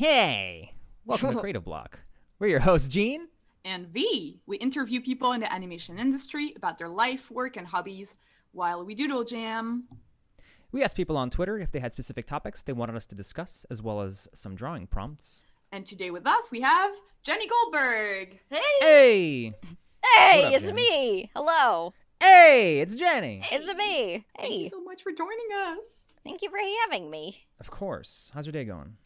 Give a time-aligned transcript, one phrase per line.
[0.00, 0.74] Hey,
[1.06, 2.00] welcome to Creative Block.
[2.38, 3.28] We're your hosts, Gene.
[3.64, 8.14] And Vee, we interview people in the animation industry about their life, work, and hobbies
[8.52, 9.84] while we doodle jam.
[10.70, 13.64] We asked people on Twitter if they had specific topics they wanted us to discuss,
[13.70, 15.40] as well as some drawing prompts.
[15.72, 16.90] And today with us, we have
[17.22, 18.38] Jenny Goldberg.
[18.50, 18.60] Hey!
[18.82, 19.54] Hey!
[20.14, 20.90] Hey, up, it's Jenny?
[20.90, 21.30] me.
[21.34, 21.94] Hello.
[22.20, 23.42] Hey, it's Jenny.
[23.50, 24.26] It's me.
[24.38, 26.12] Thank you Hey, so much for joining us.
[26.22, 27.46] thank you for having me.
[27.60, 28.30] Of course.
[28.34, 28.98] How's your day going?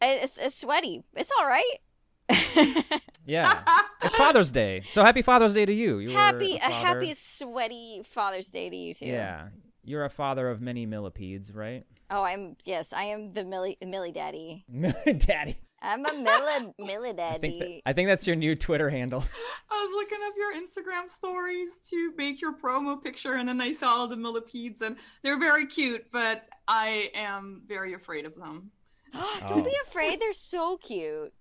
[0.00, 1.04] It's, it's sweaty.
[1.14, 2.84] It's all right.
[3.28, 3.60] Yeah.
[4.02, 4.82] it's Father's Day.
[4.90, 5.98] So happy Father's Day to you.
[5.98, 9.06] you happy, a a happy sweaty Father's Day to you too.
[9.06, 9.48] Yeah.
[9.84, 11.84] You're a father of many millipedes, right?
[12.10, 14.64] Oh, I'm yes, I am the Millie Millie Daddy.
[15.18, 15.58] Daddy.
[15.80, 17.82] I'm a Millie Millie I think, that, Daddy.
[17.86, 19.24] I think that's your new Twitter handle.
[19.70, 23.72] I was looking up your Instagram stories to make your promo picture, and then I
[23.72, 28.70] saw all the millipedes, and they're very cute, but I am very afraid of them.
[29.46, 29.82] Don't be Oh.
[29.86, 30.20] afraid.
[30.20, 31.32] They're so cute.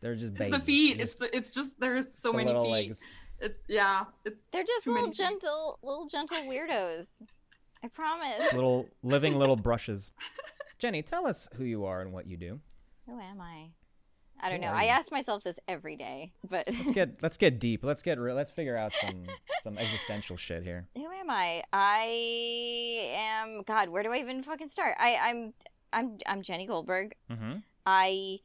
[0.00, 1.00] They're just It's the feet.
[1.00, 2.70] It's just the, it's just there's so the many feet.
[2.70, 3.02] legs.
[3.40, 4.04] It's yeah.
[4.24, 5.18] It's They're just little many feet.
[5.24, 7.08] gentle, little gentle weirdos.
[7.84, 8.52] I promise.
[8.52, 10.12] Little living little brushes.
[10.78, 12.60] Jenny, tell us who you are and what you do.
[13.08, 13.70] Who am I?
[14.40, 14.72] I don't Who know.
[14.72, 17.84] I ask myself this every day, but Let's get let's get deep.
[17.84, 18.34] Let's get real.
[18.36, 19.24] Let's figure out some
[19.62, 20.86] some existential shit here.
[20.96, 21.62] Who am I?
[21.72, 23.88] I am God.
[23.88, 24.94] Where do I even fucking start?
[24.98, 25.52] I, I'm
[25.92, 27.14] I'm I'm Jenny Goldberg.
[27.30, 27.56] Mm-hmm.
[27.84, 28.38] I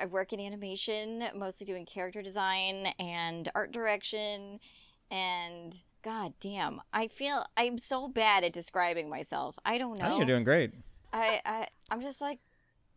[0.00, 4.60] I work in animation, mostly doing character design and art direction,
[5.10, 9.58] and God damn, I feel I'm so bad at describing myself.
[9.64, 10.08] I don't I know.
[10.10, 10.72] think you're doing great.
[11.12, 12.38] I I I'm just like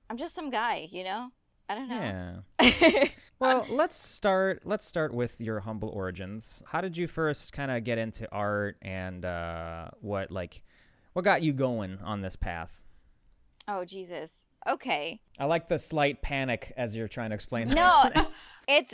[0.09, 1.31] I'm just some guy, you know.
[1.67, 2.43] I don't know.
[2.61, 3.07] Yeah.
[3.39, 4.63] Well, let's start.
[4.65, 6.61] Let's start with your humble origins.
[6.67, 10.61] How did you first kind of get into art, and uh, what like
[11.13, 12.81] what got you going on this path?
[13.69, 14.45] Oh Jesus.
[14.67, 15.21] Okay.
[15.39, 17.69] I like the slight panic as you're trying to explain.
[17.69, 18.29] No, that.
[18.67, 18.93] it's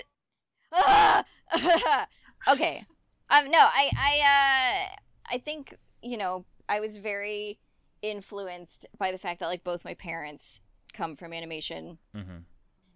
[0.73, 1.25] Ah!
[2.47, 2.85] okay.
[3.29, 7.59] Um, no, I, I, uh, I think you know, I was very
[8.01, 10.61] influenced by the fact that like both my parents
[10.94, 11.97] come from animation.
[12.16, 12.38] mm-hmm.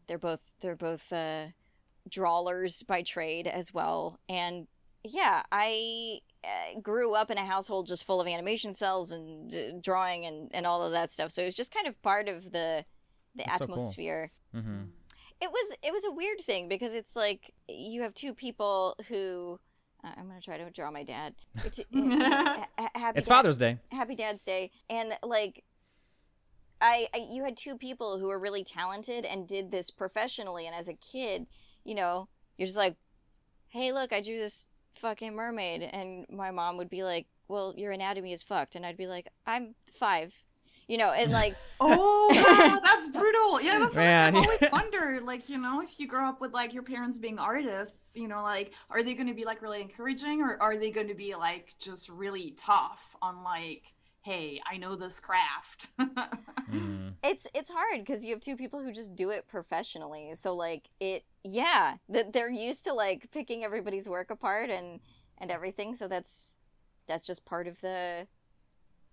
[0.07, 1.47] They're both they're both uh,
[2.07, 4.67] drawlers by trade as well, and
[5.03, 6.28] yeah, I uh,
[6.81, 10.65] grew up in a household just full of animation cells and uh, drawing and and
[10.65, 11.31] all of that stuff.
[11.31, 12.85] So it was just kind of part of the
[13.35, 13.75] the That's so cool.
[13.75, 14.85] atmosphere Mm-hmm.
[15.41, 19.59] it was it was a weird thing because it's like you have two people who
[20.03, 21.35] uh, I'm gonna try to draw my dad.
[21.63, 23.77] It's, ha- ha- happy It's Dad- Father's Day.
[23.91, 25.63] Happy Dad's Day, and like.
[26.81, 30.73] I, I you had two people who were really talented and did this professionally and
[30.73, 31.45] as a kid
[31.83, 32.95] you know you're just like
[33.67, 37.91] hey look i drew this fucking mermaid and my mom would be like well your
[37.91, 40.43] anatomy is fucked and i'd be like i'm five
[40.89, 43.61] you know and like oh wow, that's brutal.
[43.61, 45.23] Yeah, that's Man, I've always wondered.
[45.23, 48.41] Like you know, if you grow up with like your parents being artists, you know,
[48.41, 51.35] like are they going to be like really encouraging, or are they going to be
[51.35, 55.87] like just really tough on like, hey, I know this craft.
[56.69, 57.15] Mhm.
[57.23, 60.35] it's it's hard because you have two people who just do it professionally.
[60.35, 64.99] So like it yeah that they're used to like picking everybody's work apart and
[65.39, 65.95] and everything.
[65.95, 66.59] So that's
[67.07, 68.27] that's just part of the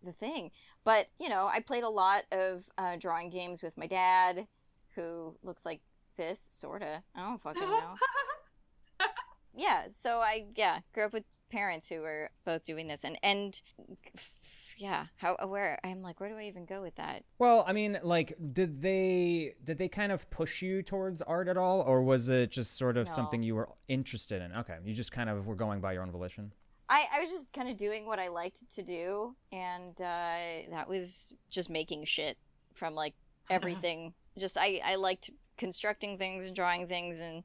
[0.02, 0.50] the thing.
[0.84, 4.46] But you know i played a lot of uh, drawing games with my dad
[4.94, 5.80] who looks like
[6.18, 7.02] this sorta.
[7.14, 7.94] I don't fucking know.
[9.56, 13.02] Yeah so i yeah grew up with parents who were both doing this.
[13.04, 13.62] And and
[14.76, 17.98] yeah how where i'm like where do i even go with that Well, I mean,
[18.02, 22.28] like, did they did they kind of push you towards art at all, or was
[22.28, 23.12] it just sort of No.
[23.12, 24.52] something you were interested in?
[24.52, 26.52] Okay, you just kind of were going by your own volition.
[26.88, 30.86] I, I was just kind of doing what I liked to do, and uh, that
[30.88, 32.38] was just making shit
[32.74, 33.14] from like
[33.50, 34.14] everything.
[34.38, 37.38] just I, I liked constructing things and drawing things, and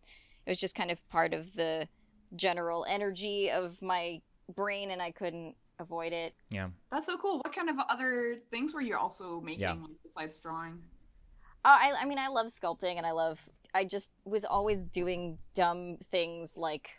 [0.46, 1.88] it was just kind of part of the
[2.36, 4.22] general energy of my
[4.56, 6.34] brain, and I couldn't avoid it.
[6.50, 6.70] Yeah.
[6.92, 7.38] that's so cool.
[7.40, 9.76] What kind of other things were you also making Yeah.
[10.04, 10.82] besides drawing?
[11.64, 13.50] Uh, I, I mean, I love sculpting, and I love.
[13.74, 16.90] I just was always doing dumb things like.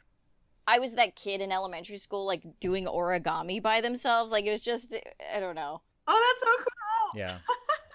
[0.69, 4.31] I was that kid in elementary school, like doing origami by themselves.
[4.31, 4.95] Like it was just,
[5.35, 5.83] I don't know.
[6.06, 7.21] Oh, that's so cool.
[7.21, 7.39] Yeah.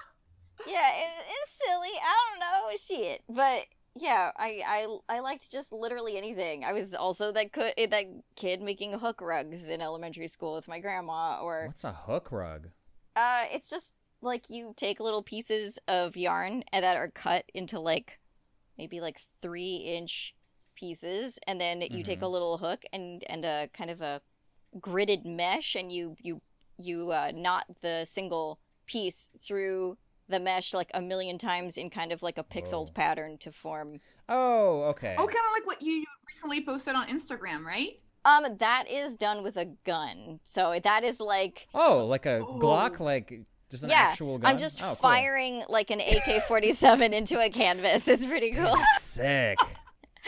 [0.68, 1.90] yeah, it, it's silly.
[2.02, 3.66] I don't know shit, but
[4.00, 6.64] yeah, I I I liked just literally anything.
[6.64, 8.06] I was also that co- that
[8.36, 12.70] kid making hook rugs in elementary school with my grandma, or What's a hook rug?
[13.16, 17.80] uh, it's just like you take little pieces of yarn and that are cut into
[17.80, 18.20] like
[18.78, 20.34] maybe like three inch
[20.76, 24.22] pieces, and then you take a little hook and and a kind of a
[24.80, 26.42] gridded mesh, and you you
[26.78, 29.98] you uh, knot the single piece through
[30.30, 32.94] the mesh like a million times in kind of like a pixeled Whoa.
[32.94, 34.00] pattern to form.
[34.30, 35.16] Oh, okay.
[35.18, 38.00] Oh, kind of like what you recently posted on Instagram, right?
[38.26, 40.40] Um, that is done with a gun.
[40.44, 43.04] So that is like Oh, like a Glock, Oh.
[43.06, 44.52] like just an yeah, actual gun.
[44.52, 44.96] I'm just oh, cool.
[44.96, 48.08] firing like an AK-47 into a canvas.
[48.08, 48.76] It's pretty cool.
[48.76, 49.58] That's sick.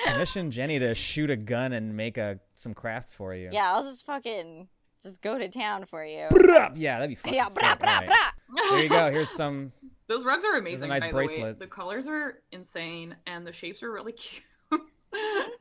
[0.06, 3.50] Commission Jenny to shoot a gun and make a some crafts for you.
[3.52, 4.68] Yeah, I'll just fucking
[5.04, 6.28] just go to town for you.
[6.76, 7.34] Yeah, that'd be fun.
[7.34, 8.30] Yeah, brah, brah, brah.
[8.56, 9.12] There you go.
[9.12, 9.72] Here's some.
[10.08, 10.90] Those rugs are amazing.
[10.90, 11.56] nice by the way.
[11.58, 14.44] The colors are insane, and the shapes are really cute.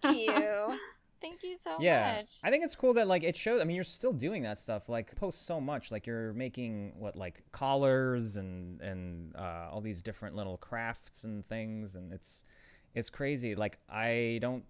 [0.03, 0.79] Thank you.
[1.21, 2.35] Thank you so Yeah, much.
[2.45, 3.61] I think it's cool that like it shows.
[3.61, 4.89] I mean, you're still doing that stuff.
[4.89, 5.91] Like post so much.
[5.91, 11.47] Like you're making what like collars and and uh, all these different little crafts and
[11.49, 12.45] things, and it's
[12.95, 13.55] it's crazy.
[13.57, 14.63] Like I don't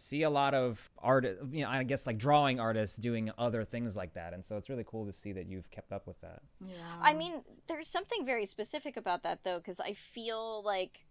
[0.00, 1.24] see a lot of art.
[1.52, 4.68] You know, I guess like drawing artists doing other things like that, and so it's
[4.68, 6.40] really cool to see that you've kept up with that.
[6.64, 6.74] yeah.
[7.00, 11.06] I mean, there's something very specific about that though, because I feel like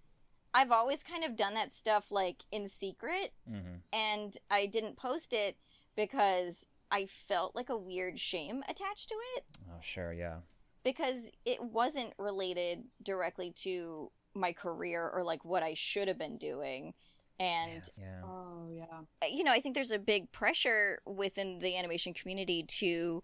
[0.53, 5.33] I've always kind of done that stuff like in secret, hmm and I didn't post
[5.33, 5.57] it
[5.95, 10.37] because I felt like a weird shame attached to it Oh, sure, yeah.
[10.83, 16.37] because it wasn't related directly to my career or like what I should have been
[16.37, 16.93] doing.
[17.39, 18.21] And yeah.
[18.23, 19.27] Oh yeah.
[19.29, 23.23] you know, I think there's a big pressure within the animation community to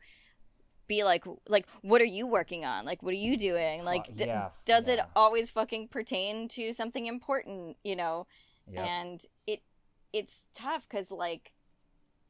[0.88, 2.86] be like like what are you working on?
[2.86, 3.84] Like what are you doing?
[3.84, 8.28] Like Fuck, d- yeah, does it always fucking pertain to something important, you know?
[8.72, 8.86] Yep.
[8.86, 9.62] And it
[10.14, 11.55] it's tough cuz like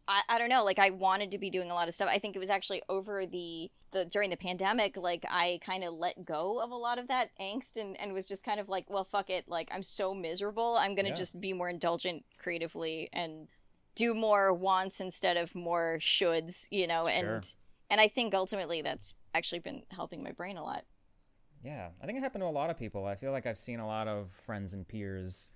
[0.08, 2.18] I, I don't know like i wanted to be doing a lot of stuff i
[2.20, 6.26] think it was actually over the the during the pandemic like i kind of let
[6.26, 9.04] go of a lot of that angst and and was just kind of like well
[9.04, 11.16] fuck it like i'm so miserable i'm gonna Yeah.
[11.16, 13.48] just be more indulgent creatively and
[13.96, 17.36] do more wants instead of more shoulds you know Sure.
[17.36, 17.56] and
[17.90, 20.84] and i think ultimately that's actually been helping my brain a lot
[21.64, 23.08] Yeah, I think it happened to a lot of people.
[23.08, 25.50] I feel like I've seen a lot of friends and peers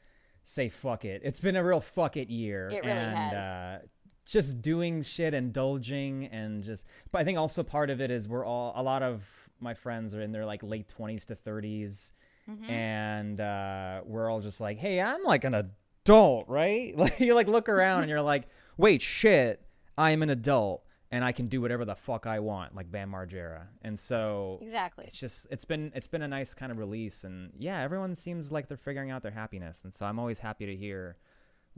[0.43, 3.33] say "fuck it." It's been a real "fuck it" year, It really and has.
[3.43, 3.79] Uh,
[4.31, 6.85] just doing shit, indulging, and just.
[7.11, 9.23] But I think also part of it is we're all a lot of
[9.59, 12.11] my friends are in their like late twenties to 30s
[12.49, 12.69] Mhm.
[12.69, 17.47] and uh, we're all just like, "Hey, I'm like an adult, right?" Like you like
[17.47, 18.47] look around and you're like,
[18.77, 19.61] "Wait, shit,
[19.97, 23.11] I am an adult." And I can do whatever the fuck I want, like Bam
[23.11, 23.63] Margera.
[23.81, 27.51] And so exactly it's just it's been it's been a nice kind of release and
[27.57, 30.75] yeah everyone seems like they're figuring out their happiness and so i'm always happy to
[30.75, 31.17] hear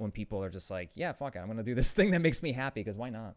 [0.01, 2.41] when people are just like yeah fuck it i'm gonna do this thing that makes
[2.43, 3.35] me happy because why not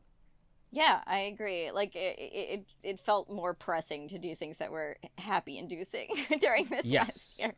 [0.73, 1.71] Yeah, I agree.
[1.71, 6.09] Like it, it, it felt more pressing to do things that were happy inducing
[6.41, 7.07] during this Yes.
[7.07, 7.55] last year.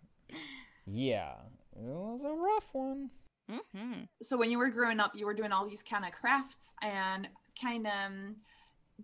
[0.86, 1.32] yeah
[1.74, 3.10] it was a rough one
[3.50, 3.92] Mm-hmm.
[4.22, 7.28] So when you were growing up, you were doing all these kind of crafts and
[7.62, 7.92] kind of.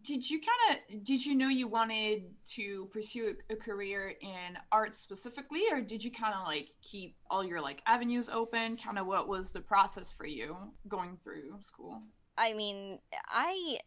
[0.00, 2.24] Did you kind of did you know you wanted
[2.54, 7.44] to pursue a career in art specifically, or did you kind of like keep all
[7.44, 8.76] your like avenues open?
[8.78, 10.56] Kind of what was the process for you
[10.88, 12.00] going through school?
[12.38, 13.78] I mean, I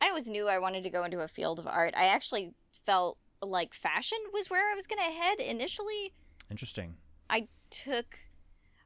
[0.00, 1.94] I always knew I wanted to go into a field of art.
[1.96, 2.54] I actually
[2.86, 6.14] felt like fashion was where I was going to head initially.
[6.50, 6.96] interesting
[7.28, 8.18] I took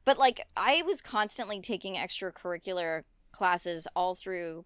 [0.05, 4.65] but like I was constantly taking extracurricular classes all through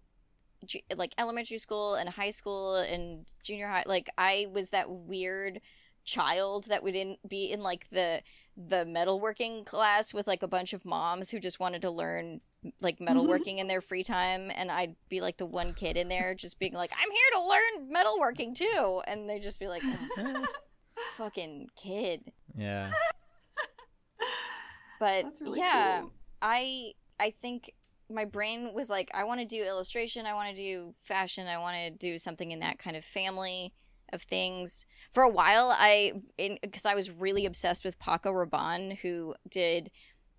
[0.96, 5.60] like elementary school and high school and junior high like I was that weird
[6.04, 8.22] child that would in, be in like the
[8.56, 12.40] the metalworking class with like a bunch of moms who just wanted to learn
[12.80, 13.16] like mm-hmm.
[13.16, 16.58] metalworking in their free time and I'd be like the one kid in there just
[16.58, 19.82] being like I'm here to learn metalworking too and they'd just be like
[20.18, 20.46] "Oh,
[21.16, 22.32] fucking kid.
[22.56, 22.90] Yeah.
[25.00, 26.12] But really yeah cool.
[26.40, 27.72] i i think
[28.14, 31.58] my brain was like i want to do illustration i want to do fashion i
[31.58, 33.72] want to do something in that kind of family
[34.12, 36.12] of things for a while i
[36.62, 39.90] because i was really obsessed with paco rabanne who did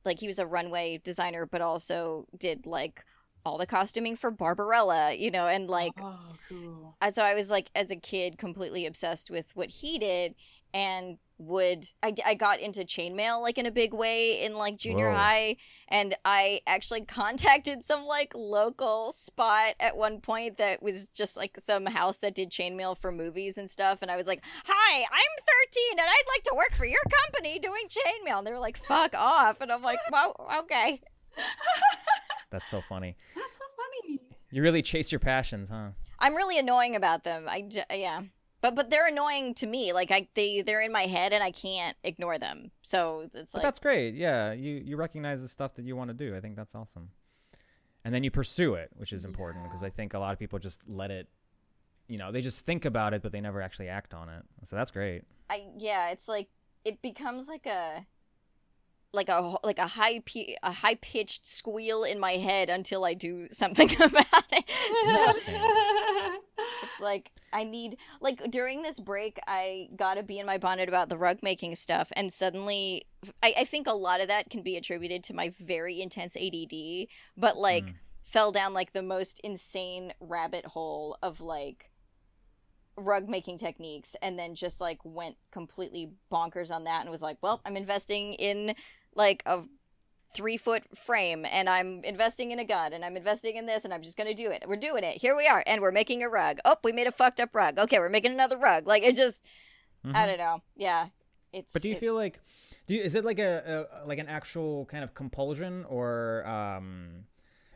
[0.05, 3.03] like he was a runway designer but also did like
[3.43, 6.95] all the costuming for barbarella you know and like oh, cool.
[7.01, 10.35] uh, so I was like, as a kid, completely obsessed with what he did,
[10.75, 15.09] and would I, I got into chainmail like in a big way in like junior
[15.09, 15.15] Whoa.
[15.17, 15.55] high,
[15.87, 21.57] and I actually contacted some like local spot at one point that was just like
[21.57, 25.07] some house that did chainmail for movies and stuff, and I was like, "Hi, I'm
[25.07, 28.77] 13, and I'd like to work for your company doing chainmail," and they were like,
[28.77, 31.01] "Fuck off," and I'm like, "Well, okay."
[32.51, 34.21] that's so funny That's so funny.
[34.51, 37.45] you really chase your passions huh I'm really annoying about them.
[37.47, 38.21] I j- yeah.
[38.65, 39.93] But but they're annoying to me.
[39.93, 42.71] Like I they they're in my head and I can't ignore them.
[42.81, 46.09] So it's but like that's great yeah you you recognize the stuff that you want
[46.09, 47.09] to do i think that's awesome
[48.03, 50.57] and then you pursue it which is important because i think a lot of people
[50.57, 51.27] just let it
[52.07, 54.75] you know they just think about it but they never actually act on it so
[54.75, 56.49] that's great I yeah, it's like
[56.83, 58.05] it becomes like a
[59.13, 63.13] like a like a high p a high pitched squeal in my head until I
[63.13, 66.41] do something about it.
[66.57, 70.87] It's like I need like during this break I got to bee in my bonnet
[70.89, 73.05] about the rug making stuff and suddenly
[73.41, 77.07] I, I think a lot of that can be attributed to my very intense ADD,
[77.35, 77.93] but like Mm.
[78.23, 81.91] fell down like the most insane rabbit hole of like
[82.97, 87.37] rug making techniques and then just like went completely bonkers on that and was like
[87.41, 88.73] well i'm investing in
[89.15, 89.63] like a
[90.35, 93.93] three foot frame and i'm investing in a gun and i'm investing in this and
[93.93, 94.65] i'm just gonna do it.
[94.67, 95.21] We're doing it.
[95.21, 96.59] Here we are and we're making a rug.
[96.65, 97.79] Oh we made a fucked up rug.
[97.79, 98.85] Okay we're making another rug.
[98.87, 99.43] Like it just
[100.03, 100.27] i Mhm.
[100.27, 100.61] don't know.
[100.75, 101.07] Yeah
[101.53, 102.39] it's but do you it- feel like
[102.87, 107.23] do you, is it like a, a like an actual kind of compulsion or um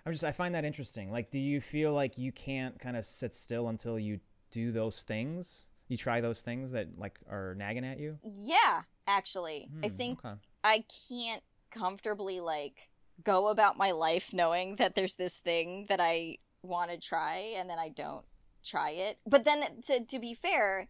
[0.06, 1.12] i'm just i find that interesting.
[1.12, 4.20] Like do you feel like you can't kind of sit still until you
[4.52, 5.66] do those things?
[5.88, 8.20] You try those things that like are nagging at you?
[8.24, 9.70] Yeah actually.
[9.84, 10.36] I Hmm, think okay.
[10.64, 12.90] I can't comfortably like
[13.24, 17.70] go about my life knowing that there's this thing that I want to try and
[17.70, 18.26] then I don't
[18.64, 19.18] try it.
[19.26, 20.88] But then to to be fair,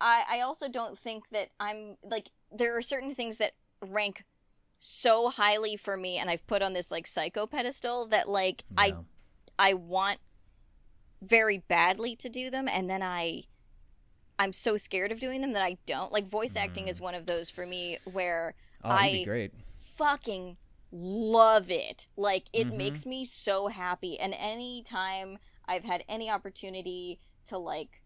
[0.00, 3.52] I I also don't think that I'm like there are certain things that
[3.86, 4.24] rank
[4.78, 8.86] so highly for me and I've put on this like psycho pedestal that like I
[8.86, 8.94] Yeah.
[9.58, 10.18] I want
[11.22, 13.44] very badly to do them and then I
[14.38, 16.10] I'm so scared of doing them that I don't.
[16.10, 17.02] Like voice acting is mm.
[17.02, 19.52] one of those for me where oh I- be great
[20.00, 20.56] fucking
[20.90, 22.08] love it.
[22.16, 22.76] Like it Mhm.
[22.76, 24.18] makes me so happy.
[24.18, 28.02] And anytime I've had any opportunity to like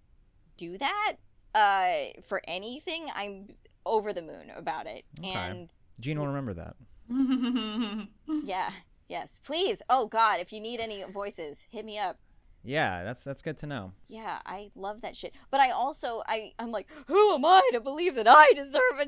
[0.57, 1.17] do that
[1.55, 3.49] uh for anything, I'm
[3.87, 5.05] over the moon about it.
[5.19, 5.31] Okay.
[5.31, 6.77] And gene will remember that
[8.45, 8.71] yeah,
[9.09, 9.39] yes.
[9.45, 9.83] Please.
[9.89, 12.19] Oh god, if you need any voices, hit me up.
[12.65, 15.35] Yeah that's that's good to know Yeah, I love that shit.
[15.51, 19.07] But I also I I'm like, who am I to believe that I deserve a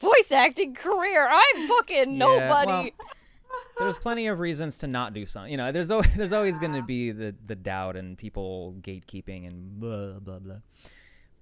[0.00, 1.28] voice acting career?
[1.30, 2.66] I'm fucking Yeah, nobody.
[2.68, 2.90] well,
[3.78, 5.50] there's plenty of reasons to not do something.
[5.50, 9.46] You know, there's always, there's always going to be the the doubt and people gatekeeping
[9.46, 10.56] and blah blah blah.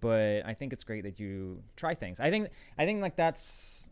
[0.00, 2.20] But I think it's great that you try things.
[2.20, 3.88] I think I think like that's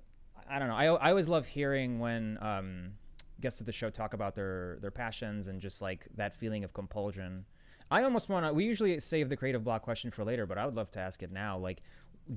[0.48, 0.74] I don't know.
[0.74, 2.92] I I always love hearing when um
[3.40, 6.72] guests of the show talk about their their passions and just like that feeling of
[6.74, 7.44] compulsion.
[7.92, 10.64] I almost want to we usually save the creative block question for later, but I
[10.64, 11.58] would love to ask it now.
[11.58, 11.82] Like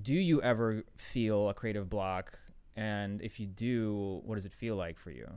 [0.01, 2.37] do you ever feel a creative block
[2.75, 5.27] and if you do, what does it feel like for you?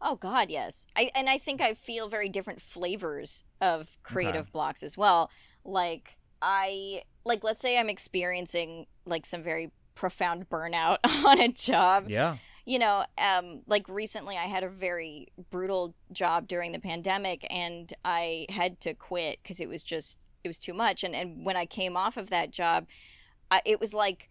[0.00, 0.86] Oh God, yes.
[0.96, 5.30] I and I think I feel very different flavors of creative blocks as well.
[5.64, 12.08] Like I like let's say I'm experiencing like some very profound burnout on a job.
[12.08, 12.38] Yeah.
[12.68, 17.90] You know, um like recently I had a very brutal job during the pandemic and
[18.04, 21.56] I had to quit cuz it was just it was too much and and when
[21.56, 22.86] I came off of that job,
[23.50, 24.28] I, it was like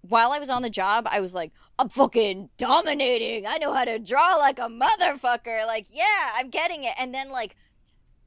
[0.00, 3.46] while I was on the job, I was like, I'm fucking dominating.
[3.46, 5.64] I know how to draw like a motherfucker.
[5.66, 6.94] Like, yeah, I'm getting it.
[6.98, 7.56] And then like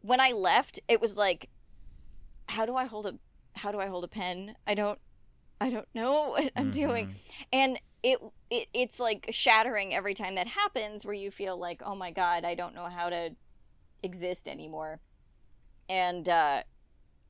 [0.02, 1.50] when I left, it was like,
[2.50, 3.16] how do I hold a
[3.58, 4.56] how do I hold a pen?
[4.66, 5.00] I don't
[5.60, 7.08] I don't know what I'm doing.
[7.08, 7.16] Mhm.
[7.52, 11.96] And it, it it's like shattering every time that happens where you feel like, oh
[11.96, 13.32] my god, I don't know how to
[14.04, 15.00] exist anymore.
[15.90, 16.64] And uh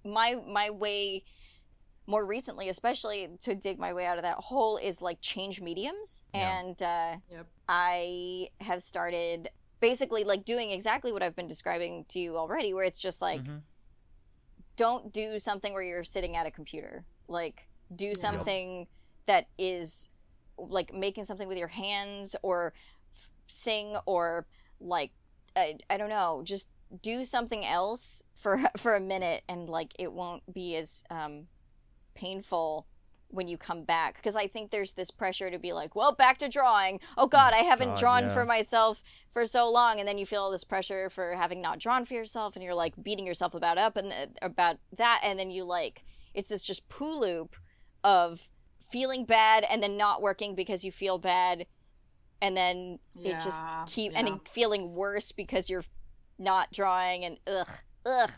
[0.04, 1.24] my my way
[2.06, 6.24] more recently especially to dig my way out of that hole is like change mediums
[6.34, 6.60] Yeah.
[6.60, 7.48] and uh Yep.
[7.68, 9.50] I have started
[9.82, 13.44] basically like doing exactly what I've been describing to you already where it's just like
[13.44, 13.62] Mhm.
[14.76, 17.06] don't do something where you're sitting at a computer.
[17.28, 18.14] Like do Yeah.
[18.16, 18.88] something
[19.26, 20.10] that is
[20.58, 22.74] like making something with your hands or
[23.16, 24.46] f- sing or
[24.80, 25.12] like
[25.56, 26.70] I, I don't know, just
[27.02, 31.48] do something else for for a minute and like it won't be as um
[32.16, 32.88] painful
[33.30, 36.38] when you come back because I think there's this pressure to be like, well, back
[36.40, 37.00] to drawing.
[37.18, 38.34] Oh God, I haven't God, drawn yeah.
[38.34, 41.80] for myself for so long, and then you feel all this pressure for having not
[41.80, 45.38] drawn for yourself, and you're like beating yourself about up and uh, about that, and
[45.38, 47.56] then you like it's this just poo loop
[48.04, 48.50] of
[48.90, 51.66] feeling bad and then not working because you feel bad,
[52.42, 54.20] and then it just keep yeah.
[54.20, 55.86] and feeling worse because you're
[56.40, 57.70] not drawing, and ugh,
[58.06, 58.32] ugh,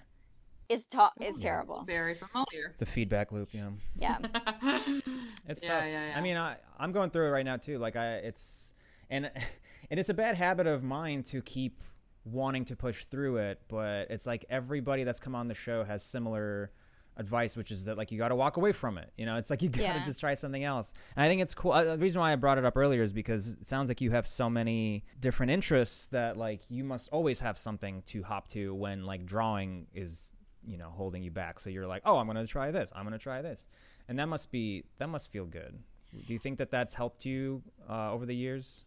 [0.69, 1.83] it's ta- it's terrible.
[1.85, 2.75] Very familiar.
[2.77, 3.69] The feedback loop, yeah.
[3.95, 4.17] Yeah.
[5.47, 5.83] It's yeah, tough.
[5.87, 6.13] yeah, yeah.
[6.15, 7.79] I mean, I I'm going through it right now too.
[7.79, 8.73] Like I, it's
[9.09, 9.31] and
[9.89, 11.81] and it's a bad habit of mine to keep
[12.23, 16.03] wanting to push through it, but it's like everybody that's come on the show has
[16.03, 16.71] similar
[17.19, 19.11] advice, which is that like you got to walk away from it.
[19.17, 20.05] You know, it's like you got to Yeah.
[20.05, 20.93] just try something else.
[21.15, 21.73] And I think it's cool.
[21.73, 24.11] Uh, the reason why I brought it up earlier is because it sounds like you
[24.11, 28.73] have so many different interests that like you must always have something to hop to
[28.73, 30.31] when like drawing is
[30.65, 31.59] you know holding you back.
[31.59, 32.91] So you're like, oh, I'm gonna try this.
[32.95, 33.65] I'm gonna try this,
[34.07, 35.77] and that must be that must feel good.
[36.25, 38.85] Do you think that that's helped you uh, over the years?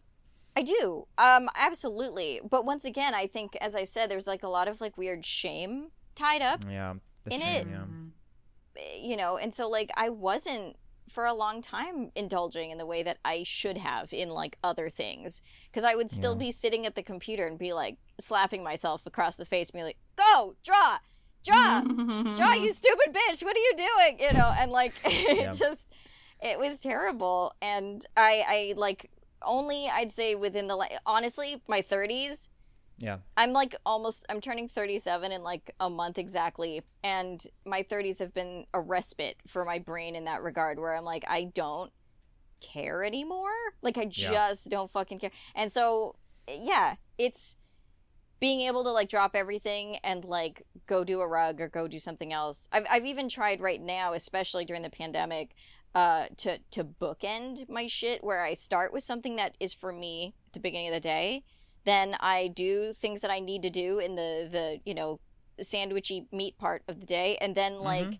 [0.57, 1.07] I do.
[1.17, 2.39] Um, absolutely.
[2.47, 5.25] But once again, I think, as I said, there's like a lot of like weird
[5.25, 6.93] shame tied up, Yeah.
[7.31, 7.85] In shame, it- Yeah.
[8.99, 10.77] You know, and so like I wasn't
[11.09, 14.89] for a long time indulging in the way that I should have in like other
[14.89, 16.39] things because I would still Yeah.
[16.39, 19.83] be sitting at the computer and be like slapping myself across the face, and be
[19.83, 20.97] like, "Go draw,
[21.45, 21.83] draw,
[22.35, 23.43] draw, you stupid bitch!
[23.43, 25.51] What are you doing?" You know, and like it Yeah.
[25.51, 25.87] just
[26.41, 29.11] it was terrible, and I I like
[29.45, 32.47] only I'd say within the honestly my 30s
[33.03, 33.17] Yeah.
[33.35, 38.33] I'm like almost I'm turning 37 in like a month exactly and my 30s have
[38.33, 41.91] been a respite for my brain in that regard where I'm like I don't
[42.61, 43.51] care anymore.
[43.81, 44.31] Like I Yeah.
[44.31, 45.31] just don't fucking care.
[45.53, 46.15] And so
[46.47, 47.57] yeah, it's
[48.39, 51.99] being able to like drop everything and like go do a rug or go do
[51.99, 52.69] something else.
[52.71, 55.55] I've I've even tried right now, especially during the pandemic,
[55.93, 60.35] uh to to bookend my shit where I start with something that is for me
[60.47, 61.43] at the beginning of the day
[61.85, 65.19] then I do things that I need to do in the the you know
[65.61, 68.19] sandwichy meat part of the day, and then like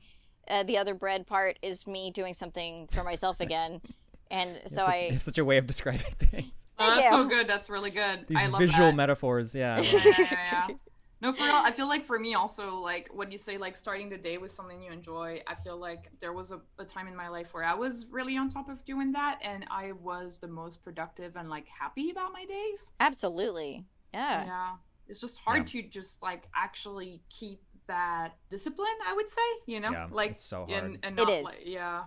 [0.50, 3.82] uh, the other bread part is me doing something for myself again.
[4.29, 6.51] And so such, I you have such a way of describing things.
[6.79, 7.48] Oh, that's so good.
[7.48, 8.27] That's really good.
[8.27, 8.96] These I love visual that.
[8.96, 9.53] metaphors.
[9.53, 9.79] Yeah.
[9.79, 10.67] Yeah, yeah, yeah.
[11.23, 11.53] No, for real.
[11.55, 14.51] I feel like for me also, like what you say, like starting the day with
[14.51, 15.41] something you enjoy.
[15.47, 18.35] I feel like there was a, a time in my life where I was really
[18.37, 22.33] on top of doing that, and I was the most productive and like happy about
[22.33, 22.91] my days.
[22.99, 24.45] absolutely yeah.
[24.45, 24.71] Yeah,
[25.07, 28.87] it's just hard to just like actually keep that discipline.
[29.07, 30.99] I would say, you know, Yeah, like it's so and, hard.
[31.03, 31.45] and It not, is.
[31.45, 32.03] like- yeah.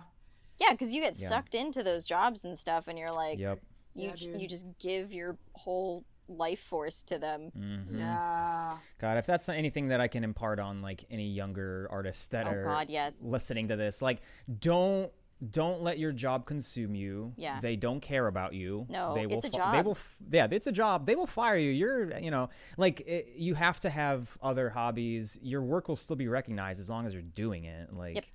[0.59, 1.27] Yeah, because you get Yeah.
[1.27, 3.59] sucked into those jobs and stuff, and you're like, Yep.
[3.95, 7.51] you Yeah, you just give your whole life force to them.
[7.55, 8.77] hmm Yeah.
[8.99, 12.51] God, if that's anything that I can impart on like any younger artists that Oh
[12.51, 13.23] are God, yes.
[13.23, 14.21] listening to this, like
[14.59, 15.11] don't
[15.51, 17.31] don't let your job consume you.
[17.37, 17.59] Yeah.
[17.61, 18.87] They don't care about you.
[18.89, 19.91] No, they will it's a fi- They will.
[19.91, 21.05] F- yeah, it's a job.
[21.05, 21.69] They will fire you.
[21.69, 25.37] You're, you know, like it, you have to have other hobbies.
[25.43, 27.93] Your work will still be recognized as long as you're doing it.
[27.93, 28.25] Like, Yep.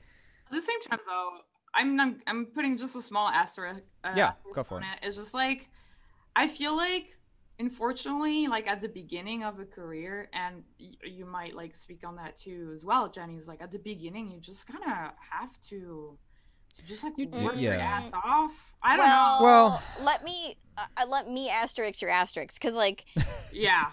[0.46, 1.30] At the same time, though,
[1.74, 3.80] I'm I'm, I'm putting just a small asterisk.
[4.04, 4.98] Uh, Yeah, asterisk go for on it.
[5.02, 5.70] It's just like
[6.36, 7.16] I feel like,
[7.62, 12.16] unfortunately, like at the beginning of a career, and y- you might like speak on
[12.16, 14.90] that too as well, jenny's like at the beginning, you just kind of
[15.30, 16.18] have to
[16.76, 17.84] to just like You do- work your yeah.
[17.96, 18.74] ass off.
[18.82, 19.44] I don't well, know.
[19.46, 23.04] Well- let me uh, let me asterisk your asterisk because like
[23.52, 23.86] Yeah.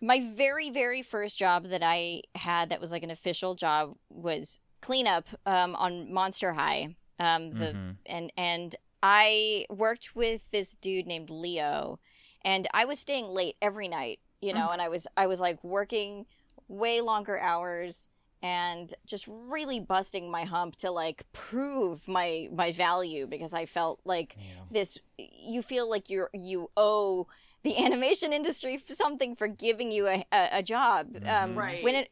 [0.00, 4.58] my very very first job that i had that was like an official job was
[4.80, 7.96] cleanup um, on monster high um, the Mhm.
[8.06, 11.98] and and i worked with this dude named leo
[12.44, 15.62] and i was staying late every night you know and i was i was like
[15.64, 16.26] working
[16.68, 18.08] way longer hours
[18.42, 23.98] and just really busting my hump to like prove my my value because i felt
[24.04, 24.44] like yeah.
[24.70, 27.26] this you feel like you're you owe
[27.64, 31.56] the animation industry something for giving you a, a, a job um Mhm.
[31.56, 31.82] Right.
[31.84, 32.10] when it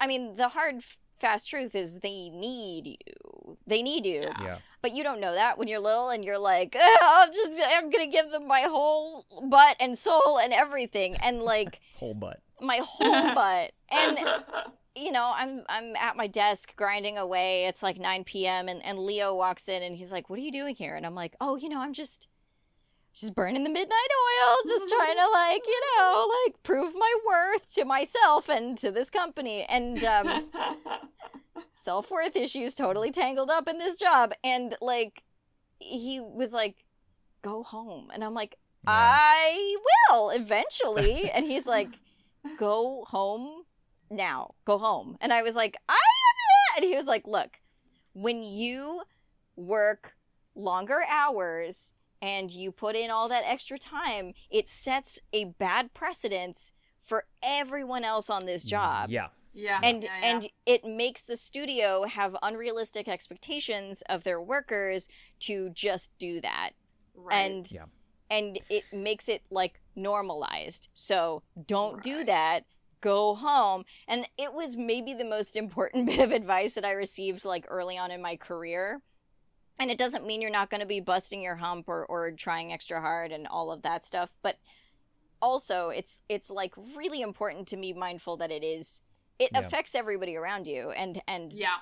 [0.00, 4.42] i mean the hard f- fast truth is they need you they need you Yeah.
[4.42, 4.58] yeah.
[4.82, 7.90] but you don't know that when you're little and you're like "Eh, i'm just i'm
[7.90, 12.40] gonna give them my whole butt and soul and everything and like Whole butt.
[12.60, 14.18] my whole butt and
[14.96, 17.66] you know, I'm I'm at my desk grinding away.
[17.66, 18.66] It's like 9 p.m.
[18.68, 21.14] and and Leo walks in and he's like, "What are you doing here?" And I'm
[21.14, 22.26] like, "Oh, you know, I'm just
[23.18, 27.74] just burning the midnight oil, just trying to like, you know, like prove my worth
[27.74, 30.50] to myself and to this company." And um
[31.74, 35.22] self-worth issues totally tangled up in this job and like
[35.78, 36.84] he was like,
[37.42, 39.12] "Go home." And I'm like, Yeah.
[39.14, 39.76] I
[40.10, 41.30] will eventually.
[41.30, 41.88] and he's like,
[42.56, 43.64] go home
[44.10, 44.54] now.
[44.64, 45.16] Go home.
[45.20, 46.76] And I was like, I am.
[46.76, 47.60] And he was like, look,
[48.14, 49.02] when you
[49.56, 50.16] work
[50.54, 56.72] longer hours and you put in all that extra time, it sets a bad precedence
[57.00, 59.28] for everyone else on this job Yeah.
[59.54, 59.80] yeah.
[59.82, 60.26] and yeah, yeah.
[60.34, 65.08] and it makes the studio have unrealistic expectations of their workers
[65.40, 66.70] to just do that
[67.14, 67.34] right.
[67.34, 67.84] and Yeah.
[68.30, 72.64] and it makes it like normalized so don't do that
[73.00, 77.44] go home and it was maybe the most important bit of advice that i received
[77.44, 79.00] like early on in my career
[79.78, 82.72] and it doesn't mean you're not going to be busting your hump or, or trying
[82.72, 84.56] extra hard and all of that stuff but
[85.40, 89.02] also it's it's like really important to be mindful that it is
[89.38, 89.60] it Yeah.
[89.60, 91.76] affects everybody around you and and yeah.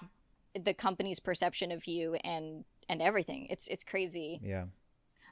[0.55, 4.65] the company's perception of you and and everything it's it's crazy Yeah.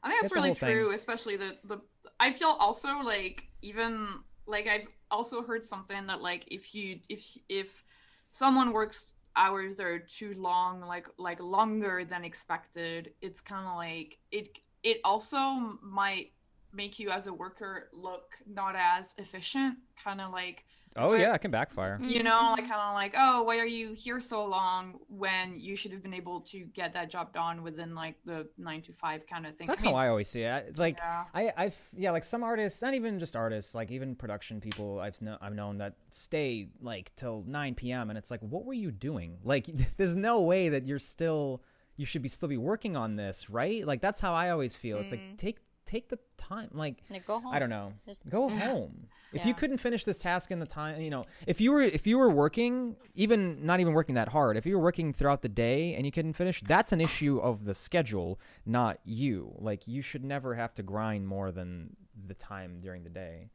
[0.02, 0.70] I think that's It's really whole thing.
[0.70, 1.78] true, especially the the.
[2.20, 4.06] I feel also like even
[4.46, 7.82] like I've also heard something that like if you if if
[8.30, 13.12] someone works hours are too long like like longer than expected.
[13.20, 14.48] It's kind of like it
[14.82, 16.32] it also might
[16.74, 20.64] make you as a worker look not as efficient kind of like
[20.96, 21.22] Oh Right.
[21.22, 21.98] yeah, it can backfire.
[22.00, 25.74] you know like kind of like oh why are you here so long when you
[25.74, 29.26] should have been able to get that job done within like the nine to five
[29.26, 30.78] kind of thing That's I mean, how I always see it.
[30.78, 31.24] Like yeah.
[31.34, 35.20] I, I've yeah, like some artists, not even just artists, like even production people, I've
[35.20, 38.08] kno- I've known that stay like till 9 p.m.
[38.10, 39.38] and it's like, what were you doing?
[39.42, 41.60] Like, there's no way that you're still,
[41.96, 43.84] you should be still be working on this, right?
[43.84, 44.98] Like that's how I always feel.
[44.98, 45.36] It's like mm.
[45.38, 45.58] take
[45.94, 47.54] take the time, like Like, go home.
[47.54, 49.08] I don't know, Just- go home.
[49.32, 52.06] If you couldn't finish this task in the time, you know, if you were if
[52.06, 55.48] you were working, even not even working that hard, if you were working throughout the
[55.48, 59.52] day and you couldn't finish, that's an issue of the schedule, not you.
[59.58, 63.50] Like you should never have to grind more than the time during the day.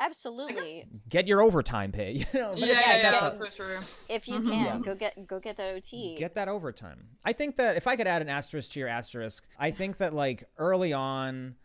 [0.00, 0.84] Absolutely.
[1.08, 2.54] Get your overtime pay, you know.
[2.56, 4.46] yeah, yeah, like yeah, that's that's so true If you Mhm.
[4.46, 4.78] can, Yeah.
[4.78, 6.16] go get go get that OT.
[6.18, 7.04] Get that overtime.
[7.24, 10.14] I think that if I could add an asterisk to your asterisk, I think that
[10.14, 11.56] like early on,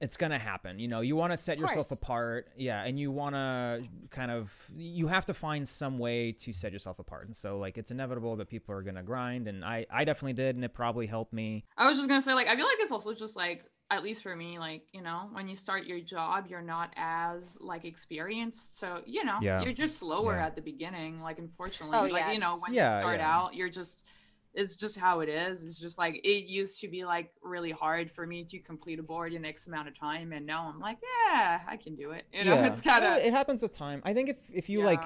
[0.00, 0.80] it's gonna happen.
[0.80, 4.52] You know, you want to set yourself apart, yeah, and you want to kind of
[4.74, 7.26] you have to find some way to set yourself apart.
[7.26, 10.56] And so like it's inevitable that people are gonna grind, and I I definitely did,
[10.56, 11.64] and it probably helped me.
[11.76, 13.64] I was just gonna say, like, I feel like it's also just like,
[13.96, 17.58] at least for me, like, you know, when you start your job, you're not as
[17.60, 19.62] like experienced, so you know, Yeah.
[19.62, 20.46] you're just slower Yeah.
[20.46, 21.20] at the beginning.
[21.20, 22.32] Like, unfortunately, Oh, like yeah.
[22.32, 23.36] you know, when Yeah, you start yeah.
[23.36, 24.04] out, you're just,
[24.54, 25.64] it's just how it is.
[25.64, 29.02] It's just like it used to be like really hard for me to complete a
[29.02, 32.24] board in X amount of time, and now I'm like, yeah, I can do it.
[32.32, 32.66] You know, yeah.
[32.66, 34.02] it's kind of it happens with time.
[34.04, 35.02] I think if if you like,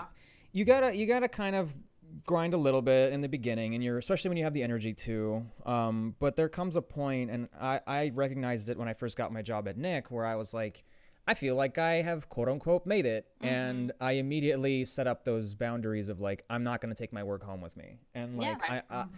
[0.52, 1.72] you gotta you gotta kind of
[2.26, 4.92] grind a little bit in the beginning and you're especially when you have the energy
[4.92, 9.16] to um but there comes a point and i i recognized it when i first
[9.16, 10.82] got my job at nick where i was like
[11.28, 15.54] i feel like i have quote unquote made it and i immediately set up those
[15.54, 18.50] boundaries of like i'm not going to take my work home with me and Yeah.
[18.50, 18.82] like Right.
[18.90, 19.08] i, I Mhm.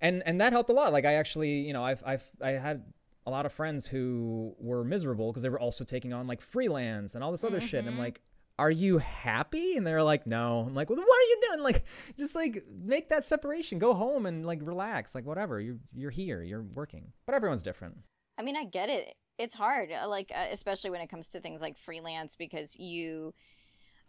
[0.00, 2.82] and and that helped a lot like i actually you know i've i've i had
[3.26, 7.14] a lot of friends who were miserable because they were also taking on like freelance
[7.14, 7.98] and all this other shit and i'm Mhm.
[8.00, 8.20] like
[8.58, 9.76] are you happy?
[9.76, 10.64] And they're like no.
[10.66, 11.84] I'm like well what are you doing like
[12.18, 13.78] just like make that separation.
[13.78, 15.14] Go home and like relax.
[15.14, 15.60] Like whatever.
[15.60, 16.42] You're you're here.
[16.42, 17.12] You're working.
[17.26, 17.98] But everyone's different.
[18.38, 19.14] I mean, I get it.
[19.38, 23.34] It's hard, uh, like uh, especially when it comes to things like freelance, because you.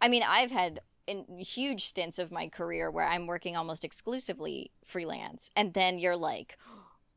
[0.00, 4.70] I mean, I've had in huge stints of my career where I'm working almost exclusively
[4.84, 6.56] freelance, and then you're like,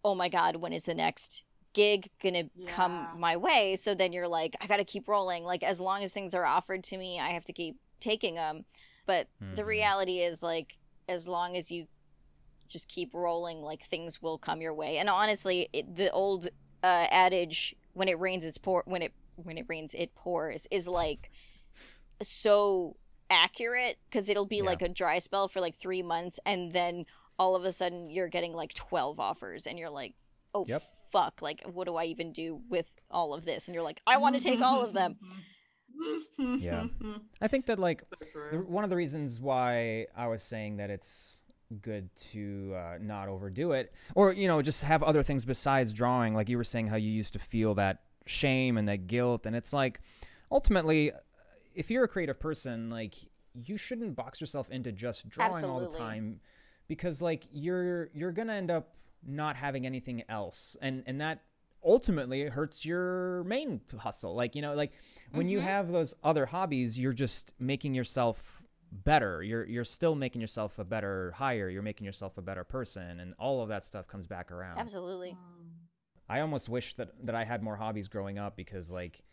[0.03, 4.27] "Oh my god, when is the next gig gonna come my way?" So then you're
[4.27, 7.29] like, "I gotta keep rolling." Like as long as things are offered to me, I
[7.29, 8.65] have to keep taking them.
[9.05, 9.67] But the Mhm.
[9.67, 11.88] reality is, like, as long as you
[12.67, 14.97] just keep rolling, like things will come your way.
[14.97, 16.47] And honestly, it, the old
[16.84, 20.88] uh, adage "when it rains, it's pour when it when it rains, it pours" is
[20.88, 21.31] like
[22.21, 22.95] so
[23.29, 24.63] accurate because it'll be Yeah.
[24.63, 27.05] like a dry spell for like three months, and then
[27.39, 30.15] all of a sudden you're getting like twelve offers, and you're like,
[30.53, 30.81] "Oh Yep.
[31.11, 31.41] fuck!
[31.41, 34.35] Like, what do I even do with all of this?" And you're like, "I want
[34.37, 35.17] to take all of them."
[36.57, 36.85] Yeah.
[37.41, 41.41] i think that like So one of the reasons why I was saying that it's
[41.81, 46.33] good to uh, not overdo it, or you know, just have other things besides drawing.
[46.33, 49.55] Like you were saying, how you used to feel that shame and that guilt, and
[49.55, 50.01] it's like
[50.51, 51.11] ultimately,
[51.75, 53.15] if you're a creative person, like
[53.53, 56.39] you shouldn't box yourself into just drawing all the time,
[56.87, 61.43] because like you're you're gonna end up not having anything else, and and that
[61.84, 64.36] ultimately hurts your main hustle.
[64.36, 64.91] Like you know, like
[65.34, 65.63] when you Mhm.
[65.63, 69.41] have those other hobbies, you're just making yourself better.
[69.41, 71.69] You're you're still making yourself a better hire.
[71.69, 74.77] You're making yourself a better person, and all of that stuff comes back around.
[74.79, 75.38] Absolutely.
[76.29, 79.23] I almost wish that that I had more hobbies growing up because like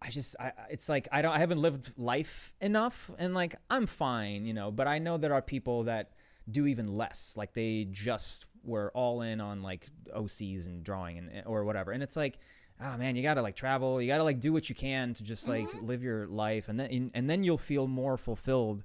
[0.00, 3.86] I just I- it's like I don't I haven't lived life enough and like I'm
[3.86, 6.12] fine, you know, but I know there are people that
[6.50, 7.36] do even less.
[7.36, 11.92] Like they just were all in on like OCs and drawing and or whatever.
[11.92, 12.38] And it's like
[12.80, 15.14] oh man, you got to like travel, you got to like do what you can
[15.14, 15.86] to just like mm-hmm.
[15.86, 16.68] live your life.
[16.68, 18.84] And then and then you'll feel more fulfilled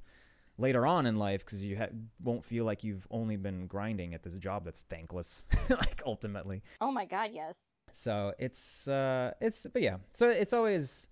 [0.58, 1.88] later on in life because you ha-
[2.22, 6.64] won't feel like you've only been grinding at this job that's thankless like ultimately.
[6.82, 7.74] Oh my god, yes.
[7.92, 9.98] so it's uh it's but yeah.
[10.14, 11.08] So it's always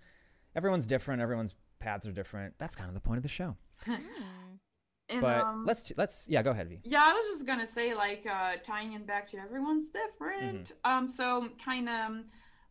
[0.56, 2.56] everyone's different everyone's paths are different.
[2.58, 3.96] That's kind of the point of the show hmm.
[5.10, 7.94] And, but um, let's let's yeah go ahead Vee Yeah, I was just gonna say,
[7.94, 10.74] like, uh, tying it back to everyone's different.
[10.84, 12.24] Um, so kind of,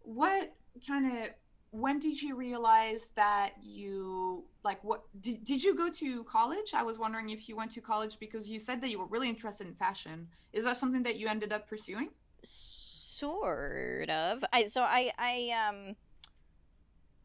[0.02, 0.52] what
[0.86, 1.30] kind of,
[1.70, 6.74] when did you realize that you like what did, did you go to college?
[6.74, 9.30] I was wondering if you went to college because you said that you were really
[9.30, 10.28] interested in fashion.
[10.52, 12.10] Is that something that you ended up pursuing?
[12.42, 15.96] sort of i so i i um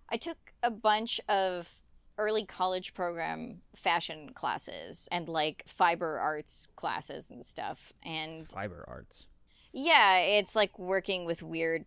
[0.10, 1.82] i took a bunch of
[2.17, 7.93] early college program fashion classes and like fiber arts classes and stuff.
[8.04, 9.28] And Fiber arts.
[9.74, 11.86] yeah, it's like working with weird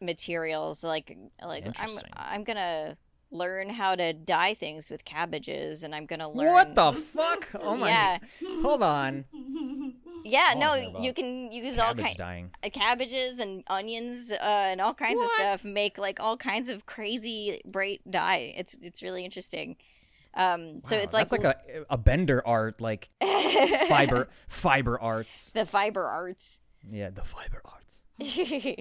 [0.00, 0.82] materials.
[0.84, 2.96] Like like I'm I'm gonna
[3.30, 7.48] learn how to dye things with cabbages, and I'm gonna learn What the fuck?
[7.60, 7.88] Oh my.
[7.88, 8.18] Yeah.
[8.62, 9.24] Hold on.
[10.24, 12.50] Yeah, no, you can use all Cabbage kind dying.
[12.64, 15.24] uh, cabbages and onions uh, and all kinds What?
[15.24, 18.52] of stuff make like all kinds of crazy bright dye.
[18.56, 19.76] It's it's really interesting.
[20.34, 23.08] Um, so it's like, that's like a a bender art, like
[23.88, 25.50] fiber fiber arts.
[25.52, 26.60] the fiber arts.
[26.90, 28.02] Yeah, the fiber arts.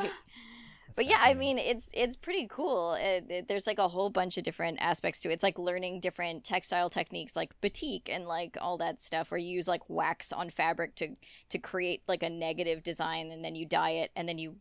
[0.97, 2.95] but yeah, I mean, it's it's pretty cool.
[2.99, 5.33] Eh, it, it- there's like a whole bunch of different aspects to it.
[5.33, 9.47] It's like learning different textile techniques, like batik and like all that stuff, where you
[9.53, 11.15] use like wax on fabric to
[11.49, 14.57] to create like a negative design, and then you dye it, and then you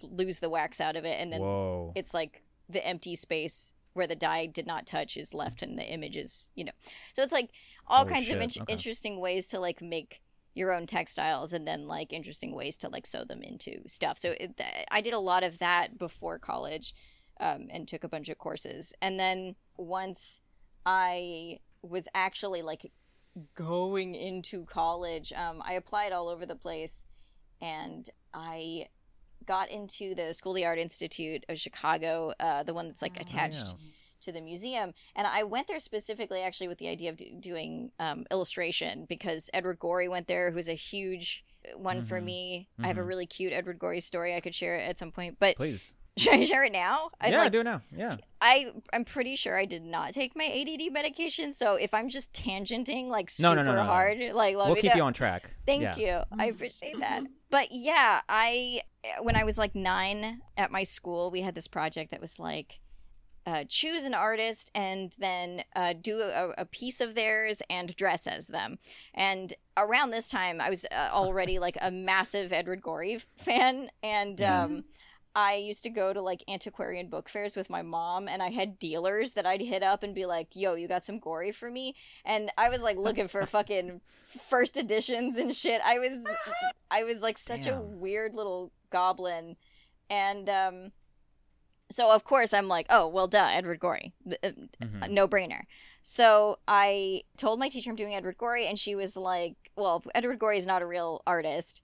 [0.00, 1.92] lose the wax out of it, and then Whoa.
[1.94, 5.84] it's like the empty space where the dye did not touch is left and the
[5.84, 6.72] image is you know
[7.12, 7.50] so it's like
[7.86, 8.72] all Holy kinds of in- okay.
[8.72, 10.20] interesting ways to like make
[10.54, 14.34] your own textiles and then like interesting ways to like sew them into stuff so
[14.38, 16.94] it, i did a lot of that before college
[17.40, 20.40] um, and took a bunch of courses and then once
[20.86, 22.90] i was actually like
[23.54, 27.04] going into college um, i applied all over the place
[27.60, 28.86] and i
[29.46, 33.16] got into the School of the Art Institute of Chicago, uh, the one that's like
[33.18, 33.72] Oh, attached yeah.
[34.24, 34.92] To the museum.
[35.16, 39.50] And I went there specifically actually with the idea of do- doing um, illustration because
[39.54, 41.44] Edward Gorey went there, who's a huge
[41.76, 42.24] one for Mhm.
[42.24, 42.68] me.
[42.82, 43.06] I have a Mhm.
[43.08, 45.36] really cute Edward Gorey story I could share at some point.
[45.38, 45.94] But Please.
[46.18, 47.10] should I share it now?
[47.20, 47.80] I'd yeah, like- do it now.
[47.96, 48.16] Yeah.
[48.40, 51.52] I I'm pretty sure I did not take my ADD medication.
[51.52, 54.96] So if I'm just tangenting like No, super no, no, hard, like We'll keep know.
[54.96, 55.50] you on track.
[55.66, 55.96] Thank yeah.
[55.96, 56.22] you.
[56.38, 57.22] I appreciate that.
[57.50, 58.82] But yeah, I
[59.22, 62.80] when I was like 9 at my school, we had this project that was like
[63.46, 68.26] uh, choose an artist and then uh, do a, a piece of theirs and dress
[68.26, 68.78] as them.
[69.12, 74.40] And around this time, I was uh, already like a massive Edward Gorey fan, and
[74.40, 74.84] um,
[75.34, 78.78] I used to go to like antiquarian book fairs with my mom, and I had
[78.78, 81.96] dealers that I'd hit up and be like, "Yo, you got some Gorey for me?"
[82.24, 84.00] And I was like looking for fucking
[84.48, 85.80] first editions and shit.
[85.84, 86.24] I was,
[86.90, 89.56] I was like such a weird little goblin,
[90.08, 90.92] and um,
[91.94, 94.48] so of course I'm like, "Oh, well, duh, Edward Gorey, uh,
[94.82, 95.10] Mhm.
[95.10, 95.62] no brainer."
[96.02, 100.38] So I told my teacher I'm doing Edward Gorey, and she was like, "Well, Edward
[100.38, 101.80] Gorey is not a real artist."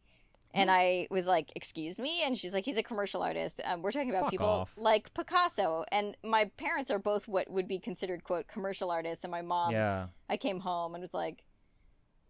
[0.53, 3.61] And I was like, "Excuse me," and she's like, "He's a commercial artist.
[3.64, 4.73] Um, we're talking about Fuck people off.
[4.77, 9.31] like Picasso." And my parents are both what would be considered quote commercial artists, and
[9.31, 10.09] my mom, yeah.
[10.29, 11.44] I came home and was like,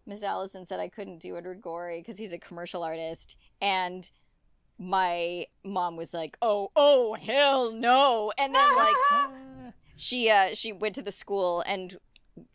[0.07, 0.23] "Ms.
[0.23, 4.11] Allison said I couldn't do Edward Gorey because he's a commercial artist," and
[4.81, 8.95] my mom was like, "Oh, oh, hell no!" And then like
[9.97, 11.99] she uh she went to the school and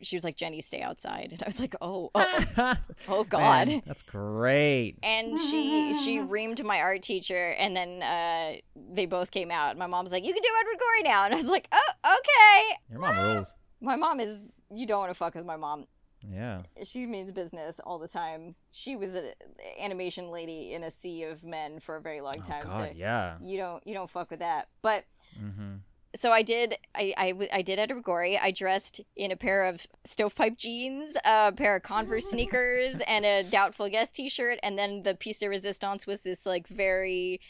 [0.02, 2.74] she was like jenny stay outside and i was like oh oh,
[3.08, 4.96] oh god Man, that's great.
[5.04, 8.56] and she she reamed my art teacher and then uh
[8.92, 11.34] they both came out my mom was like you can do edward gorey now and
[11.34, 13.54] i was like oh okay Your mom rules.
[13.80, 14.42] my mom is
[14.74, 15.86] you don't want to fuck with my mom
[16.30, 16.60] Yeah.
[16.84, 19.32] she means business all the time she was an
[19.80, 22.92] animation lady in a sea of men for a very long Oh time God, so
[22.94, 23.36] yeah.
[23.40, 25.04] you don't you don't fuck with that but
[25.38, 25.74] Mm-hmm.
[26.14, 28.38] so I did I I did Edward Gorey.
[28.38, 33.42] I dressed in a pair of stovepipe jeans, a pair of Converse sneakers, and a
[33.42, 34.58] Doubtful Guest t-shirt.
[34.62, 37.40] And then the piece de resistance was this like very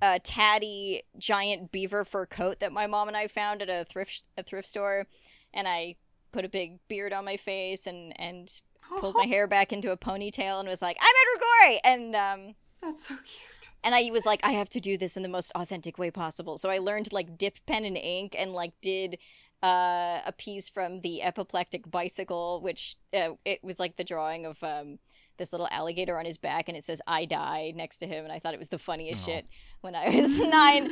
[0.00, 4.22] uh, tatty giant beaver fur coat that my mom and I found at a thrift
[4.38, 5.06] a thrift store.
[5.52, 5.96] And I
[6.36, 8.60] put a big beard on my face and and
[9.00, 12.54] pulled my hair back into a ponytail and was like, "I'm Edward Gorey." And um
[12.82, 13.70] That's so cute.
[13.82, 16.58] and I was like, I have to do this in the most authentic way possible.
[16.58, 19.18] So I learned like dip pen and ink and like did
[19.62, 24.62] uh, a piece from the epiplectic bicycle, which uh, it was like the drawing of
[24.62, 24.98] um,
[25.38, 28.32] this little alligator on his back, and it says "I die" next to him, and
[28.32, 29.46] I thought it was the funniest shit
[29.80, 30.90] when I was nine.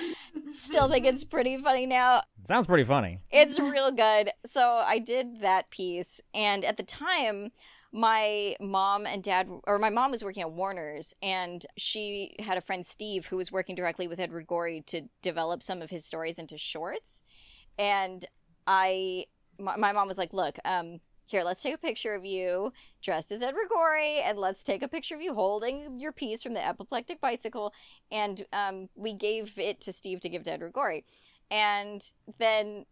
[0.59, 2.23] Still think it's pretty funny now.
[2.45, 3.21] Sounds pretty funny.
[3.31, 4.31] It's real good.
[4.47, 7.53] So I did that piece, and at the time,
[7.93, 12.61] my mom and dad, or my mom was working at Warner's, and she had a
[12.61, 16.39] friend Steve who was working directly with Edward Gorey to develop some of his stories
[16.39, 17.23] into shorts.
[17.79, 18.25] And
[18.67, 19.27] I,
[19.59, 23.33] my, my mom was like, "Look, um." Here, let's take a picture of you dressed
[23.33, 26.61] as Edward Gorey, and let's take a picture of you holding your piece from the
[26.61, 27.73] epiplectic bicycle.
[28.13, 31.05] And um, we gave it to Steve to give to Edward Gorey.
[31.51, 32.03] And
[32.39, 32.85] then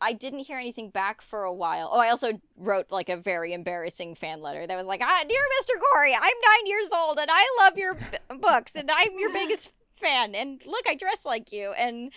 [0.00, 1.90] I didn't hear anything back for a while.
[1.92, 5.42] Oh, I also wrote like a very embarrassing fan letter that was like, ah, "Dear
[5.60, 5.78] Mr.
[5.92, 9.70] Gorey, I'm nine years old and I love your b- books and I'm your biggest
[9.92, 10.34] fan.
[10.34, 12.12] And look, I dress like you." And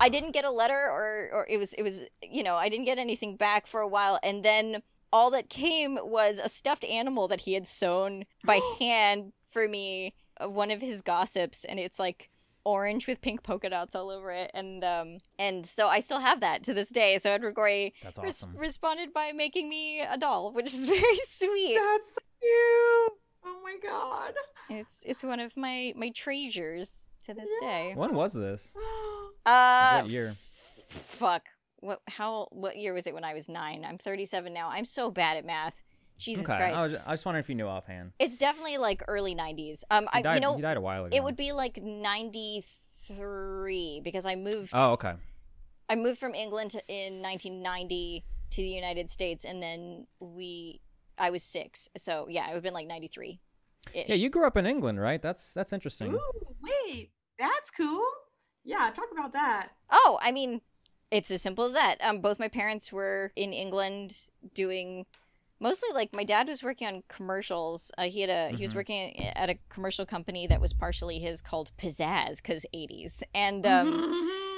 [0.00, 2.86] I didn't get a letter or or it was it was you know, I didn't
[2.86, 7.28] get anything back for a while and then all that came was a stuffed animal
[7.28, 11.98] that he had sewn by hand for me of one of his gossips and it's
[11.98, 12.30] like
[12.64, 16.40] orange with pink polka dots all over it and um and so I still have
[16.40, 17.18] that to this day.
[17.18, 21.74] So Edward Gorey That's res- responded by making me a doll, which is very sweet.
[21.74, 23.18] That's so cute.
[23.44, 24.34] Oh my god.
[24.70, 27.92] It's it's one of my my treasures to this day.
[27.94, 28.72] when was this?
[29.44, 30.36] Uh, what year?
[30.86, 31.48] fuck.
[31.80, 32.00] What?
[32.06, 32.46] How?
[32.52, 33.84] What year was it when I was nine?
[33.84, 34.68] I'm 37 now.
[34.68, 35.82] I'm so bad at math.
[36.16, 36.78] Jesus okay, Christ.
[36.78, 38.12] I was, I was wondering if you knew offhand.
[38.20, 39.82] It's definitely like early 90s.
[39.90, 41.16] Um, I died, you know he died a while ago.
[41.16, 44.70] it would be like 93 because I moved.
[44.72, 45.14] Oh, okay.
[45.88, 50.80] I moved from England to, in 1990 to the United States, and then we.
[51.18, 53.40] I was six, so yeah, it would have been like 93.
[53.94, 55.20] Yeah, you grew up in England, right?
[55.20, 56.14] That's that's interesting.
[56.14, 58.02] Ooh, wait, that's cool.
[58.64, 59.70] Yeah, talk about that.
[59.90, 60.60] Oh, I mean,
[61.10, 61.96] it's as simple as that.
[62.02, 65.06] Um, both my parents were in England doing
[65.60, 67.90] mostly like my dad was working on commercials.
[67.98, 68.76] Uh, he had a he was Mhm.
[68.76, 74.28] working at a commercial company that was partially his called Pizzazz because 80s and um.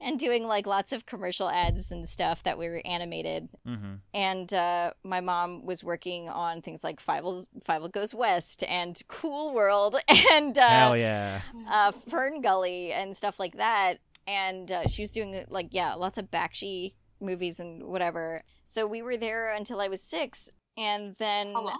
[0.00, 3.48] and doing like lots of commercial ads and stuff that were animated.
[3.66, 3.94] Mm-hmm.
[4.14, 7.24] And uh, my mom was working on things like Five
[7.64, 9.96] Five Goes West and Cool World
[10.32, 11.40] and uh, Hell yeah.
[11.70, 13.98] uh, Fern Gully and stuff like that.
[14.26, 18.42] And uh, she was doing like yeah, lots of Bakshi movies and whatever.
[18.64, 21.78] So we were there until I was six, and then How long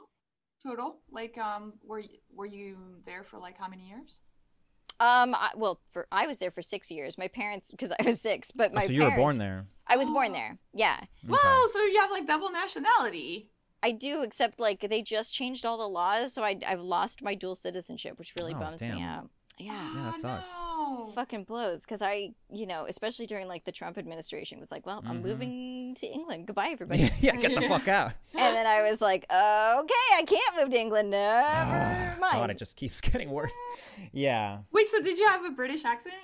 [0.67, 0.97] total?
[1.11, 2.03] Like, um, were
[2.33, 4.21] were you there for like how many years?
[5.01, 7.17] Um, I, well, for I was there for six years.
[7.19, 9.67] My parents because I was six, but Oh, my so you were born there.
[9.87, 10.35] I was born Oh.
[10.35, 10.59] there.
[10.75, 11.09] Yeah, Okay.
[11.41, 13.49] Whoa, so you have like double nationality.
[13.83, 14.23] I do.
[14.23, 18.19] Except like they just changed all the laws, so I I've lost my dual citizenship,
[18.19, 18.97] which really Oh, bums me out.
[18.99, 19.21] Yeah.
[19.59, 20.49] Yeah, that Oh, sucks.
[20.55, 20.76] no.
[21.15, 25.03] Fucking blows because I, you know, especially during like the Trump administration, was like, well,
[25.07, 25.23] I'm Mhm.
[25.23, 26.47] moving to England.
[26.47, 27.11] Goodbye, everybody.
[27.21, 28.13] yeah, get the fuck out.
[28.35, 31.11] and then I was like, okay, I can't move to England.
[31.11, 32.33] Never mind.
[32.35, 33.55] God, it just keeps getting worse.
[34.13, 34.59] Yeah.
[34.73, 36.15] Wait, so did you have a British accent?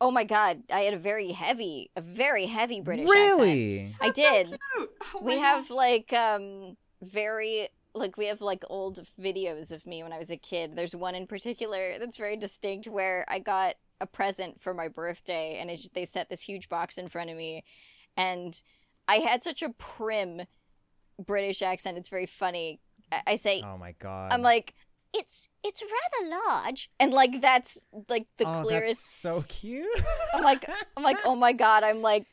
[0.00, 3.38] Oh my god, I had a very heavy, a very heavy British accent.
[3.40, 3.94] really?
[4.00, 4.46] I That's so did.
[4.46, 4.90] cute.
[5.14, 5.76] Oh we my have gosh.
[5.76, 10.36] like um very like we have like old videos of me when I was a
[10.36, 10.76] kid.
[10.76, 15.58] There's one in particular that's very distinct where I got a present for my birthday
[15.60, 17.64] and it, they set this huge box in front of me
[18.16, 18.62] and
[19.06, 20.42] I had such a prim
[21.18, 21.98] British accent.
[21.98, 22.80] It's very funny.
[23.10, 24.32] I, I say Oh my god.
[24.32, 24.74] I'm like
[25.14, 29.86] it's it's rather large and like that's like the oh, clearest That's so cute.
[30.34, 32.26] I'm like I'm like, oh my god, I'm like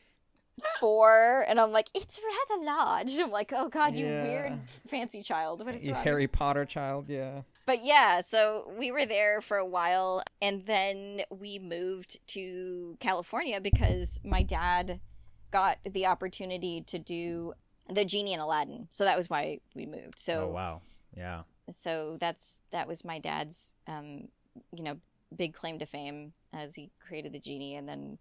[0.80, 2.18] four, and I'm like, it's
[2.50, 3.18] rather large.
[3.18, 4.22] I'm like, oh god, you Yeah.
[4.22, 5.64] weird fancy child.
[5.64, 6.04] What is You wrong?
[6.04, 7.42] Harry Potter child, yeah.
[7.66, 13.60] But yeah, so we were there for a while, and then we moved to California
[13.60, 15.00] because my dad
[15.50, 17.54] got the opportunity to do
[17.88, 18.86] the genie in Aladdin.
[18.90, 20.18] So that was why we moved.
[20.18, 20.80] So oh wow.
[21.16, 21.40] Yeah.
[21.70, 24.28] so that's that was my dad's um
[24.72, 24.98] you know
[25.34, 28.18] big claim to fame as he created the genie and then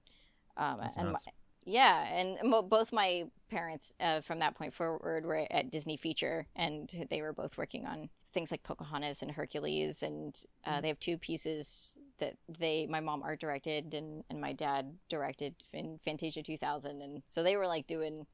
[0.58, 1.20] um That's and my,
[1.66, 6.48] yeah and mo- both my parents uh, from that point forward were at disney feature
[6.56, 11.00] and they were both working on things like pocahontas and hercules and uh, they have
[11.00, 16.44] two pieces that they my mom art directed and, and my dad directed in fantasia
[16.44, 18.28] 2000 and so they were like doing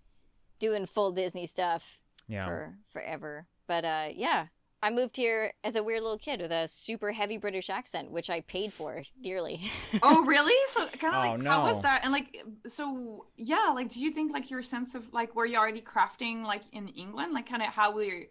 [0.59, 2.45] doing full disney stuff Yeah.
[2.45, 3.45] for forever.
[3.67, 4.47] But uh, yeah,
[4.83, 8.29] I moved here as a weird little kid with a super heavy British accent, which
[8.29, 9.61] I paid for dearly.
[10.03, 10.55] Oh, really?
[10.67, 12.01] So kind of Oh, like how was that?
[12.03, 15.57] And like, so yeah, like, do you think like your sense of like were you
[15.57, 17.33] already crafting like in England?
[17.33, 18.23] Like, kind of how were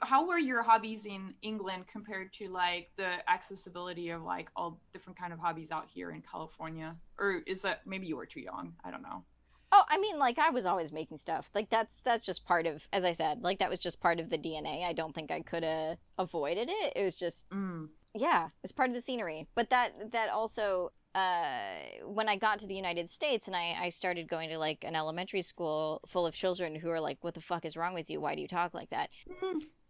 [0.00, 5.18] how were your hobbies in England compared to like the accessibility of like all different
[5.18, 6.96] kind of hobbies out here in California?
[7.18, 8.74] Or is that maybe you were too young?
[8.84, 9.24] I don't know.
[9.72, 11.50] oh, I mean, like I was always making stuff.
[11.54, 14.30] Like that's that's just part of, as I said, like that was just part of
[14.30, 14.84] the DNA.
[14.84, 16.92] I don't think I could have avoided it.
[16.96, 17.88] It was just Mm.
[18.14, 19.48] yeah, it was part of the scenery.
[19.54, 23.88] But that that also uh, when I got to the United States and I, I
[23.90, 27.40] started going to like an elementary school full of children who are like, "What the
[27.40, 28.20] fuck is wrong with you?
[28.20, 29.10] Why do you talk like that?"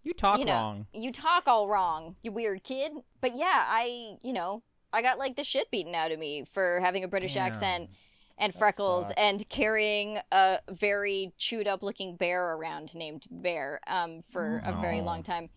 [0.05, 0.87] You talk you know, wrong.
[0.93, 2.93] You talk all wrong, you weird kid.
[3.21, 6.81] But yeah, I you know I got like the shit beaten out of me for
[6.81, 7.47] having a British Damn.
[7.47, 7.91] accent
[8.39, 9.21] and That freckles sucks.
[9.21, 15.01] and carrying a very chewed up looking bear around named Bear um, for a very
[15.01, 15.49] long time.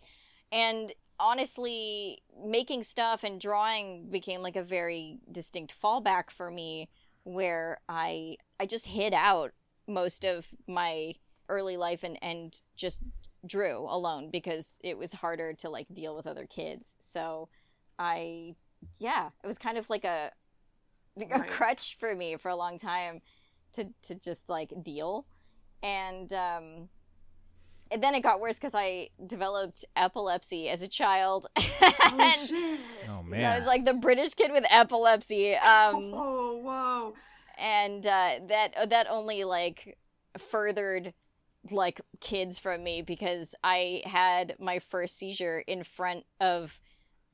[0.51, 6.89] And honestly, making stuff and drawing became like a very distinct fallback for me
[7.23, 9.51] where I I just hid out
[9.87, 11.13] most of my
[11.49, 13.01] early life and and just
[13.47, 16.95] drew alone because it was harder to like deal with other kids.
[16.99, 17.49] So
[17.97, 18.55] I
[18.99, 20.31] yeah, it was kind of like a
[21.19, 21.47] a Right.
[21.49, 23.21] crutch for me for a long time
[23.73, 25.25] to to just like deal
[25.81, 26.89] and um
[27.89, 31.47] and then it got worse because I developed epilepsy as a child.
[32.09, 32.79] Oh and shit.
[33.09, 35.55] Oh so I was like the British kid with epilepsy.
[35.55, 37.13] Um, oh whoa.
[37.57, 39.97] and uh, that that only like
[40.37, 41.13] furthered
[41.71, 46.79] like kids from me because I had my first seizure in front of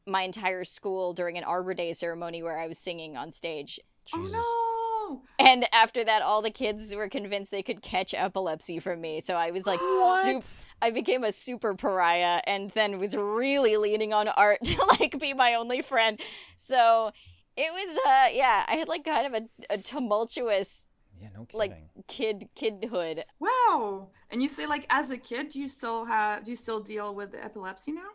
[0.06, 3.80] my entire school during an Arbor Day ceremony where I was singing on stage.
[4.06, 4.34] Jesus.
[4.36, 5.46] Oh no!
[5.46, 9.20] And after that, all the kids were convinced they could catch epilepsy from me.
[9.22, 14.12] So I was like, sup- I became a super pariah, and then was really leaning
[14.14, 16.20] on art to like be my only friend.
[16.58, 17.12] So
[17.56, 20.86] it was, uh, yeah, I had like kind of a, a tumultuous
[21.22, 21.60] Yeah, no kidding.
[21.60, 23.24] like kid kidhood.
[23.40, 24.10] Wow.
[24.34, 27.14] And you say like as a kid, do you still have do you still deal
[27.14, 28.10] with the epilepsy now?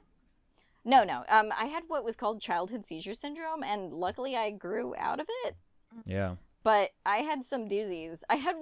[0.85, 1.23] No, no.
[1.29, 5.27] Um, I had what was called childhood seizure syndrome, and luckily I grew out of
[5.45, 5.57] it.
[6.05, 6.35] yeah.
[6.65, 8.25] But I had some doozies.
[8.29, 8.57] I had.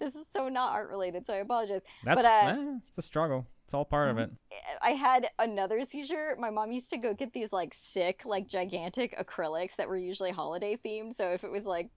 [0.00, 1.82] this is so not art related, so I apologize.
[2.02, 3.46] That's But, uh, eh, it's a struggle.
[3.66, 4.30] It's all part of it.
[4.82, 6.36] I had another seizure.
[6.38, 10.30] My mom used to go get these like sick, like gigantic acrylics that were usually
[10.30, 11.14] holiday themed.
[11.14, 11.90] So if it was like,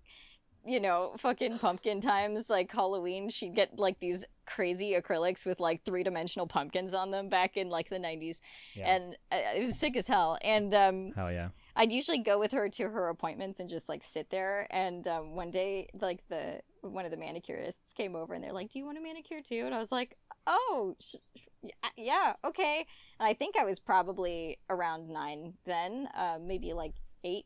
[0.67, 5.83] you know, fucking pumpkin times, like Halloween, she'd get like these crazy acrylics with like
[5.83, 8.39] three dimensional pumpkins on them back in like the 90s.
[8.75, 8.95] Yeah.
[8.95, 10.37] And uh, it was sick as hell.
[10.41, 11.49] And um, Hell yeah.
[11.75, 14.67] I'd usually go with her to her appointments and just like sit there.
[14.71, 18.69] And um, one day, like the one of the manicurists came over and they're like,
[18.69, 22.85] "Do you want a manicure too?" And I was like, "Oh, sh- sh- yeah, okay."
[23.19, 26.93] And I think I was probably around nine then, uh, maybe like
[27.23, 27.45] eight.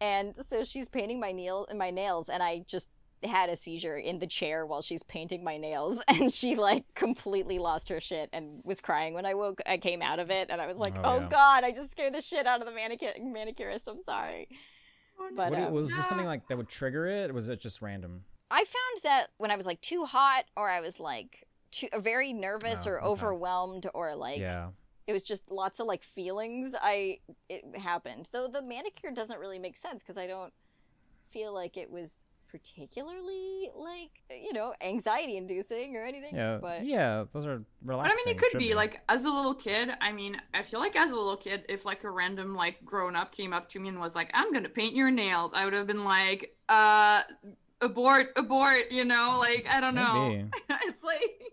[0.00, 2.90] And so she's painting my nail my nails, and I just
[3.22, 7.58] had a seizure in the chair while she's painting my nails and she like completely
[7.58, 10.58] lost her shit and was crying when I woke I came out of it and
[10.58, 11.28] I was like Oh, oh, yeah.
[11.28, 14.48] god I just scared the shit out of the manicure manicurist I'm sorry
[15.20, 15.36] Oh, no.
[15.36, 17.28] But, What, um, was this something like that would trigger it?
[17.28, 18.24] Or was it just random?
[18.50, 22.32] I found that when I was like too hot or I was like too very
[22.32, 23.06] nervous Oh, or okay.
[23.06, 24.68] overwhelmed or like yeah.
[25.10, 28.28] It was just lots of like feelings I it happened.
[28.30, 30.52] Though the manicure doesn't really make sense because I don't
[31.30, 36.36] feel like it was particularly like you know anxiety inducing or anything.
[36.36, 36.58] Yeah.
[36.62, 37.24] but yeah.
[37.32, 38.22] Those are relaxing But.
[38.22, 39.90] I mean, it could should be like as a little kid.
[40.00, 43.16] I mean, I feel like as a little kid, if like a random like grown
[43.16, 45.74] up came up to me and was like, "I'm gonna paint your nails," I would
[45.74, 47.22] have been like, "Uh,
[47.80, 49.38] abort, abort," you know?
[49.40, 50.48] Like I don't know.
[50.84, 51.52] It's like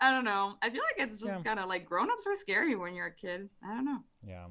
[0.00, 0.54] I don't know.
[0.62, 1.42] I feel like it's just Yeah.
[1.42, 3.48] kind of like grown ups are scary when you're a kid.
[3.64, 3.98] I don't know.
[4.26, 4.46] Yeah.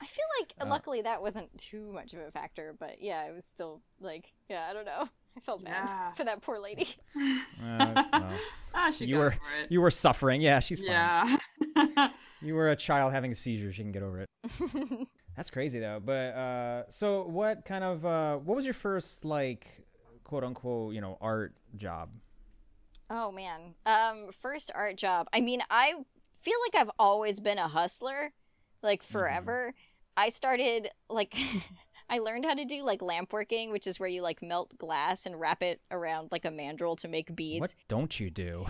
[0.00, 2.74] I feel like Uh, luckily that wasn't too much of a factor.
[2.78, 5.08] But yeah, it was still like yeah I don't know.
[5.36, 6.12] I felt bad Yeah.
[6.12, 6.88] for that poor lady.
[7.62, 8.32] Uh, well,
[8.74, 9.70] ah, she You got were- over it.
[9.72, 10.40] you were suffering.
[10.40, 10.88] Yeah, she's fine.
[10.88, 12.08] yeah.
[12.42, 13.72] You were a child having a seizure.
[13.72, 14.28] She can get over it.
[15.34, 15.98] That's crazy though.
[16.04, 19.66] But uh, so what kind of uh, what was your first like
[20.24, 22.10] quote unquote you know art job?
[23.16, 23.74] Oh man.
[23.86, 25.28] Um first art job.
[25.32, 25.94] I mean, I
[26.32, 28.32] feel like I've always been a hustler,
[28.82, 29.72] like forever.
[30.16, 31.36] I started like
[32.10, 35.26] I learned how to do like lamp working, which is where you like melt glass
[35.26, 37.60] and wrap it around like a mandrel to make beads.
[37.60, 38.66] What don't you do?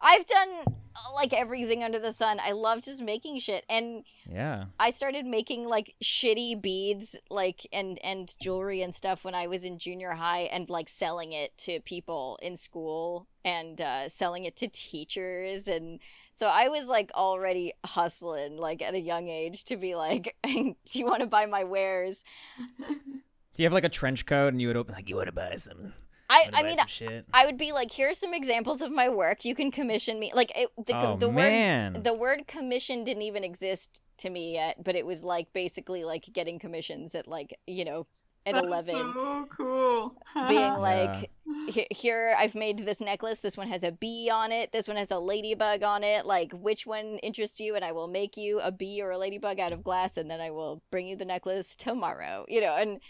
[0.00, 2.38] I've done uh, like everything under the sun.
[2.42, 4.66] I love just making shit and Yeah.
[4.78, 9.64] I started making like shitty beads like and and jewelry and stuff when I was
[9.64, 14.56] in junior high and like selling it to people in school and uh selling it
[14.56, 16.00] to teachers and
[16.32, 20.74] so I was like already hustling like at a young age to be like do
[20.92, 22.24] you want to buy my wares?
[22.88, 25.32] Do you have like a trench coat and you would open like you want to
[25.32, 25.92] buy some?
[26.30, 27.24] I I mean shit.
[27.32, 29.44] I would be like here's some examples of my work.
[29.44, 30.32] You can commission me.
[30.34, 34.82] Like it, the oh the word the word commission didn't even exist to me yet,
[34.82, 38.06] but it was like basically like getting commissions at like, you know,
[38.44, 40.14] at That's 11 So cool.
[40.48, 41.30] being like
[41.68, 43.40] "He- here I've made this necklace.
[43.40, 44.72] This one has a bee on it.
[44.72, 46.26] This one has a ladybug on it.
[46.26, 49.60] Like which one interests you and I will make you a bee or a ladybug
[49.60, 52.44] out of glass and then I will bring you the necklace tomorrow.
[52.48, 53.00] You know, and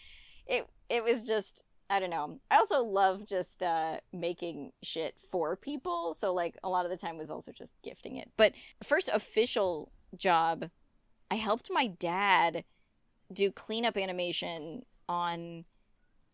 [0.47, 2.39] it it was just I don't know.
[2.51, 6.15] I also love just uh making shit for people.
[6.15, 8.31] So like a lot of the time was also just gifting it.
[8.37, 10.71] But first official job,
[11.31, 12.65] I helped my dad
[13.33, 15.65] do cleanup animation on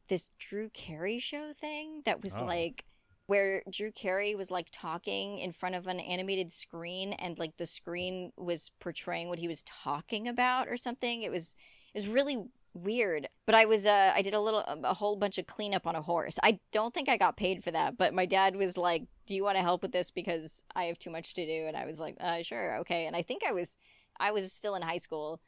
[0.08, 2.44] this Drew Carey show thing that was Oh.
[2.44, 2.84] like
[3.26, 7.64] where Drew Carey was like talking in front of an animated screen and like the
[7.64, 11.22] screen was portraying what he was talking about or something.
[11.22, 11.54] It was
[11.94, 12.44] it was really
[12.74, 13.28] weird.
[13.46, 16.02] But I was uh I did a little a whole bunch of cleanup on a
[16.02, 16.38] horse.
[16.42, 19.44] I don't think I got paid for that, but my dad was like, "Do you
[19.44, 22.00] want to help with this because I have too much to do?" And I was
[22.00, 23.78] like, uh, "Sure, okay." And I think I was
[24.18, 25.40] I was still in high school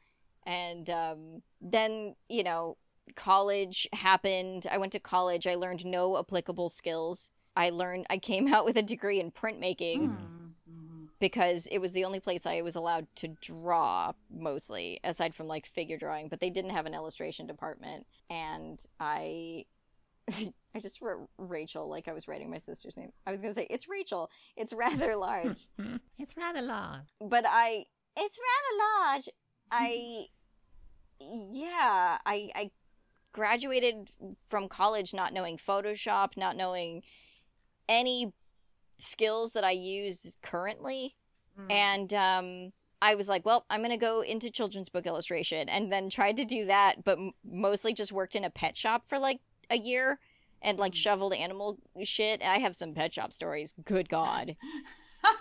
[0.45, 2.77] and um then, you know,
[3.15, 4.65] college happened.
[4.71, 5.47] I went to college.
[5.47, 7.31] I learned no applicable skills.
[7.55, 10.36] I learned I came out with a degree in printmaking Mm.
[11.19, 15.65] Because it was the only place I was allowed to draw mostly, aside from like
[15.65, 18.05] figure drawing, but they didn't have an illustration department.
[18.29, 19.65] And I
[20.75, 23.11] I just wrote Rachel like I was writing my sister's name.
[23.25, 24.29] I was gonna say it's Rachel.
[24.55, 25.67] It's rather large.
[26.19, 27.01] it's rather long.
[27.21, 29.29] but I it's rather large.
[29.71, 30.25] I
[31.19, 32.71] yeah, I I
[33.31, 34.11] graduated
[34.47, 37.03] from college not knowing Photoshop, not knowing
[37.89, 38.33] any
[38.97, 41.15] skills that I use currently
[41.59, 41.71] Mm.
[41.71, 45.91] and um I was like, well, I'm going to go into children's book illustration and
[45.91, 49.19] then tried to do that but m- mostly just worked in a pet shop for
[49.19, 49.39] like
[49.69, 50.19] a year
[50.63, 50.97] and like Mm.
[50.97, 52.41] shoveled animal shit.
[52.41, 53.73] I have some pet shop stories.
[53.85, 54.55] Good god.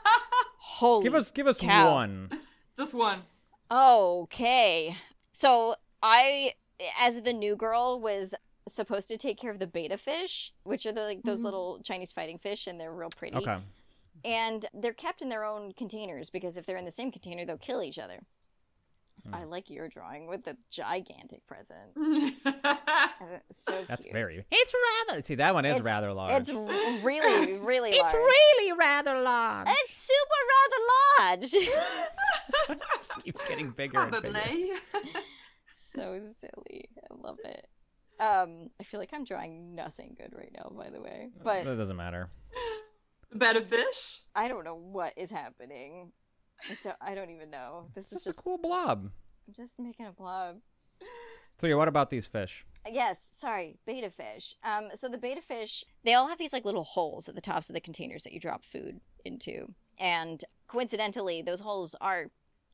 [0.58, 1.92] Holy Give us give us cow.
[1.94, 2.30] one.
[2.76, 3.22] Just one.
[3.70, 4.96] Okay.
[5.32, 6.52] So I,
[7.00, 8.34] as the new girl, was
[8.68, 11.44] supposed to take care of the betta fish, which are the like those Mhm.
[11.44, 13.36] little Chinese fighting fish, and they're real pretty.
[13.36, 13.58] Okay.
[14.24, 17.58] And they're kept in their own containers because if they're in the same container, they'll
[17.58, 18.20] kill each other.
[19.18, 19.50] So I Hmm.
[19.50, 21.94] like your drawing with the gigantic present.
[22.44, 24.44] That's so That's very.
[24.50, 24.74] It's
[25.08, 25.22] rather.
[25.22, 26.42] See, that one is It's- rather large.
[26.42, 26.64] It's r-
[27.02, 28.14] really, really It's large.
[28.14, 29.68] really rather large.
[29.70, 31.50] It's super rather large.
[32.98, 34.78] Just keeps getting bigger and bigger.
[35.70, 36.88] So silly.
[37.10, 37.68] I love it.
[38.18, 41.30] Um, I feel like I'm drawing nothing good right now, by the way.
[41.42, 42.30] But that doesn't matter.
[43.34, 44.20] Better fish.
[44.34, 46.12] I don't know what is happening.
[46.70, 47.88] I don't, I don't even know.
[47.94, 49.10] This It's is just just a cool blob.
[49.46, 50.56] I'm just making a blob.
[51.58, 52.64] So yeah, what about these fish?
[52.88, 54.54] Yes, sorry, betta fish.
[54.62, 57.68] Um, so the betta fish, they all have these like little holes at the tops
[57.68, 62.26] of the containers that you drop food into, and coincidentally, those holes are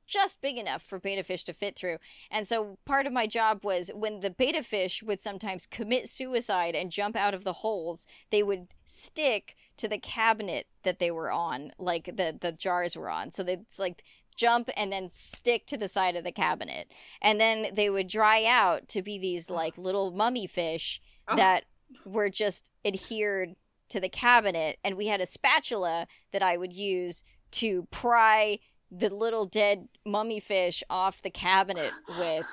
[0.06, 1.98] just big enough for betta fish to fit through.
[2.30, 6.74] And so part of my job was when the betta fish would sometimes commit suicide
[6.74, 11.30] and jump out of the holes, they would stick to the cabinet that they were
[11.30, 13.30] on, like the the jars were on.
[13.30, 14.04] So they'd like
[14.36, 16.90] jump and then stick to the side of the cabinet.
[17.20, 21.36] And then they would dry out to be these like little mummy fish Oh.
[21.36, 21.64] that
[22.04, 23.54] were just adhered
[23.90, 27.22] to the cabinet and we had a spatula that I would use
[27.52, 28.58] to pry
[28.94, 32.46] the little dead mummy fish off the cabinet with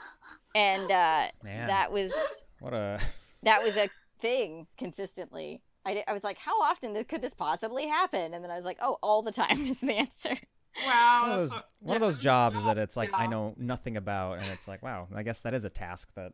[0.55, 2.13] and uh Man, that was
[2.59, 2.99] what a.
[3.43, 3.89] that was a
[4.21, 8.55] thing consistently I, I was like how often could this possibly happen and then i
[8.55, 10.37] was like oh all the time is the answer
[10.85, 11.21] Wow.
[11.23, 14.33] One of those, a- one of those jobs that it's like I know nothing about,
[14.39, 16.31] and it's like, wow, I guess that is a task that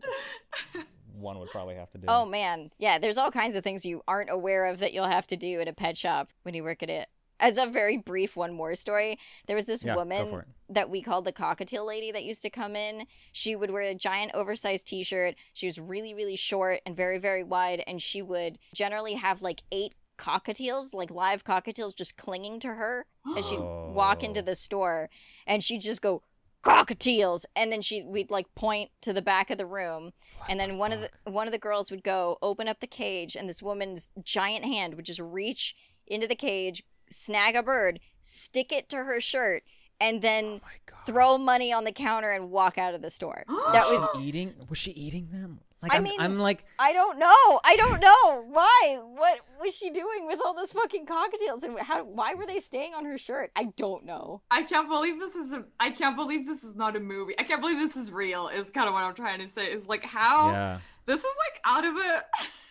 [1.18, 2.06] one would probably have to do.
[2.10, 5.26] oh man yeah there's all kinds of things you aren't aware of that you'll have
[5.28, 7.08] to do at a pet shop when you work at it
[7.40, 11.26] as a very brief one more story there was this yeah, woman that we called
[11.26, 13.06] the cockatiel lady that used to come in.
[13.32, 15.36] She would wear a giant oversized t shirt.
[15.54, 17.84] She was really, really short and very, very wide.
[17.86, 23.06] And she would generally have like eight cockatiels, like live cockatiels, just clinging to her
[23.38, 25.10] as she'd walk into the store.
[25.46, 26.24] And she'd just go,
[26.64, 30.12] cockatiels and then she we'd like point to the back of the room
[30.50, 33.36] and then one of the one of the girls would go open up the cage
[33.36, 35.76] and this woman's giant hand would just reach
[36.08, 36.82] into the cage
[37.16, 39.64] snag a bird stick it to her shirt
[40.00, 40.70] and then Oh
[41.06, 44.54] throw money on the counter and walk out of the store that was She's eating.
[44.70, 45.60] Was she eating them?
[45.82, 49.76] Like I I'm, mean- I'm like, i don't know i don't know why what was
[49.76, 53.20] she doing with all those fucking cockatiels and how why were they staying on her
[53.20, 55.64] shirt i don't know I can't believe this is a.
[55.80, 57.36] I can't believe this is not a movie.
[57.38, 58.48] I can't believe this is real.
[58.48, 59.66] Is kind of what I'm trying to say.
[59.66, 60.80] Is like how yeah.
[61.06, 62.24] this is like out of it.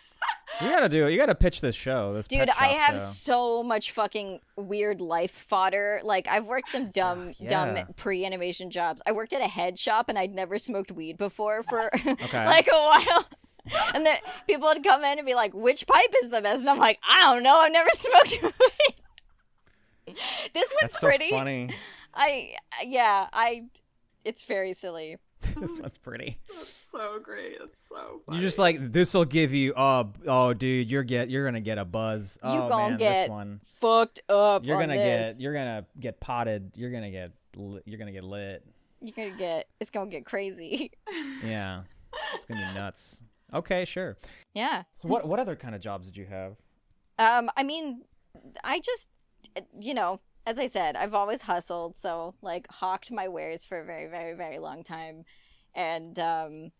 [0.61, 1.11] You gotta do it.
[1.11, 2.13] You gotta pitch this show.
[2.13, 3.05] This Dude, I have show.
[3.05, 5.99] so much fucking weird life fodder.
[6.03, 7.47] Like I've worked some dumb, Yeah.
[7.75, 9.01] dumb pre-animation jobs.
[9.05, 12.71] I worked at a head shop and I'd never smoked weed before for like a
[12.71, 13.27] while.
[13.93, 14.17] And then
[14.47, 16.99] people would come in and be like, "Which pipe is the best?" And I'm like,
[17.05, 17.57] "I don't know.
[17.57, 20.15] I've never smoked weed."
[20.53, 21.31] this one's That's so pretty.
[21.31, 21.69] funny.
[22.13, 23.63] I yeah, I.
[24.23, 25.17] It's very silly.
[25.59, 26.39] this one's pretty.
[26.55, 27.59] That's so great.
[27.59, 28.21] That's so.
[28.25, 28.37] Funny.
[28.37, 31.77] You're just like this will give you oh oh dude you're get you're gonna get
[31.77, 32.37] a buzz.
[32.43, 33.59] You oh, gonna man, get this one.
[33.63, 34.65] Fucked up.
[34.65, 35.35] You're gonna this.
[35.35, 36.71] get you're gonna get potted.
[36.75, 38.65] You're gonna get li- you're gonna get lit.
[39.01, 39.67] You're gonna get.
[39.79, 40.91] It's gonna get crazy.
[41.43, 41.81] Yeah,
[42.33, 43.21] it's gonna be nuts.
[43.53, 44.17] Okay, sure.
[44.53, 44.83] yeah.
[44.95, 46.55] So what what other kind of jobs did you have?
[47.19, 48.01] Um, I mean,
[48.63, 49.07] I just,
[49.79, 53.85] you know, as I said, I've always hustled, so like hawked my wares for a
[53.85, 55.25] very, very, very long time,
[55.73, 56.71] and um,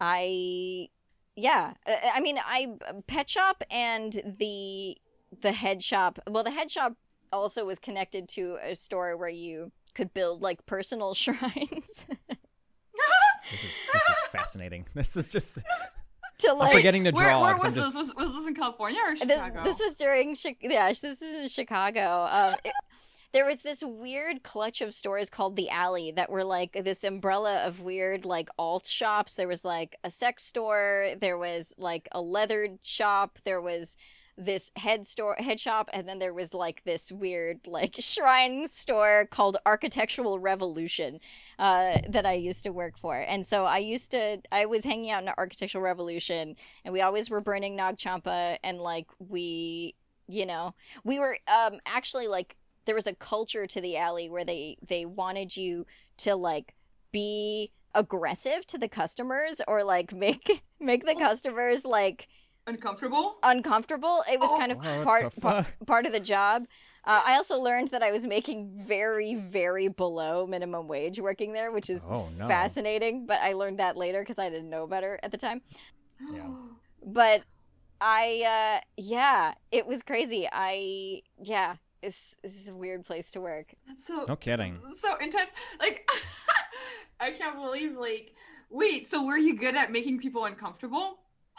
[0.00, 0.88] I,
[1.36, 2.74] yeah, I mean, I
[3.06, 4.96] pet shop and the
[5.40, 6.18] the head shop.
[6.28, 6.94] Well, the head shop
[7.32, 12.06] also was connected to a store where you could build like personal shrines.
[13.50, 14.86] This is this is fascinating.
[14.94, 15.58] This is just
[16.42, 17.42] to I'm like forgetting to Where, draw.
[17.42, 17.94] where 'cause was just- this?
[17.94, 19.62] Was, was this in California or this, Chicago?
[19.64, 22.72] this was during Chi- yeah this is in chicago um it-
[23.32, 27.64] there was this weird clutch of stores called the alley that were like this umbrella
[27.66, 32.20] of weird like alt shops there was like a sex store there was like a
[32.20, 33.96] leather shop there was
[34.44, 39.26] this head store head shop and then there was like this weird like shrine store
[39.30, 41.20] called architectural revolution
[41.58, 43.20] uh, that i used to work for.
[43.20, 47.30] And so i used to i was hanging out in architectural revolution and we always
[47.30, 49.94] were burning Nag Champa and like we
[50.28, 50.74] you know
[51.04, 55.04] we were um actually like there was a culture to the alley where they they
[55.04, 55.86] wanted you
[56.18, 56.74] to like
[57.12, 62.28] be aggressive to the customers or like make make the customers like
[62.66, 63.36] uncomfortable.
[63.42, 64.58] uncomfortable it was Oh.
[64.58, 65.86] kind of What part the pa- fuck?
[65.86, 66.66] part of the job
[67.04, 71.72] uh, I also learned that I was making very, very below minimum wage working there,
[71.72, 72.46] which is Oh, no.
[72.46, 73.26] fascinating.
[73.26, 75.62] But I learned that later because I didn't know better at the time
[76.32, 76.46] Yeah.
[77.04, 77.42] but
[78.00, 80.48] I uh yeah, it was crazy.
[80.52, 83.74] I yeah, it's this is a weird place to work.
[83.88, 84.78] That's so No kidding.
[84.96, 85.50] so intense.
[85.80, 86.08] Like
[87.20, 88.32] I can't believe like
[88.70, 91.18] wait, so were you good at making people uncomfortable?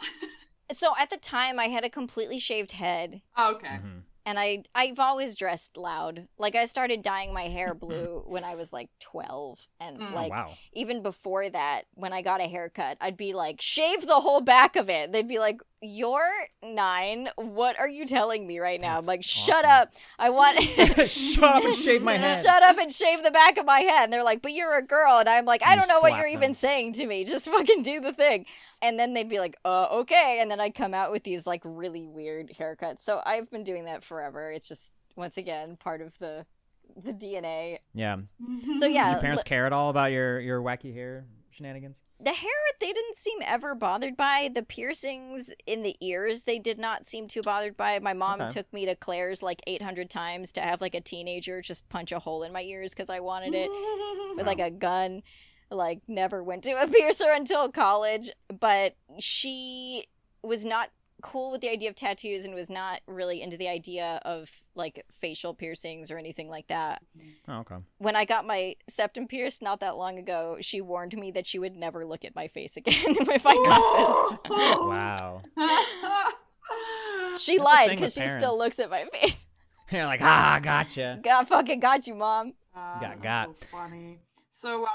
[0.72, 3.66] So at the time I had a completely shaved head Oh, okay.
[3.82, 4.02] Mhm.
[4.26, 6.28] and I I've always dressed loud.
[6.38, 10.10] Like I started dyeing my hair blue when I was like 12 and Mm.
[10.10, 10.52] Oh, like wow.
[10.72, 14.76] even before that when I got a haircut, I'd be like shave the whole back
[14.76, 15.12] of it.
[15.12, 16.30] They'd be like you're
[16.62, 17.28] 9.
[17.36, 18.94] What are you telling me right now?
[18.94, 19.70] That's I'm like shut awesome.
[19.70, 19.92] up.
[20.18, 20.60] I want
[21.08, 22.42] Shut up and shave my head.
[22.42, 24.04] Shut up and shave the back of my head.
[24.04, 25.18] And they're like, but you're a girl.
[25.18, 27.24] And I'm like, I don't know what you're even saying to me.
[27.24, 28.46] Just fucking do the thing.
[28.82, 30.38] And then they'd be like, uh, okay.
[30.40, 33.00] And then I'd come out with these like really weird haircuts.
[33.00, 34.50] So I've been doing that forever.
[34.50, 36.46] It's just, once again, part of the
[37.02, 37.78] the DNA.
[37.94, 38.16] Yeah.
[38.74, 41.96] So Did yeah, your parents li- care at all about your your wacky hair shenanigans?
[42.20, 42.50] The hair
[42.80, 44.48] they didn't seem ever bothered by.
[44.52, 47.98] The piercings in the ears they did not seem too bothered by.
[47.98, 48.50] My mom Okay.
[48.50, 52.18] took me to Claire's like 800 times to have like a teenager just punch a
[52.18, 53.70] hole in my ears because I wanted it.
[54.36, 55.22] with like a gun
[55.70, 60.04] like never went to a piercer until college but she
[60.42, 60.90] was not
[61.24, 65.04] cool with the idea of tattoos and was not really into the idea of like
[65.10, 67.02] facial piercings or anything like that
[67.48, 67.76] Oh, okay.
[67.98, 71.58] when i got my septum pierced not that long ago she warned me that she
[71.58, 74.50] would never look at my face again if i got this.
[74.80, 75.42] Wow.
[77.36, 79.46] she That's lied because with she still looks at my face
[79.92, 81.18] You're like, ah, gotcha.
[81.22, 83.46] god fucking got you mom Ah, Got that's got.
[83.60, 84.18] So funny.
[84.50, 84.88] So, um,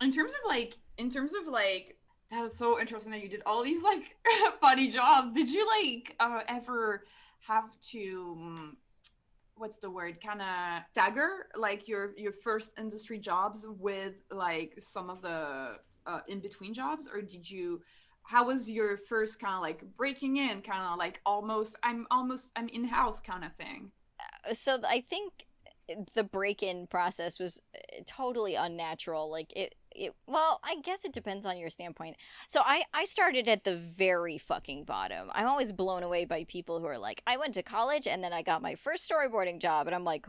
[0.00, 1.96] in terms of like, in terms of like,
[2.32, 4.16] that was so interesting that you did all these like
[4.60, 5.32] funny jobs.
[5.32, 7.04] Did you like uh, ever
[7.40, 8.36] have to?
[8.40, 8.76] Um,
[9.54, 10.18] what's the word?
[10.24, 15.76] Kind of stagger like your your first industry jobs with like some of the
[16.06, 17.82] uh, in between jobs, or did you?
[18.24, 22.52] How was your first kind of like breaking in, kind of like almost I'm almost
[22.56, 23.90] I'm in house kind of thing?
[24.52, 25.46] so I think
[26.14, 29.30] the break-in process was uh, totally unnatural.
[29.30, 30.14] Like it, it.
[30.26, 32.16] Well, I guess it depends on your standpoint.
[32.46, 35.30] So I, I started at the very fucking bottom.
[35.32, 38.32] I'm always blown away by people who are like, I went to college and then
[38.32, 40.26] I got my first storyboarding job, and I'm like,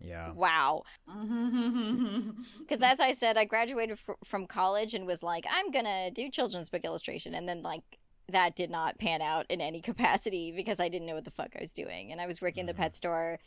[0.00, 0.32] Yeah.
[0.32, 0.82] wow.
[2.58, 6.28] Because as I said, I graduated fr- from college and was like, I'm gonna do
[6.30, 7.82] children's book illustration, and then like
[8.30, 11.54] that did not pan out in any capacity because I didn't know what the fuck
[11.56, 12.82] I was doing, and I was working in the mm-hmm.
[12.82, 13.38] pet store,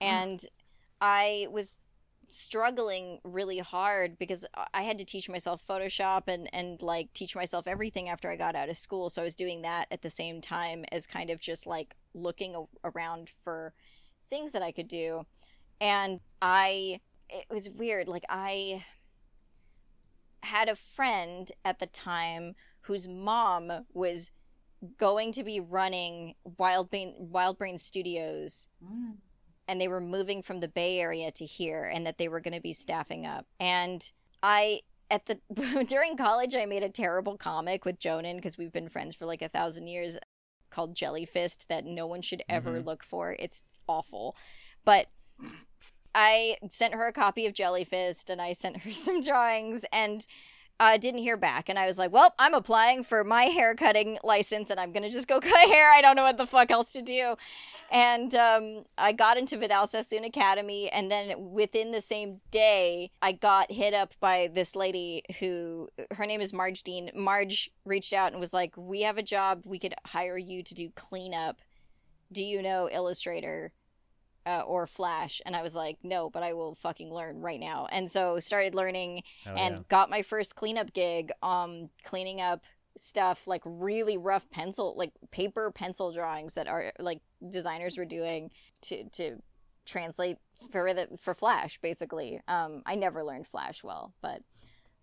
[0.00, 0.06] mm.
[0.06, 0.44] and
[1.00, 1.78] I was
[2.30, 7.66] struggling really hard because I had to teach myself Photoshop and and like teach myself
[7.66, 9.08] everything after I got out of school.
[9.08, 12.54] So I was doing that at the same time as kind of just like looking
[12.54, 13.72] a- around for
[14.28, 15.26] things that I could do.
[15.80, 18.84] And I it was weird like I
[20.42, 24.32] had a friend at the time whose mom was
[24.96, 29.16] going to be running Wild Brain Wild Brain Studios Mm.
[29.70, 32.54] And they were moving from the Bay Area to here and that they were going
[32.54, 33.46] to be staffing up.
[33.60, 34.10] And
[34.42, 35.38] I at the
[35.86, 39.42] during college I made a terrible comic with Jhonen because we've been friends for like
[39.42, 40.18] a thousand years
[40.70, 42.84] called Jellyfist that no one should ever Mhm.
[42.86, 43.36] look for.
[43.38, 44.36] It's awful.
[44.84, 45.06] But
[46.14, 50.26] I sent her a copy of Jellyfist and I sent her some drawings and
[50.80, 51.68] uh, didn't hear back.
[51.68, 55.02] And I was like, well, I'm applying for my hair cutting license and I'm going
[55.02, 55.90] to just go cut hair.
[55.92, 57.36] I don't know what the fuck else to do.
[57.90, 60.88] And um, I got into Vidal Sassoon Academy.
[60.90, 66.26] And then within the same day, I got hit up by this lady who, her
[66.26, 67.10] name is Marge Dean.
[67.14, 69.62] Marge reached out and was like, we have a job.
[69.64, 71.62] We could hire you to do cleanup.
[72.30, 73.72] Do you know Illustrator?
[74.46, 77.86] uh, or Flash, and I was like, no, but I will fucking learn right now.
[77.92, 79.82] And so started learning Oh, and yeah.
[79.88, 82.64] got my first cleanup gig, um, cleaning up
[82.96, 87.20] stuff like really rough pencil like paper pencil drawings that are like
[87.50, 88.50] designers were doing
[88.82, 89.36] to to
[89.86, 90.36] translate
[90.70, 94.42] for the for flash basically um i never learned flash well but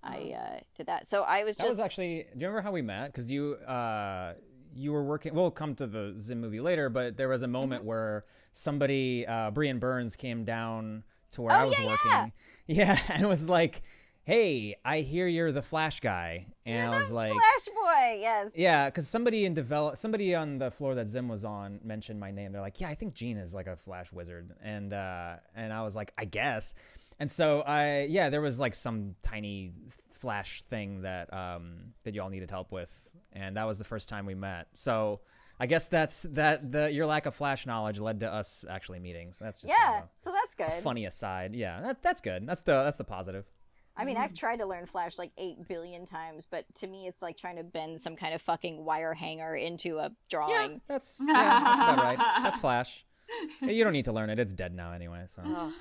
[0.04, 2.26] i uh did that so i was That just was actually.
[2.34, 3.08] Do you remember how we met?
[3.08, 4.34] Because you uh
[4.76, 5.34] you were working.
[5.34, 7.88] We'll come to the Zim movie later, but there was a moment Mm-hmm.
[7.90, 11.90] where somebody, uh, Brian Burns, came down to where Oh, I was yeah, yeah.
[12.22, 12.32] working.
[12.68, 13.82] Yeah, and was like,
[14.28, 17.32] "Hey, I hear you're the Flash guy," and I was like.
[17.32, 21.46] flash boy yes Yeah, because somebody in develop, somebody on the floor that Zim was
[21.46, 22.52] on mentioned my name.
[22.52, 25.82] They're like, "Yeah, I think Gene is like a Flash wizard," and uh, and I
[25.82, 26.74] was like, "I guess."
[27.22, 29.72] And so I, yeah, there was like some tiny
[30.12, 34.26] Flash thing that um that y'all needed help with, and that was the first time
[34.26, 34.68] we met.
[34.74, 35.22] So
[35.58, 39.32] I guess that's that the your lack of Flash knowledge led to us actually meeting.
[39.32, 41.56] So that's just kind yeah of so that's a, a good funny aside.
[41.56, 42.46] Yeah, that, that's good.
[42.46, 43.46] That's the that's the positive.
[43.98, 47.22] I mean, I've tried to learn Flash like eight billion times, but to me, it's
[47.22, 50.82] like trying to bend some kind of fucking wire hanger into a Yeah, drawing.
[50.88, 52.18] that's yeah, that's about right.
[52.44, 53.04] That's Flash.
[53.62, 54.40] You don't need to learn it.
[54.40, 55.26] It's dead now anyway.
[55.28, 55.42] So.
[55.46, 55.74] Ugh,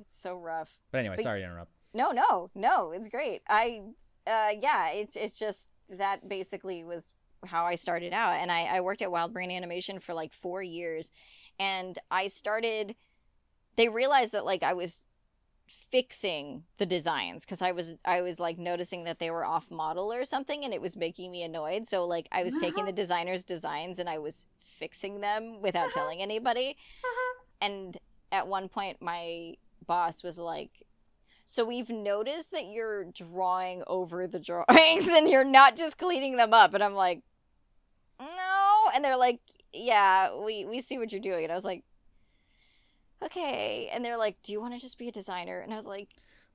[0.00, 0.80] it's so rough.
[0.90, 1.70] But anyway, But- sorry to interrupt.
[1.94, 3.40] No, no, no, it's great.
[3.48, 3.80] I,
[4.26, 7.14] uh, yeah, it's it's just that basically was
[7.46, 10.62] how I started out, and I I worked at Wild Brain Animation for like four
[10.62, 11.10] years,
[11.58, 12.94] and I started.
[13.76, 15.06] They realized that like I was
[15.70, 20.12] fixing the designs because I was I was like noticing that they were off model
[20.12, 21.86] or something and it was making me annoyed.
[21.86, 23.02] So like I was taking the uh-huh.
[23.02, 26.00] designers designs and I was fixing them without uh-huh.
[26.00, 26.76] telling anybody.
[27.04, 27.42] Uh-huh.
[27.60, 27.96] And
[28.32, 29.54] at one point my
[29.86, 30.86] boss was like
[31.46, 36.52] so we've noticed that you're drawing over the drawings and you're not just cleaning them
[36.52, 36.74] up.
[36.74, 37.22] And I'm like
[38.18, 38.90] no.
[38.94, 39.40] And they're like
[39.72, 41.44] yeah we we see what you're doing.
[41.44, 41.84] And I was like
[43.22, 45.86] okay and they're like do you want to just be a designer and I was
[45.86, 46.08] like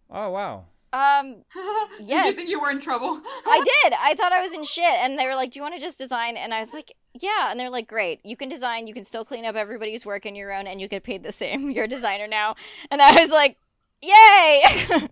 [0.09, 0.65] Oh wow.
[0.93, 1.43] um
[1.99, 2.27] Yes.
[2.27, 3.19] you think you were in trouble?
[3.47, 3.93] I did.
[3.99, 4.83] I thought I was in shit.
[4.99, 6.37] And they were like, Do you want to just design?
[6.37, 7.49] And I was like, Yeah.
[7.49, 8.19] And they're like, Great.
[8.23, 8.85] You can design.
[8.85, 11.31] You can still clean up everybody's work in your own and you get paid the
[11.31, 11.69] same.
[11.71, 12.55] You're a designer now.
[12.91, 13.57] And I was like,
[14.03, 15.07] Yay.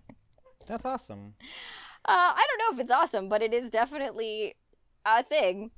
[0.68, 1.34] That's awesome.
[2.06, 4.54] Uh, I don't know if it's awesome, but it is definitely
[5.04, 5.70] a thing.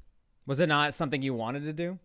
[0.46, 1.98] Was it not something you wanted to do?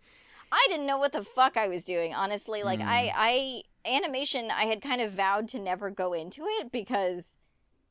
[0.52, 2.64] I didn't know what the fuck I was doing, honestly.
[2.64, 2.88] Like Mm.
[2.88, 7.38] I I animation I had kind of vowed to never go into it because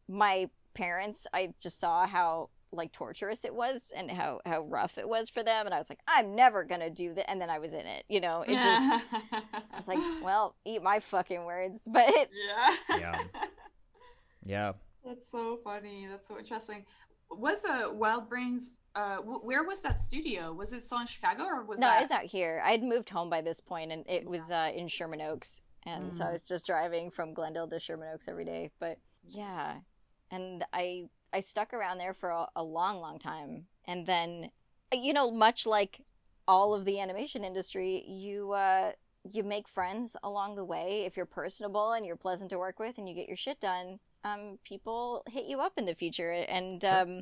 [0.08, 5.08] my parents I just saw how like torturous it was and how how rough it
[5.08, 7.50] was for them and I was like I'm never going to do that and then
[7.50, 8.42] I was in it, you know.
[8.42, 11.88] It just I was like, well, eat my fucking words.
[11.92, 12.76] But yeah.
[12.98, 13.22] Yeah.
[14.46, 14.72] Yeah.
[15.04, 16.06] That's so funny.
[16.10, 16.86] That's so interesting.
[17.30, 18.76] Was uh, Wild Brains?
[18.94, 20.52] Uh, wh- where was that studio?
[20.52, 21.80] Was it still in Chicago or was it?
[21.80, 21.98] no, that?
[21.98, 22.60] I was out here.
[22.64, 25.62] I had moved home by this point and it was uh, in Sherman Oaks.
[25.86, 26.32] And so I Mm.
[26.32, 28.70] was just driving from Glendale to Sherman Oaks every day.
[28.80, 29.78] But yeah.
[30.30, 33.66] And I I stuck around there for a, a long, long time.
[33.86, 34.50] And then
[34.92, 36.00] you know, much like
[36.48, 38.92] all of the animation industry, you uh
[39.30, 41.04] you make friends along the way.
[41.06, 44.00] If you're personable and you're pleasant to work with and you get your shit done,
[44.24, 46.32] um, people hit you up in the future.
[46.32, 47.00] And Sure.
[47.00, 47.20] um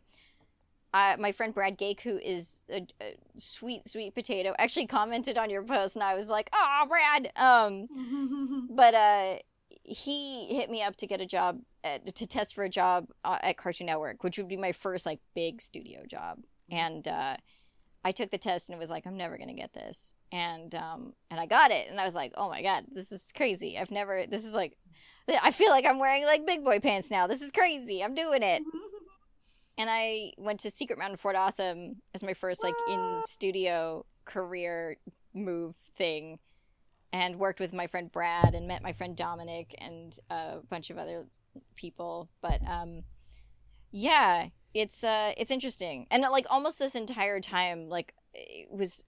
[0.95, 5.51] I, my friend Brad Gake, who is a, a sweet, sweet potato, actually commented on
[5.51, 9.37] your post, and I was like, "Oh, Brad!" Um, but uh,
[9.85, 13.39] he hit me up to get a job at, to test for a job uh,
[13.43, 16.39] at Cartoon Network, which would be my first like big studio job.
[16.71, 17.37] And uh,
[18.05, 20.15] I took the test and it was like, I'm never gonna get this.
[20.33, 23.29] And um, and I got it, and I was like, Oh my god, this is
[23.37, 23.79] crazy.
[23.79, 24.27] I've never.
[24.27, 24.79] This is like,
[25.43, 27.27] I feel like I'm wearing like big boy pants now.
[27.27, 28.03] This is crazy.
[28.03, 28.63] I'm doing it.
[29.79, 34.97] And I went to Secret Mountain Fort Awesome as my first like in studio career
[35.33, 36.41] move thing
[37.13, 40.99] and worked with my friend Brad and met my friend Dominic and a bunch of
[40.99, 41.27] other
[41.77, 42.29] people.
[42.43, 43.05] But um
[43.93, 46.09] yeah, it's uh it's interesting.
[46.11, 49.05] And like almost this entire time like it was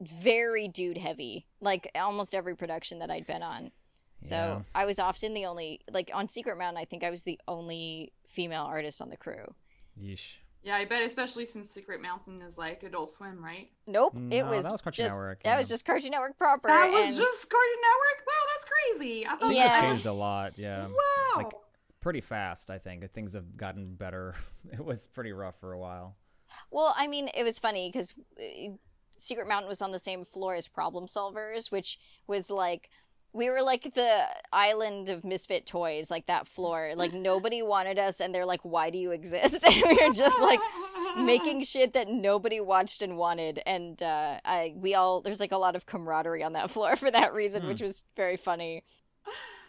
[0.00, 1.46] very dude heavy.
[1.60, 3.70] Like almost every production that I'd been on.
[4.18, 4.60] So Yeah.
[4.74, 8.12] I was often the only like on Secret Mountain I think I was the only
[8.26, 9.54] female artist on the crew.
[10.02, 10.36] Yeesh.
[10.62, 13.70] yeah, I bet, especially since Secret Mountain is like Adult Swim, right?
[13.86, 16.36] Nope, mm, it No, was, that was Cartoon just Network, that was just Cartoon Network
[16.38, 16.68] proper.
[16.68, 18.26] That was and- just Cartoon Network.
[18.26, 18.66] Wow, that's
[18.98, 19.26] crazy.
[19.26, 19.64] I thought Things Yeah.
[19.64, 20.58] that have was changed a lot.
[20.58, 20.86] Yeah.
[20.86, 21.36] Wow.
[21.36, 21.52] Like
[22.00, 22.70] pretty fast.
[22.70, 24.34] I think things have gotten better.
[24.72, 26.16] It was pretty rough for a while.
[26.70, 28.72] Well, I mean, it was funny because uh,
[29.16, 32.90] Secret Mountain was on the same floor as Problem Solverz, which was like
[33.32, 34.22] we were like the
[34.52, 36.92] island of misfit toys, like that floor.
[36.96, 40.40] Like nobody wanted us, and they're like, "Why do you exist?" And we were just
[40.40, 40.60] like
[41.16, 45.58] making shit that nobody watched and wanted, and uh, I we all there's like a
[45.58, 47.68] lot of camaraderie on that floor for that reason, Hmm.
[47.68, 48.82] which was very funny.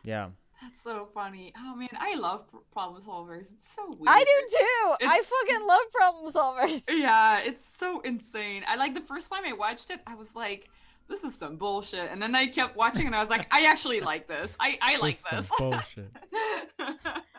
[0.03, 0.29] Yeah.
[0.61, 1.53] That's so funny.
[1.57, 3.53] Oh man, I love problem solverz.
[3.53, 4.07] It's so weird.
[4.07, 5.07] I do too.
[5.07, 6.83] I fucking love problem solverz.
[6.89, 8.63] Yeah, it's so insane.
[8.67, 10.69] I like the first time I watched it, I was like,
[11.09, 12.09] this is some bullshit.
[12.11, 14.55] And then I kept watching and I was like, I actually like this.
[14.59, 15.49] I, I like this.
[15.49, 15.51] this.
[15.57, 16.11] bullshit.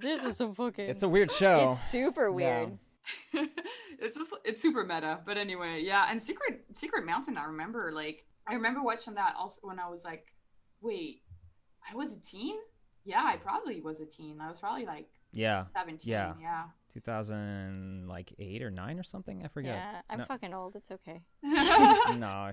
[0.00, 0.88] This is some fucking.
[0.88, 1.68] It's a weird show.
[1.68, 2.78] It's super weird.
[3.32, 5.20] it's just it's super meta.
[5.24, 6.06] But anyway, yeah.
[6.10, 10.04] And Secret Secret Mountain, I remember like I remember watching that also when I was
[10.04, 10.34] like,
[10.80, 11.22] wait,
[11.90, 12.56] I was a teen?
[13.04, 14.40] Yeah, I probably was a teen.
[14.40, 16.00] I was probably like yeah, 17.
[16.10, 16.34] Yeah.
[16.40, 16.64] Yeah.
[16.92, 19.44] 2000 like eight or nine or something.
[19.44, 19.74] I forget.
[19.74, 20.24] Yeah, I'm No.
[20.24, 20.76] fucking old.
[20.76, 21.22] It's okay.
[21.42, 21.52] no,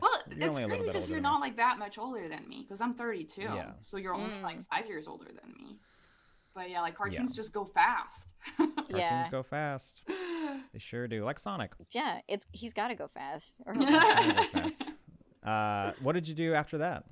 [0.01, 2.81] Well, you're it's only crazy because you're not like that much older than me because
[2.81, 3.41] I'm 32.
[3.41, 3.71] Yeah.
[3.81, 4.43] So you're only Mm.
[4.43, 5.77] like five years older than me.
[6.55, 7.35] But yeah, like cartoons Yeah.
[7.35, 8.29] just go fast.
[8.57, 9.29] Cartoons Yeah.
[9.29, 10.03] go fast.
[10.73, 11.23] They sure do.
[11.23, 11.71] Like Sonic.
[11.91, 13.61] Yeah, it's he's got to go fast.
[13.65, 14.91] Or go fast.
[15.43, 17.03] Uh, what did you do after that?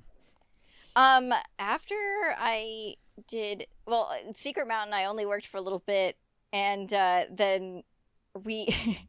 [0.96, 1.94] Um, after
[2.36, 2.94] I
[3.28, 6.16] did well, Secret Mountain, I only worked for a little bit,
[6.52, 7.82] and uh, then
[8.44, 8.68] we.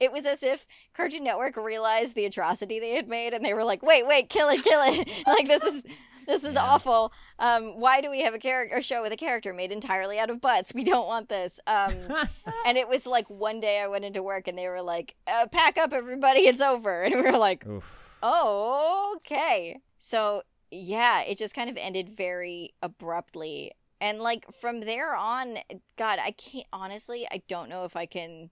[0.00, 3.64] it was as if Cartoon Network realized the atrocity they had made, and they were
[3.64, 5.08] like, "Wait, wait, kill it, kill it!
[5.26, 5.84] like this is
[6.26, 6.64] this is Yeah.
[6.64, 7.12] awful.
[7.38, 10.28] Um, why do we have a character a show with a character made entirely out
[10.30, 10.72] of butts?
[10.74, 11.92] We don't want this." Um,
[12.66, 15.46] and it was like one day I went into work, and they were like, uh,
[15.46, 18.04] "Pack up, everybody, it's over," and we were like, Oof.
[18.22, 19.78] Oh, okay.
[20.00, 23.72] So, yeah, it just kind of ended very abruptly.
[24.00, 25.58] And like from there on,
[25.96, 28.50] God, I can't honestly, I don't know if I can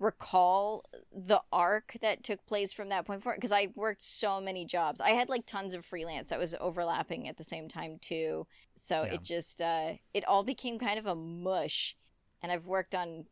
[0.00, 4.64] recall the arc that took place from that point forward because I worked so many
[4.64, 5.00] jobs.
[5.00, 8.46] I had like tons of freelance that was overlapping at the same time too.
[8.76, 9.14] So Yeah.
[9.14, 11.96] it just uh it all became kind of a mush.
[12.42, 13.26] And I've worked on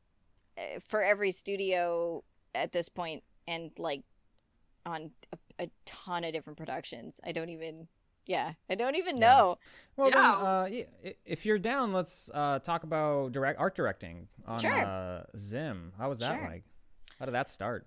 [0.59, 4.03] uh, for every studio at this point and like
[4.85, 7.21] on a, a ton of different productions.
[7.25, 7.89] I don't even
[8.27, 9.29] yeah, I don't even Yeah.
[9.29, 9.59] know.
[9.97, 10.33] Well, then, Yeah.
[10.35, 14.85] uh, if you're down, let's uh, talk about direct art directing on Sure.
[14.85, 15.93] uh, Zim.
[15.99, 16.49] How was that Sure.
[16.49, 16.65] like?
[17.19, 17.87] How did that start?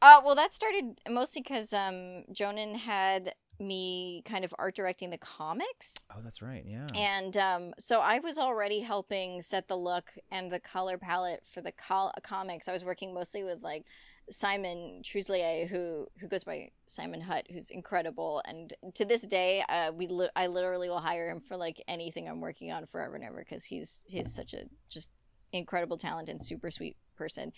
[0.00, 5.18] Uh, well, that started mostly because um, Jhonen had me kind of art directing the
[5.18, 6.64] comics, Oh, that's right.
[6.66, 6.86] Yeah.
[6.96, 11.60] and um, so I was already helping set the look and the color palette for
[11.60, 12.66] the col- comics.
[12.68, 13.86] I was working mostly with like
[14.30, 19.92] Simon Troussellier, who who goes by Simon Hutt, who's incredible, and to this day, uh,
[19.92, 23.24] we li- I literally will hire him for like anything I'm working on forever and
[23.24, 25.10] ever because he's he's such a just
[25.52, 27.52] incredible talent and super sweet person.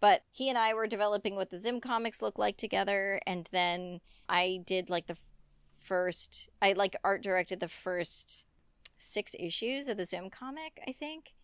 [0.00, 4.00] But he and I were developing what the Zim comics look like together, and then
[4.28, 5.18] I did like the
[5.80, 6.48] first.
[6.60, 8.44] I like art directed the first
[8.96, 11.34] six issues of the Zim comic, I think,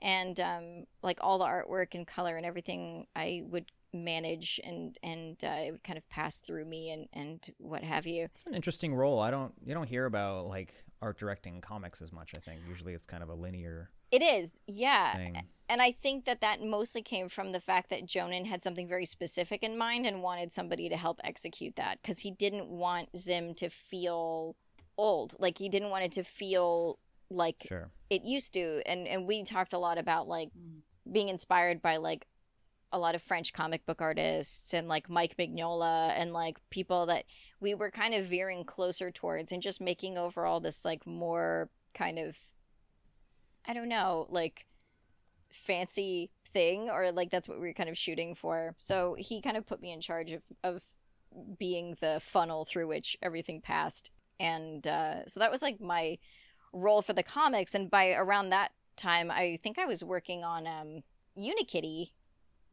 [0.00, 3.70] and um, like all the artwork and color and everything, I would
[4.04, 8.06] manage and and uh, it would kind of pass through me and and what have
[8.06, 8.24] you.
[8.24, 9.18] It's an interesting role.
[9.20, 9.52] I don't.
[9.64, 12.32] You don't hear about like art directing comics as much.
[12.36, 15.14] I think usually it's kind of a linear It is, yeah.
[15.14, 15.42] thing.
[15.68, 19.04] And I think that that mostly came from the fact that Jhonen had something very
[19.04, 23.52] specific in mind and wanted somebody to help execute that because he didn't want Zim
[23.56, 24.54] to feel
[24.96, 25.34] old.
[25.38, 26.98] Like he didn't want it to feel
[27.30, 27.90] like Sure.
[28.08, 28.80] it used to.
[28.86, 30.80] And and we talked a lot about like Mm.
[31.12, 32.26] being inspired by like
[32.92, 37.24] a lot of French comic book artists and like Mike Mignola and like people that
[37.60, 42.18] we were kind of veering closer towards and just making overall this like more kind
[42.18, 42.38] of
[43.68, 44.66] I don't know, like
[45.50, 48.74] fancy thing or like that's what we were kind of shooting for.
[48.78, 50.82] So he kind of put me in charge of of
[51.58, 54.10] being the funnel through which everything passed.
[54.38, 56.18] And uh so that was like my
[56.72, 60.66] role for the comics and by around that time I think I was working on
[60.66, 61.02] um
[61.36, 62.12] Unikitty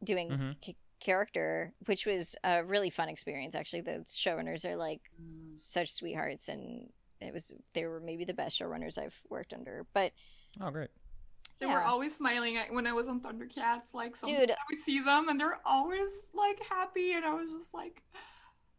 [0.04, 0.64] doing Mhm.
[0.64, 5.56] c- character which was a really fun experience actually the showrunners are like Mm.
[5.58, 10.12] such sweethearts and it was they were maybe the best showrunners I've worked under but
[10.60, 10.90] Oh, great.
[11.58, 13.92] They were always smiling at, when I was on Thundercats.
[13.94, 14.50] Like, Dude.
[14.50, 18.02] I would see them and they're always like happy, and I was just like,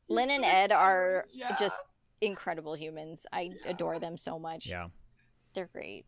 [0.08, 1.26] Lynn and Ed are.
[1.32, 1.56] Yeah.
[1.56, 1.82] just
[2.22, 3.72] incredible humans I Yeah.
[3.72, 4.88] adore them so much Yeah.
[5.54, 6.06] they're great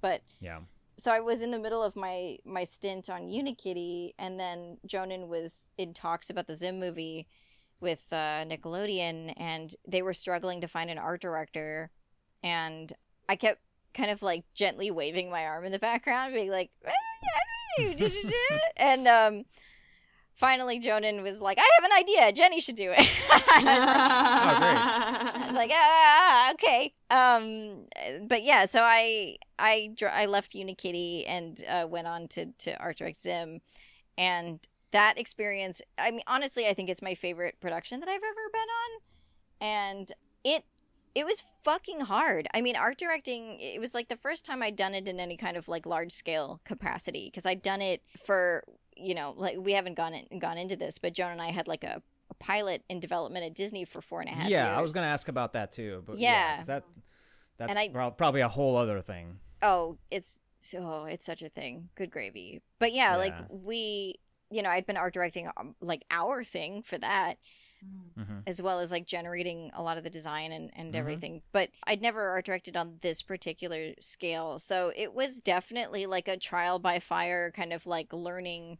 [0.00, 0.60] but Yeah.
[1.00, 5.28] So I was in the middle of my my stint on Unikitty, and then Jhonen
[5.28, 7.26] was in talks about the Zim movie
[7.80, 11.90] with uh, Nickelodeon, and they were struggling to find an art director,
[12.42, 12.92] and
[13.30, 13.60] I kept
[13.94, 16.70] kind of like gently waving my arm in the background, being like,
[17.78, 18.62] did you do it?
[18.76, 19.44] and um,
[20.34, 22.30] finally Jhonen was like, "I have an idea.
[22.32, 22.98] Jenny should do it."
[23.30, 25.19] I
[25.54, 26.94] like, ah, okay.
[27.10, 27.86] Um,
[28.26, 32.98] but yeah, so I I I left Unikitty and uh, went on to to Art
[32.98, 33.60] Direct Zim,
[34.16, 34.60] and
[34.92, 35.82] that experience.
[35.98, 39.00] I mean, honestly, I think it's my favorite production that I've ever been on,
[39.60, 40.12] and
[40.44, 40.64] it
[41.14, 42.46] it was fucking hard.
[42.54, 45.36] I mean, art directing, it was like the first time I'd done it in any
[45.36, 48.64] kind of like large scale capacity because I'd done it for,
[48.96, 51.66] you know, like we haven't gone in, gone into this, but Joan and I had
[51.66, 52.02] like a
[52.40, 54.78] pilot in development at Disney for four and a half yeah, years.
[54.78, 56.02] I was going to ask about that too.
[56.06, 56.56] But Yeah.
[56.58, 56.84] yeah, that
[57.58, 59.38] that's I- prob- probably a whole other thing.
[59.62, 61.90] Oh, it's so it's such a thing.
[61.94, 62.62] Good gravy.
[62.78, 64.16] But yeah, like we,
[64.50, 67.36] you know, I'd been art directing um, like our thing for that.
[68.18, 68.24] Mm.
[68.26, 70.96] hmm as well as like generating a lot of the design and, and Mhm.
[70.98, 71.42] everything.
[71.52, 74.58] But I'd never art directed on this particular scale.
[74.58, 78.76] So it was definitely like a trial by fire kind of like learning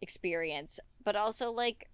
[0.00, 0.80] experience.
[1.04, 1.88] But also like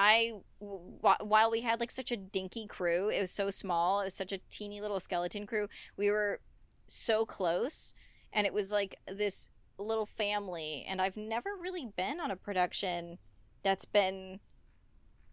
[0.00, 4.14] I while we had like such a dinky crew, it was so small, it was
[4.14, 5.66] such a teeny little skeleton crew.
[5.96, 6.40] We were
[6.86, 7.94] so close
[8.32, 13.18] and it was like this little family and I've never really been on a production
[13.64, 14.38] that's been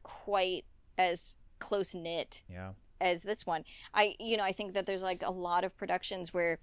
[0.01, 0.65] quite
[0.97, 2.71] as close knit Yeah.
[2.99, 3.65] as this one.
[3.93, 6.57] I you know, I think that there's like a lot of productions where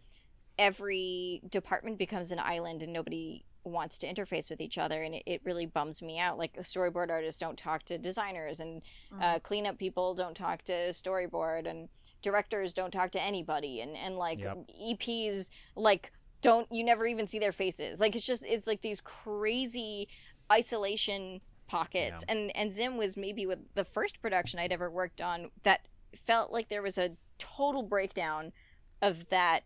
[0.58, 5.22] every department becomes an island and nobody wants to interface with each other and it,
[5.26, 6.38] it really bums me out.
[6.38, 8.82] Like storyboard artists don't talk to designers and
[9.20, 11.88] uh, cleanup people don't talk to storyboard and
[12.22, 14.58] directors don't talk to anybody and and like Yep.
[14.90, 18.00] eps like don't you never even see their faces.
[18.00, 20.08] Like it's just it's like these crazy
[20.50, 22.24] isolation pockets.
[22.28, 25.86] And and zim was maybe with the first production i'd ever worked on that
[26.26, 28.52] felt like there was a total breakdown
[29.00, 29.60] of that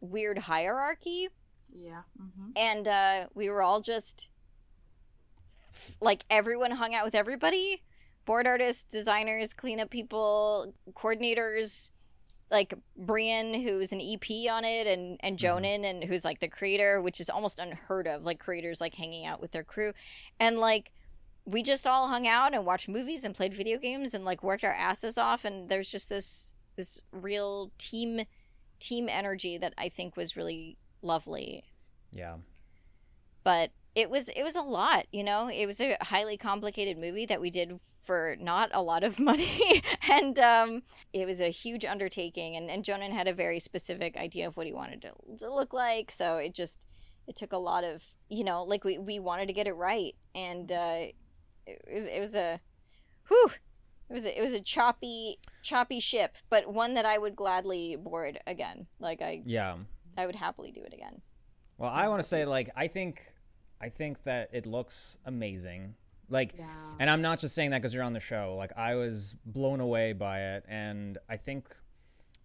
[0.00, 1.28] weird hierarchy
[1.74, 2.02] yeah.
[2.16, 4.30] hmm and uh, we were all just
[6.00, 7.82] like everyone hung out with everybody
[8.24, 11.90] board artists designers cleanup people coordinators
[12.50, 15.42] like brian who's an ep on it and and Mhm.
[15.42, 19.26] Jhonen and who's like the creator which is almost unheard of like creators like hanging
[19.26, 19.92] out with their crew
[20.38, 20.92] and like
[21.44, 24.64] we just all hung out and watched movies and played video games and like worked
[24.64, 28.20] our asses off and there's just this this real team
[28.78, 31.64] team energy that i think was really lovely.
[32.12, 32.36] Yeah.
[33.42, 35.48] but it was it was a lot you know?
[35.48, 39.82] It was a highly complicated movie that we did for not a lot of money.
[40.10, 40.82] And um
[41.12, 42.56] it was a huge undertaking.
[42.56, 45.72] And, and Jhonen had a very specific idea of what he wanted to, to look
[45.72, 46.10] like.
[46.10, 46.86] So it just
[47.26, 50.14] it took a lot of you know like we, we wanted to get it right.
[50.34, 51.06] And uh
[51.66, 52.60] it was it was a
[53.28, 53.50] whew
[54.10, 57.96] it was a, it was a choppy choppy ship but one that i would gladly
[57.96, 58.86] board again.
[58.98, 59.76] Like i Yeah.
[60.16, 61.20] I would happily do it again
[61.78, 63.22] Well, I want to say like I think
[63.80, 65.94] I think that it looks amazing.
[66.30, 66.66] Like Yeah.
[67.00, 68.54] and I'm not just saying that because you're on the show.
[68.56, 71.74] Like I was blown away by it, and I think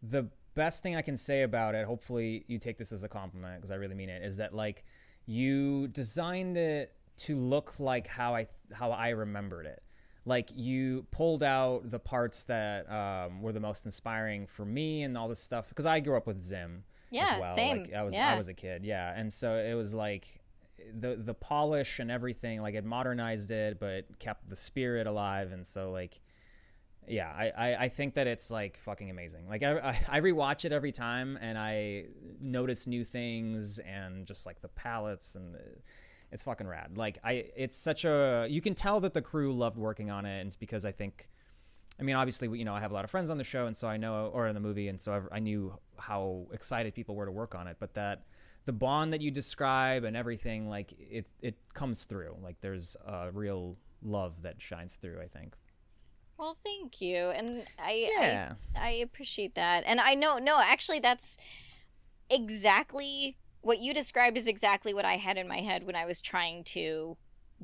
[0.01, 0.24] the
[0.55, 3.72] best thing I can say about it, hopefully you take this as a compliment because
[3.72, 4.84] I really mean it, is that like
[5.26, 9.82] you designed it to look like how I how I remembered it.
[10.26, 15.17] Like you pulled out the parts that um, were the most inspiring for me and
[15.17, 17.55] all this stuff because I grew up with Zim yeah well.
[17.55, 20.28] same Like, I was yeah I was a kid, yeah, and so it was like
[20.93, 22.62] the the polish and everything.
[22.62, 26.20] Like it modernized it, but kept the spirit alive, and so like.
[27.07, 29.47] Yeah, I, I, I think that it's like fucking amazing.
[29.49, 32.05] Like I, I, I rewatch it every time, and I
[32.39, 35.62] notice new things, and just like the palettes, and the,
[36.32, 36.97] it's fucking rad.
[36.99, 40.39] Like I, it's such a you can tell that the crew loved working on it,
[40.39, 41.30] and it's because I think
[41.99, 43.76] I mean, obviously, you know, I have a lot of friends on the show, and
[43.76, 47.16] so I know, or in the movie, and so I, I knew how excited people
[47.16, 47.78] were to work on it.
[47.80, 48.24] But that
[48.66, 52.36] the bond that you describe and everything, like it, it comes through.
[52.43, 55.20] Like there's a real love that shines through.
[55.22, 55.56] I think.
[56.38, 58.54] Well, thank you, and I, Yeah.
[58.76, 61.38] I I appreciate that, and I know no, actually, that's
[62.30, 66.22] exactly what you described is exactly what I had in my head when I was
[66.22, 67.18] trying to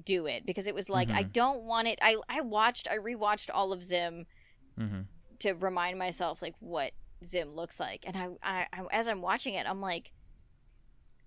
[0.04, 1.32] do it because it was like I Mhm.
[1.32, 2.00] don't want it.
[2.02, 4.26] I I watched, I rewatched all of Zim
[4.78, 5.02] Mm-hmm.
[5.40, 6.92] to remind myself like what
[7.24, 10.12] Zim looks like, and I, I, I as I'm watching it, I'm like,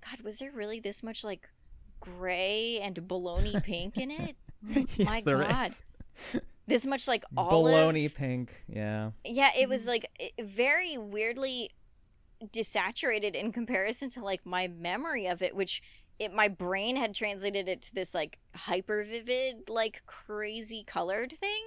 [0.09, 1.49] God, was there really this much like
[2.01, 4.37] gray and baloney pink in it?
[4.99, 5.71] My God.
[6.67, 8.53] This much like olive Baloney pink.
[8.69, 9.11] Yeah.
[9.25, 10.07] yeah it was like
[10.41, 11.71] very weirdly
[12.53, 15.83] desaturated in comparison to like my memory of it which
[16.21, 21.63] it my brain had translated it to this like hyper vivid like crazy colored thing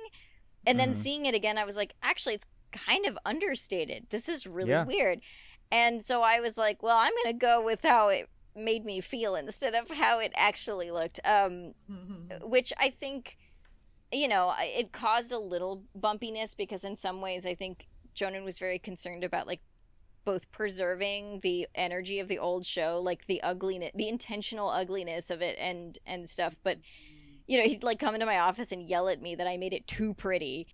[0.65, 0.95] and then Mhm.
[0.95, 4.85] seeing it again i was like actually it's kind of understated this is really Yeah.
[4.85, 5.21] weird
[5.71, 9.35] and so i was like well i'm gonna go with how it made me feel
[9.35, 11.73] instead of how it actually looked um
[12.41, 13.37] which I think,
[14.11, 18.59] you know, it caused a little bumpiness because in some ways I think Jhonen was
[18.59, 19.61] very concerned about like
[20.25, 25.41] both preserving the energy of the old show, like the ugliness, the intentional ugliness of
[25.41, 26.55] it, and and stuff.
[26.63, 26.79] But
[27.47, 29.73] you know, he'd like come into my office and yell at me that I made
[29.73, 30.67] it too pretty.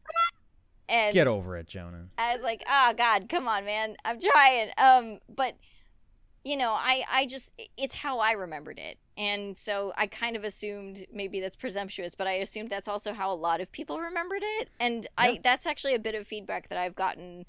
[0.90, 2.08] And Get over it, Jhonen.
[2.18, 4.70] I was like, oh God, come on, man, I'm trying.
[4.78, 5.56] Um, but
[6.48, 10.46] you know, I I just it's how I remembered it, and so I kind of
[10.46, 14.44] assumed maybe that's presumptuous, but I assumed that's also how a lot of people remembered
[14.44, 17.46] it, and I that's actually a bit of feedback that I've gotten.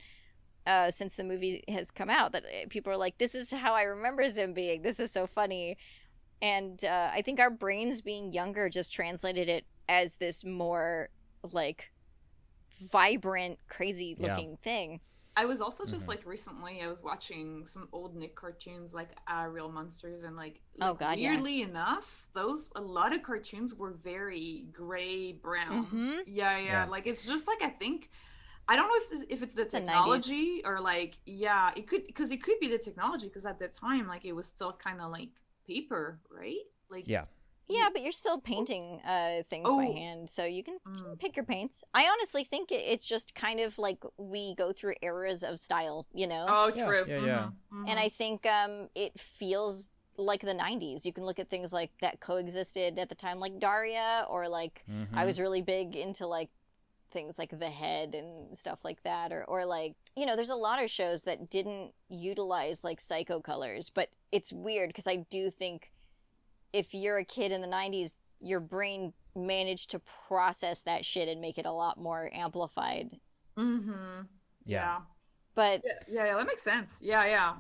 [0.67, 3.73] Uh, since the movie has come out, that uh, people are like, "This is how
[3.73, 4.83] I remember Zim being.
[4.83, 5.79] This is so funny,"
[6.43, 11.09] and uh, I think our brains being younger just translated it as this more
[11.53, 11.91] like
[12.81, 14.29] vibrant, crazy Yeah.
[14.29, 15.01] looking thing.
[15.37, 16.09] I was also just Mhm.
[16.09, 20.61] like recently I was watching some old Nick cartoons like uh, Real Monsters and like,
[20.81, 21.31] Oh, like, God, yeah.
[21.31, 25.87] weirdly enough those a lot of cartoons were very gray brown.
[25.87, 26.23] Mhm.
[26.27, 26.85] Yeah, yeah, Yeah.
[26.87, 28.11] Like it's just like I think
[28.69, 30.27] I don't know if it's, if it's the It's the 90s.
[30.27, 33.69] technology or like yeah it could because it could be the technology because at the
[33.69, 35.31] time like it was still kind of like
[35.67, 37.25] paper right like Yeah.
[37.69, 39.93] Yeah, but you're still painting uh, things by Oh.
[39.95, 41.19] hand, so you can Mm.
[41.21, 41.85] pick your paints.
[41.93, 46.27] I honestly think it's just kind of like we go through eras of style, you
[46.27, 46.47] know.
[46.49, 47.51] oh Yeah, true yeah, yeah.
[47.73, 48.03] Mhm, and mhm.
[48.05, 51.05] I think um, it feels like the '90s.
[51.05, 54.85] You can look at things like that coexisted at the time, like Daria, or like
[55.15, 55.27] I Mhm.
[55.27, 56.49] was really big into like
[57.11, 60.57] things like The Head and stuff like that, or or like you know, there's a
[60.57, 65.51] lot of shows that didn't utilize like psycho colors, but it's weird because I do
[65.51, 65.93] think
[66.73, 71.41] if you're a kid in the '90s, your brain managed to process that shit and
[71.41, 73.19] make it a lot more amplified.
[73.57, 74.27] Mhm.
[74.65, 75.01] Yeah.
[75.55, 77.57] But yeah yeah yeah that makes sense yeah yeah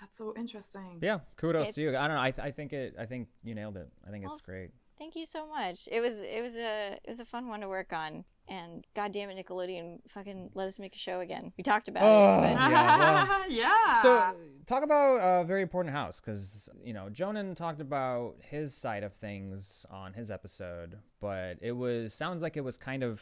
[0.00, 1.20] that's so interesting Yeah.
[1.36, 1.88] Kudos It's- to you.
[1.96, 2.22] I don't know.
[2.22, 2.94] I, th- I think it.
[2.98, 3.88] I think you nailed it.
[4.06, 4.70] I think Well, it's great.
[5.04, 5.86] Thank you so much.
[5.92, 8.24] It was it was a it was a fun one to work on.
[8.48, 11.52] And goddamn it, Nickelodeon, fucking let us make a show again.
[11.58, 12.42] We talked about Oh.
[12.44, 14.34] it, but Yeah, well- yeah So
[14.64, 19.12] talk about a very important house because you know Jhonen talked about his side of
[19.12, 23.20] things on his episode, but it was sounds like it was kind of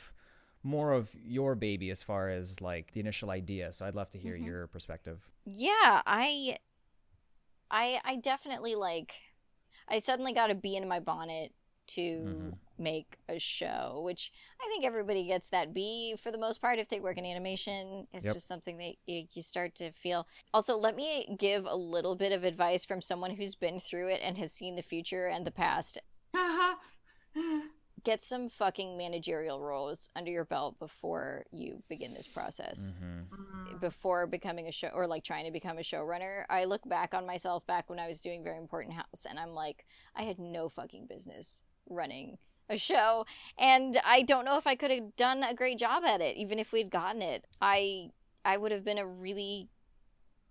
[0.62, 3.72] more of your baby as far as like the initial idea.
[3.72, 4.47] So I'd love to hear Mhm.
[4.47, 5.18] your perspective.
[5.45, 6.59] yeah i
[7.72, 9.14] i i definitely like
[9.89, 11.53] i suddenly got a bee in my bonnet
[11.89, 12.59] to Mhm.
[12.78, 16.89] make a show which i think everybody gets that B for the most part if
[16.89, 18.35] they work in animation it's Yep.
[18.35, 22.33] just something that you, you start to feel also let me give a little bit
[22.33, 25.51] of advice from someone who's been through it and has seen the future and the
[25.53, 25.99] past
[28.05, 33.74] get some fucking managerial roles under your belt before you begin this process Mm-hmm.
[33.74, 33.80] Mm.
[33.80, 37.26] before becoming a show or like trying to become a showrunner, I look back on
[37.26, 40.68] myself back when I was doing Very Important House and I'm like, I had no
[40.68, 43.26] fucking business running a show
[43.59, 46.59] and I don't know if I could have done a great job at it even
[46.59, 47.45] if we'd gotten it.
[47.61, 48.11] I
[48.45, 49.68] I would have been a really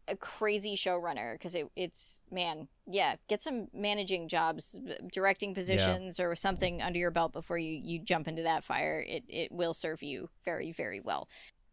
[0.08, 4.78] a crazy showrunner because it, it's man yeah get some managing jobs
[5.12, 9.04] directing positions or something under your belt before you you jump into that fire.
[9.08, 11.30] It it will serve you very very well.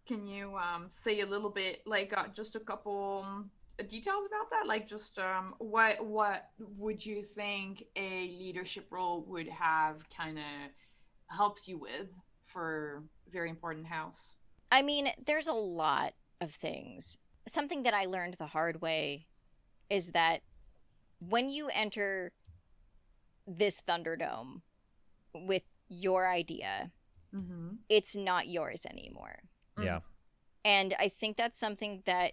[0.06, 3.50] Can you um, say a little bit, like uh, just a couple um,
[3.84, 4.66] details about that?
[4.66, 10.44] Like, just um, what what would you think a leadership role would have kind of
[11.28, 12.08] helps you with
[12.46, 14.34] for very important house?
[14.72, 17.18] I mean, there's a lot of things.
[17.46, 19.26] Something that I learned the hard way
[19.88, 20.40] is that
[21.20, 22.32] when you enter
[23.46, 24.62] this Thunderdome
[25.34, 26.90] with your idea,
[27.34, 27.74] Mm-hmm.
[27.90, 29.40] it's not yours anymore.
[29.78, 30.00] Yeah.
[30.64, 32.32] And I think that's something that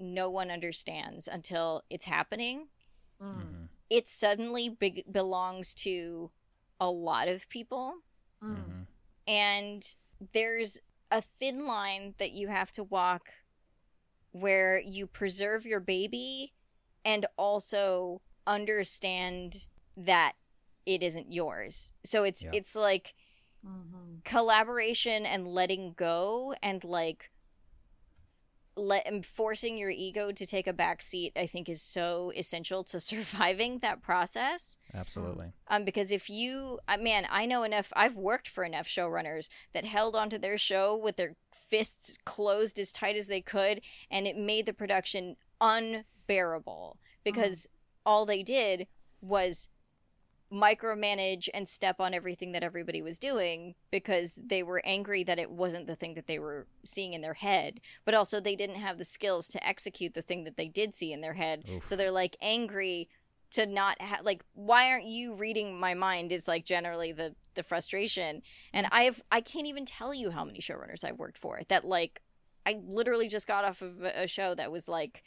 [0.00, 2.68] no one understands until it's happening.
[3.22, 3.26] Mm.
[3.36, 3.64] Mm-hmm.
[3.90, 6.30] It suddenly be- belongs to
[6.80, 7.94] a lot of people.
[8.42, 8.56] Mm.
[8.56, 8.80] Mm-hmm.
[9.28, 9.94] and
[10.32, 10.78] there's
[11.10, 13.28] a thin line that you have to walk
[14.32, 16.54] where you preserve your baby
[17.04, 20.32] and also understand that
[20.86, 21.92] it isn't yours.
[22.04, 22.50] So it's Yeah.
[22.54, 23.14] it's like
[23.64, 24.24] Mhm.
[24.24, 27.30] collaboration and letting go and like
[28.80, 33.00] let forcing your ego to take a back seat I think is so essential to
[33.10, 35.52] surviving that process Absolutely.
[35.68, 37.92] um, because if you, uh, man, I know enough.
[37.94, 42.92] I've worked for enough showrunners that held onto their show with their fists closed as
[42.92, 43.80] tight as they could,
[44.10, 47.66] and it made the production unbearable because
[48.04, 48.86] all they did
[49.20, 49.68] was
[50.52, 55.50] micromanage and step on everything that everybody was doing because they were angry that it
[55.50, 57.80] wasn't the thing that they were seeing in their head.
[58.04, 61.12] But also they didn't have the skills to execute the thing that they did see
[61.12, 61.64] in their head.
[61.70, 61.86] Oof.
[61.86, 63.08] so they're like angry
[63.50, 67.62] to not have like why aren't you reading my mind is like generally the the
[67.62, 68.42] frustration.
[68.72, 68.90] And mm.
[68.92, 72.22] i've i can't even tell you how many showrunners i've worked for that like
[72.64, 75.24] i literally just got off of a a show that was like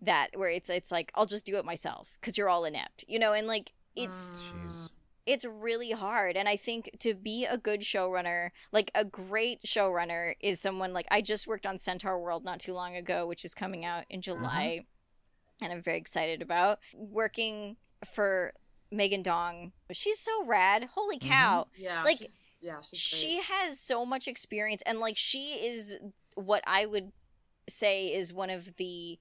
[0.00, 3.18] that where it's it's like i'll just do it myself because you're all inept you
[3.18, 3.34] know?
[3.34, 4.88] And like it's Jeez.
[5.26, 10.34] it's really hard and i think to be a good showrunner like a great showrunner
[10.40, 13.84] is someone like i just worked on Centaurworld not too long ago which is coming
[13.84, 14.84] out in july
[15.62, 17.76] and i'm very excited about working
[18.14, 18.52] for
[18.90, 21.28] megan dong she's so rad holy Mhm.
[21.28, 22.02] cow Yeah.
[22.02, 23.44] Like, she's- yeah, she's she great.
[23.44, 25.98] has so much experience and like she is
[26.34, 27.12] what i would
[27.68, 29.18] say is one of the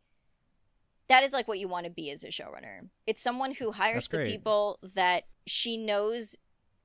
[1.12, 2.88] that is like what you want to be as a showrunner.
[3.06, 6.38] It's someone who hires the people that she knows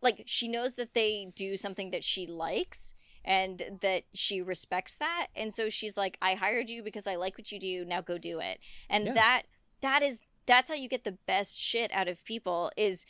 [0.03, 2.93] like she knows that they do something that she likes
[3.24, 5.28] and that she respects that.
[5.36, 7.85] And so she's like i hired you because i like what you do.
[7.85, 8.59] Now go do it.
[8.90, 9.15] And Yeah.
[9.15, 9.43] that
[9.81, 13.07] that is that's how you get the best shit out of people is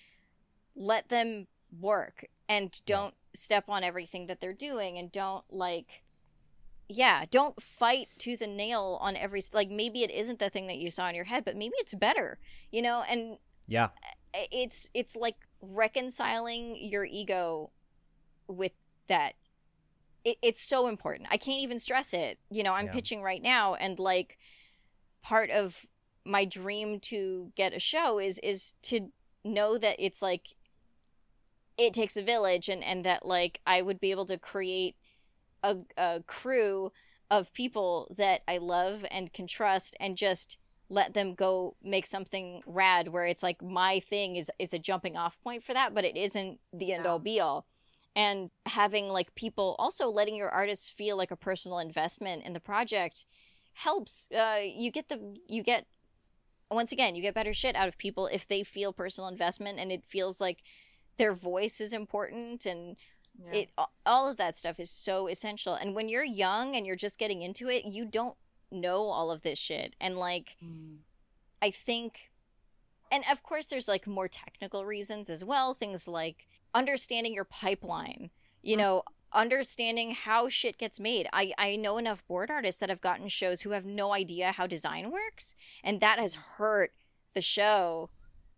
[0.74, 1.46] let them
[1.80, 6.02] work and don't step on everything that they're doing and don't like
[6.88, 10.78] yeah don't fight tooth and nail on every like maybe it isn't the thing that
[10.78, 12.38] you saw in your head but maybe it's better
[12.70, 13.88] you know and Yeah.
[14.52, 17.70] it's it's like reconciling your ego
[18.46, 18.72] with
[19.08, 19.32] that
[20.24, 22.92] it, it's so important i can't even stress it you know i'm Yeah.
[22.92, 24.38] pitching right now and like
[25.22, 25.86] part of
[26.24, 29.10] my dream to get a show is is to
[29.44, 30.48] know that it's like
[31.78, 34.96] it takes a village and and that like i would be able to create
[35.70, 36.92] a, a crew
[37.30, 42.62] of people that i love and can trust and just let them go make something
[42.64, 46.04] rad where it's like my thing is is a jumping off point for that but
[46.04, 47.10] it isn't the end Yeah.
[47.10, 47.66] all be all
[48.14, 52.60] and having like people also letting your artists feel like a personal investment in the
[52.60, 53.26] project
[53.74, 55.18] helps uh you get the
[55.48, 55.86] you get
[56.70, 59.90] once again you get better shit out of people if they feel personal investment and
[59.92, 60.62] it feels like
[61.18, 62.96] their voice is important and
[63.44, 63.60] Yeah.
[63.60, 63.70] it
[64.04, 67.42] all of that stuff is so essential and when you're young and you're just getting
[67.42, 68.36] into it you don't
[68.70, 70.98] know all of this shit and like Mm.
[71.62, 72.30] I think,
[73.10, 75.72] and of course, there's like more technical reasons as well.
[75.72, 78.30] Things like understanding your pipeline,
[78.62, 78.78] you Mm.
[78.80, 79.02] know,
[79.32, 81.26] understanding how shit gets made.
[81.32, 84.66] I, I know enough board artists that have gotten shows who have no idea how
[84.66, 86.92] design works, and that has hurt
[87.34, 88.10] the show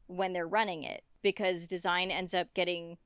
[0.06, 2.98] when they're running it because design ends up getting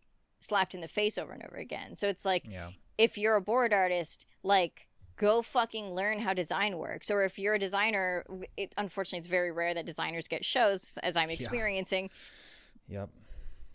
[0.42, 1.94] slapped in the face over and over again.
[1.94, 2.70] So it's like, Yeah.
[2.98, 7.10] if you're a board artist, like go fucking learn how design works.
[7.10, 8.24] Or if you're a designer,
[8.56, 11.34] it, unfortunately, it's very rare that designers get shows, as I'm Yeah.
[11.34, 12.10] experiencing.
[12.88, 13.10] Yep.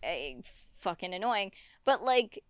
[0.03, 0.35] Eh,
[0.77, 1.52] fucking annoying.
[1.85, 2.44] But like,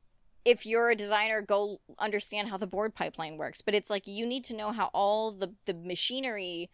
[0.45, 3.61] if you're a designer, go understand how the board pipeline works.
[3.61, 6.69] But it's like you need to know how all the the machinery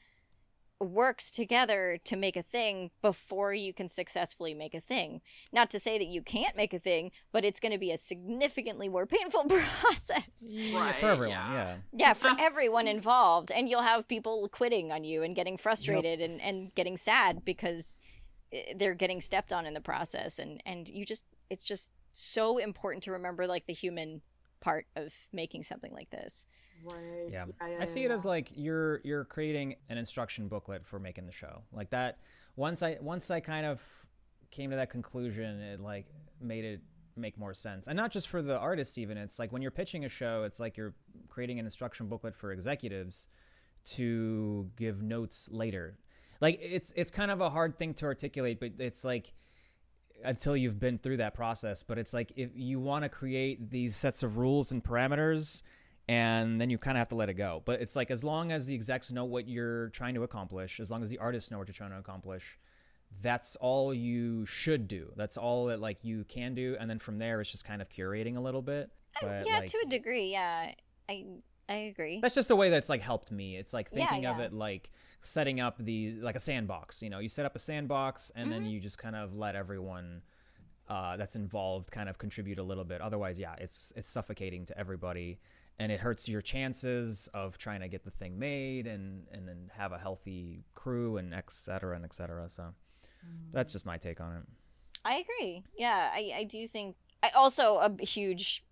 [0.83, 5.21] works together to make a thing before you can successfully make a thing.
[5.51, 7.97] Not to say that you can't make a thing, but it's going to be a
[7.97, 9.43] significantly more painful
[9.81, 10.23] process.
[10.41, 11.29] Yeah, Right, for everyone.
[11.37, 11.53] yeah.
[11.53, 11.75] Yeah.
[11.93, 13.51] Yeah, for everyone involved.
[13.51, 17.99] And you'll have people quitting on you and getting frustrated and, and getting sad because
[18.51, 20.39] eh, they're getting stepped on in the process.
[20.39, 24.21] And, and you just, it's just so important to remember like the human
[24.63, 26.47] part of making something like this.
[26.85, 27.29] Right.
[27.29, 27.45] Yeah.
[27.61, 31.25] yeah, I see yeah, it as like you're you're creating an instruction booklet for making
[31.25, 31.61] the show.
[31.73, 32.19] Like that
[32.55, 33.81] once I once I kind of
[34.51, 36.07] came to that conclusion, it like
[36.39, 36.81] made it
[37.17, 37.87] make more sense.
[37.87, 39.17] And not just for the artist even.
[39.17, 40.95] It's like when you're pitching a show, it's like you're
[41.27, 43.27] creating an instruction booklet for executives
[43.91, 45.97] to give notes later.
[46.39, 49.33] Like it's it's kind of a hard thing to articulate, but it's like
[50.23, 51.83] until you've been through that process.
[51.83, 55.61] But it's like if you want to create these sets of rules and parameters,
[56.07, 57.61] and then you kind of have to let it go.
[57.65, 60.91] But it's like as long as the execs know what you're trying to accomplish, as
[60.91, 62.57] long as the artists know what you're trying to accomplish,
[63.21, 65.11] that's all you should do.
[65.15, 67.89] That's all that like you can do, and then from there it's just kind of
[67.89, 68.89] curating a little bit.
[69.21, 70.31] Oh, but yeah, like, to a degree.
[70.31, 70.71] Yeah,
[71.07, 71.25] I,
[71.69, 72.19] I agree.
[72.21, 73.57] that's just the way that's like helped me.
[73.57, 74.91] It's like Yeah, thinking of it like
[75.25, 77.01] setting up the like a sandbox.
[77.01, 78.63] You know, you set up a sandbox and Mm-hmm.
[78.63, 80.21] then you just kind of let everyone
[80.89, 83.01] uh, that's involved kind of contribute a little bit.
[83.01, 85.39] Otherwise, yeah, it's it's suffocating to everybody,
[85.79, 89.71] and it hurts your chances of trying to get the thing made and and then
[89.75, 92.49] have a healthy crew and et cetera and et cetera.
[92.49, 92.73] So
[93.53, 94.43] that's just my take on it.
[95.05, 95.63] I agree.
[95.77, 96.95] Yeah, I, I do think.
[97.21, 98.63] I also a huge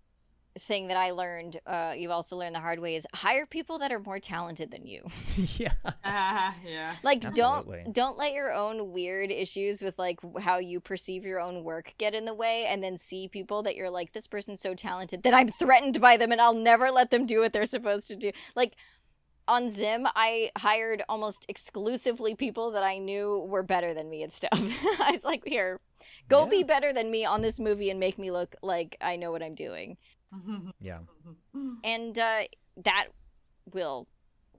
[0.58, 1.58] thing that I learned.
[1.66, 4.86] Uh, you've also learned the hard way is hire people that are more talented than
[4.86, 5.04] you.
[5.56, 5.72] yeah.
[6.04, 6.94] Ah, yeah.
[7.02, 7.82] Like Absolutely.
[7.84, 11.94] don't don't let your own weird issues with like how you perceive your own work
[11.98, 15.22] get in the way, and then see people that you're like this person's so talented
[15.22, 18.16] that I'm threatened by them, and I'll never let them do what they're supposed to
[18.16, 18.32] do.
[18.54, 18.76] Like
[19.48, 24.32] on Zim, I hired almost exclusively people that I knew were better than me and
[24.32, 24.50] stuff.
[25.00, 25.80] I was like, here,
[26.28, 29.30] go be better than me on this movie and make me look like I know
[29.32, 29.96] what I'm doing.
[30.80, 31.00] Yeah.
[31.84, 32.42] And uh,
[32.84, 33.08] that
[33.72, 34.08] will,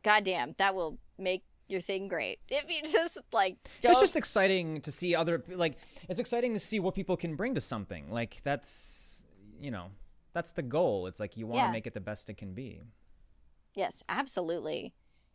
[0.04, 2.40] goddamn, that will make your thing, great.
[2.50, 3.92] If you just like, don't...
[3.92, 5.78] it's just exciting to see other like
[6.08, 8.08] it's exciting to see what people can bring to something.
[8.10, 9.24] Like that's
[9.60, 9.88] you know
[10.34, 11.08] that's the goal.
[11.08, 11.72] It's like you want to yeah.
[11.72, 12.82] make it the best it can be.
[13.76, 14.94] Yes, absolutely.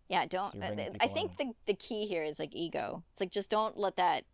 [0.09, 0.53] Yeah, don't.
[0.53, 3.03] So uh, I think the the key here is like ego.
[3.13, 4.25] It's like just don't let that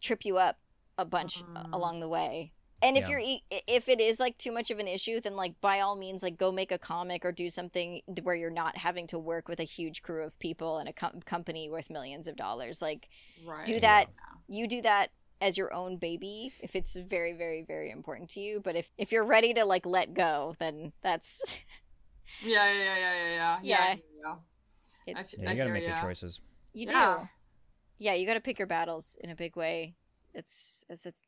[0.00, 0.58] trip you up
[0.96, 1.72] a bunch mm.
[1.72, 2.52] along the way.
[2.80, 3.18] And if yeah.
[3.18, 6.22] you're if it is like too much of an issue, then like by all means,
[6.22, 9.58] like go make a comic or do something where you're not having to work with
[9.58, 12.80] a huge crew of people and a com- company worth millions of dollars.
[12.80, 13.08] Like,
[13.44, 13.66] right.
[13.66, 14.08] do that.
[14.48, 14.60] Yeah.
[14.60, 15.10] You do that
[15.40, 18.60] as your own baby if it's very very very important to you.
[18.60, 21.42] But if if you're ready to like let go, then that's.
[22.44, 23.58] yeah, yeah, yeah, yeah, yeah.
[23.62, 23.96] Yeah.
[24.24, 24.34] yeah.
[25.20, 26.40] It's, yeah, you gotta make your choices.
[26.72, 27.28] You do.
[27.98, 29.94] Yeah, you gotta pick your battles in a big way.
[30.32, 31.24] It's it's it's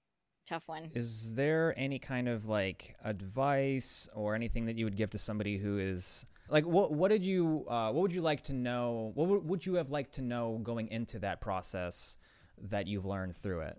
[0.50, 0.90] tough one.
[0.94, 5.56] Is there any kind of like advice or anything that you would give to somebody
[5.56, 9.12] who is like what what did you uh, what would you like to know?
[9.14, 12.18] What w- would you have liked to know going into that process
[12.58, 13.78] that you've learned through it?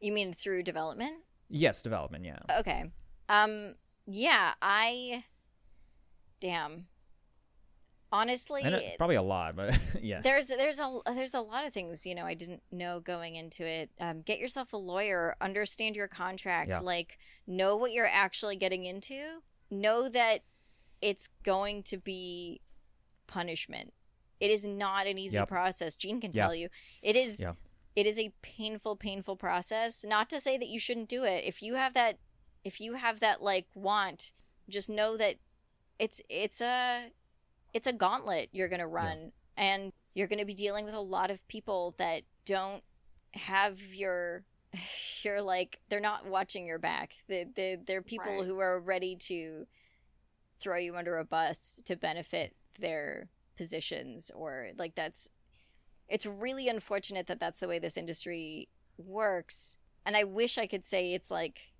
[0.00, 1.14] You mean through development?
[1.48, 2.24] Yes, development.
[2.24, 2.58] Yeah.
[2.58, 2.90] Okay.
[3.28, 3.76] Um.
[4.06, 4.54] Yeah.
[4.60, 5.24] I.
[6.40, 6.86] Damn
[8.12, 8.62] honestly
[8.98, 10.20] probably a lot but yeah.
[10.20, 13.66] there's there's a there's a lot of things you know i didn't know going into
[13.66, 13.90] it.
[14.00, 16.80] Um, get yourself a lawyer understand your contract yeah.
[16.80, 19.40] like know what you're actually getting into.
[19.70, 20.40] Know that
[21.00, 22.60] it's going to be
[23.26, 23.92] punishment.
[24.40, 25.48] It is not an easy yep.
[25.48, 25.96] process.
[25.96, 26.68] Gene can tell you.
[27.02, 27.52] It is yeah.
[27.94, 30.04] it is a painful painful process.
[30.06, 31.44] Not to say that you shouldn't do it.
[31.44, 32.18] If you have that
[32.64, 34.32] if you have that like want
[34.68, 35.36] just know that
[35.98, 37.12] it's it's a
[37.76, 39.64] it's a gauntlet you're going to run yeah.
[39.64, 42.82] and you're going to be dealing with a lot of people that don't
[43.34, 44.44] have your
[45.22, 48.46] you're like they're not watching your back they, they, they're people right.
[48.46, 49.66] who are ready to
[50.58, 53.28] throw you under a bus to benefit their
[53.58, 55.28] positions or like that's
[56.08, 59.76] it's really unfortunate that that's the way this industry works
[60.06, 61.74] and i wish i could say it's like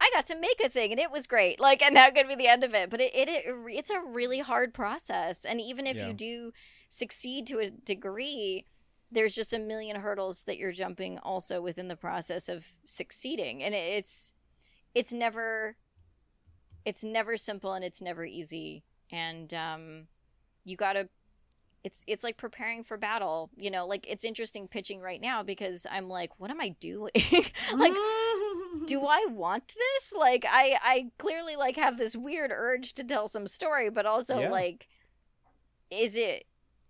[0.00, 1.60] I got to make a thing and it was great.
[1.60, 2.90] Like, and that could be the end of it.
[2.90, 5.44] But it, it, it it's a really hard process.
[5.44, 6.08] And even if yeah.
[6.08, 6.52] you do
[6.88, 8.64] succeed to a degree,
[9.10, 13.62] there's just a million hurdles that you're jumping also within the process of succeeding.
[13.62, 14.32] And it's,
[14.94, 15.76] it's never,
[16.84, 18.84] it's never simple and it's never easy.
[19.10, 20.08] And, um,
[20.64, 21.08] you gotta
[21.84, 25.86] it's it's like preparing for battle you know like it's interesting pitching right now because
[25.90, 27.10] i'm like what am i doing
[27.76, 27.92] like
[28.86, 30.12] do I want this?
[30.16, 34.40] Like I I clearly like have this weird urge to tell some story, but also
[34.40, 34.50] yeah.
[34.50, 34.88] like
[35.90, 36.44] is it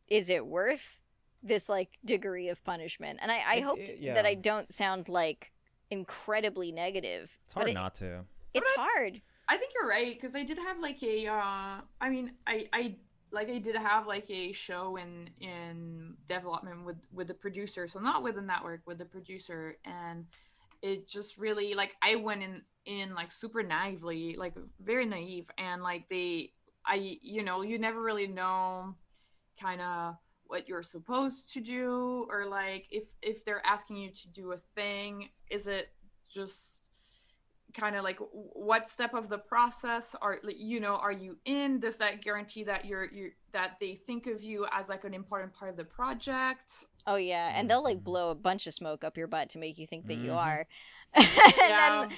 [0.08, 1.00] is it worth
[1.42, 3.18] this like degree of punishment?
[3.22, 4.14] And I I hope yeah.
[4.14, 5.52] that I don't sound like
[5.90, 7.38] incredibly negative.
[7.44, 8.24] It's hard it, not to.
[8.54, 9.20] It's hard.
[9.48, 12.94] I think you're right because I did have like a uh I mean I I
[13.30, 18.00] like I did have like a show in in development with with the producer, so
[18.00, 20.26] not with the network, with the producer, and
[20.82, 25.82] it just really like I went in in like super naively, like very naive, and
[25.82, 26.52] like they,
[26.86, 28.94] I you know you never really know,
[29.60, 34.28] kind of what you're supposed to do or like if if they're asking you to
[34.28, 35.90] do a thing is it
[36.32, 36.88] just
[37.74, 41.78] kind of like what step of the process are you know are you in?
[41.78, 45.52] Does that guarantee that you're you that they think of you as like an important
[45.52, 49.16] part of the project Oh yeah, and they'll like blow a bunch of smoke up
[49.16, 50.26] your butt to make you think that mm-hmm.
[50.26, 50.66] you are.
[51.16, 52.06] yeah.
[52.06, 52.10] Then...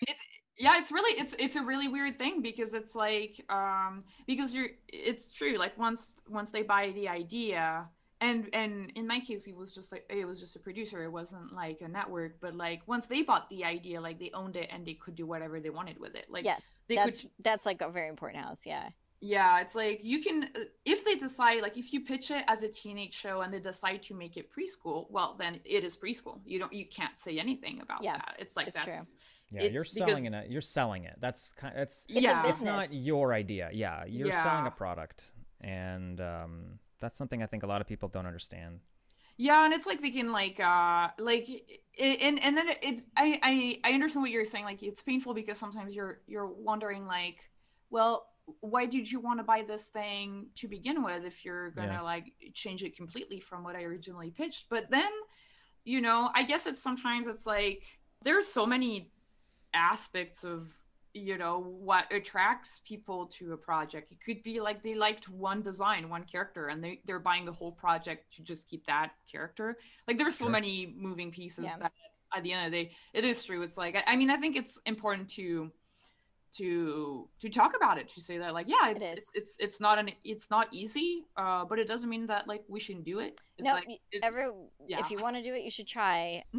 [0.00, 0.20] It's
[0.56, 4.68] yeah, it's really it's it's a really weird thing because it's like um because you're
[4.88, 7.88] it's true like once once they buy the idea
[8.20, 11.12] and and in my case it was just like it was just a producer it
[11.12, 14.68] wasn't like a network but like once they bought the idea like they owned it
[14.72, 17.30] and they could do whatever they wanted with it like yes that's could...
[17.40, 18.88] that's like a very important house yeah
[19.20, 22.62] yeah, it's like you can uh, if they decide like if you pitch it as
[22.62, 26.40] a teenage show and they decide to make it preschool, well then it is preschool.
[26.44, 28.36] You don't you can't say anything about yeah, that.
[28.38, 29.18] It's like it's that's true.
[29.50, 30.50] Yeah, you're selling because, it.
[30.50, 31.16] You're selling it.
[31.20, 31.74] That's kind.
[31.74, 32.46] Of, it's it's yeah.
[32.46, 33.70] It's not your idea.
[33.72, 34.42] Yeah, you're yeah.
[34.42, 38.80] selling a product, and um, that's something I think a lot of people don't understand.
[39.36, 43.38] Yeah, and it's like they can like uh like it, and and then it's I
[43.42, 44.64] I I understand what you're saying.
[44.64, 47.38] Like it's painful because sometimes you're you're wondering like,
[47.88, 48.26] well,
[48.60, 52.00] why did you want to buy this thing to begin with if you're gonna yeah.
[52.00, 54.66] like change it completely from what I originally pitched?
[54.68, 55.10] But then,
[55.84, 57.82] you know, I guess it's sometimes it's like
[58.22, 59.10] there's so many
[59.74, 60.72] aspects of
[61.14, 65.62] you know what attracts people to a project it could be like they liked one
[65.62, 69.78] design one character and they, they're buying the whole project to just keep that character
[70.06, 70.52] like there's so sure.
[70.52, 71.76] many moving pieces yeah.
[71.78, 71.92] that
[72.36, 74.36] at the end of the day it is true it's like I, I mean i
[74.36, 75.70] think it's important to
[76.54, 79.12] to to talk about it to say that like yeah it's is.
[79.12, 82.62] it's, it's it's not an it's not easy uh but it doesn't mean that like
[82.68, 84.46] we shouldn't do it it's no, like y- it- every
[84.86, 85.00] yeah.
[85.00, 86.44] if you want to do it, you should try.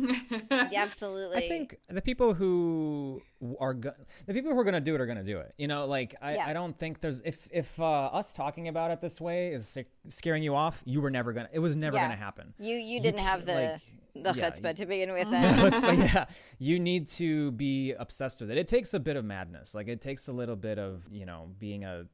[0.52, 1.38] Yeah, absolutely.
[1.38, 3.22] I think the people who
[3.60, 3.94] are go-
[4.28, 5.54] the people who are gonna do it are gonna do it.
[5.58, 6.46] You know, like I, Yeah.
[6.48, 7.86] I don't think there's if if uh,
[8.20, 9.78] us talking about it this way is
[10.10, 11.48] scaring you off, you were never gonna.
[11.54, 12.04] It was never Yeah.
[12.10, 12.54] gonna happen.
[12.60, 13.82] you you didn't have can't, the like,
[14.24, 15.30] the yeah, chutzpah to begin with.
[15.32, 15.58] Then.
[15.58, 16.26] No, it's- but yeah,
[16.58, 18.58] you need to be obsessed with it.
[18.58, 19.74] It takes a bit of madness.
[19.76, 22.06] Like it takes a little bit of you know being a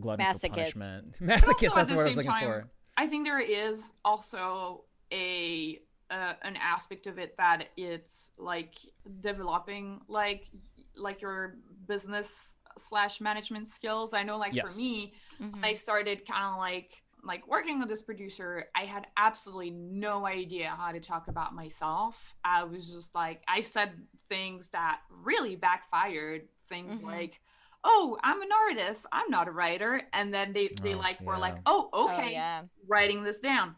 [0.00, 0.50] glutton for Masochist.
[0.54, 1.14] punishment.
[1.20, 1.74] Masochist.
[1.74, 2.68] That's the what I was looking time, for.
[2.96, 5.80] I think there is also a
[6.10, 8.74] uh, an aspect of it that it's like
[9.20, 10.48] developing like
[10.96, 11.56] like your
[11.88, 14.14] business slash management skills.
[14.14, 14.72] I know like Yes.
[14.74, 15.64] for me, Mhm.
[15.64, 20.68] I started kind of like like working with this producer, I had absolutely no idea
[20.76, 22.16] how to talk about myself.
[22.44, 23.92] I was just like I said
[24.28, 26.48] things that really backfired.
[26.68, 27.04] Things Mhm.
[27.04, 27.40] like,
[27.82, 29.06] "Oh, I'm an artist.
[29.12, 31.60] I'm not a writer," and then they they Oh, like were like, yeah.
[31.66, 32.62] "Oh, Oh, okay." yeah.
[32.86, 33.76] writing this down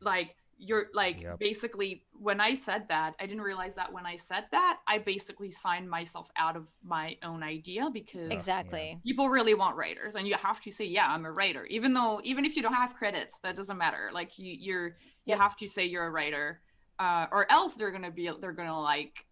[0.00, 0.36] like
[0.66, 1.38] you're like Yep.
[1.38, 5.50] basically when i said that i didn't realize that when i said that i basically
[5.50, 8.34] signed myself out of my own idea because Yeah.
[8.34, 8.98] Exactly.
[9.04, 12.20] people really want writers and you have to say yeah i'm a writer even though
[12.24, 14.86] even if you don't have credits that doesn't matter like you you're
[15.26, 15.38] you Yep.
[15.38, 16.60] have to say you're a writer
[16.98, 19.26] uh, or else they're gonna be they're gonna like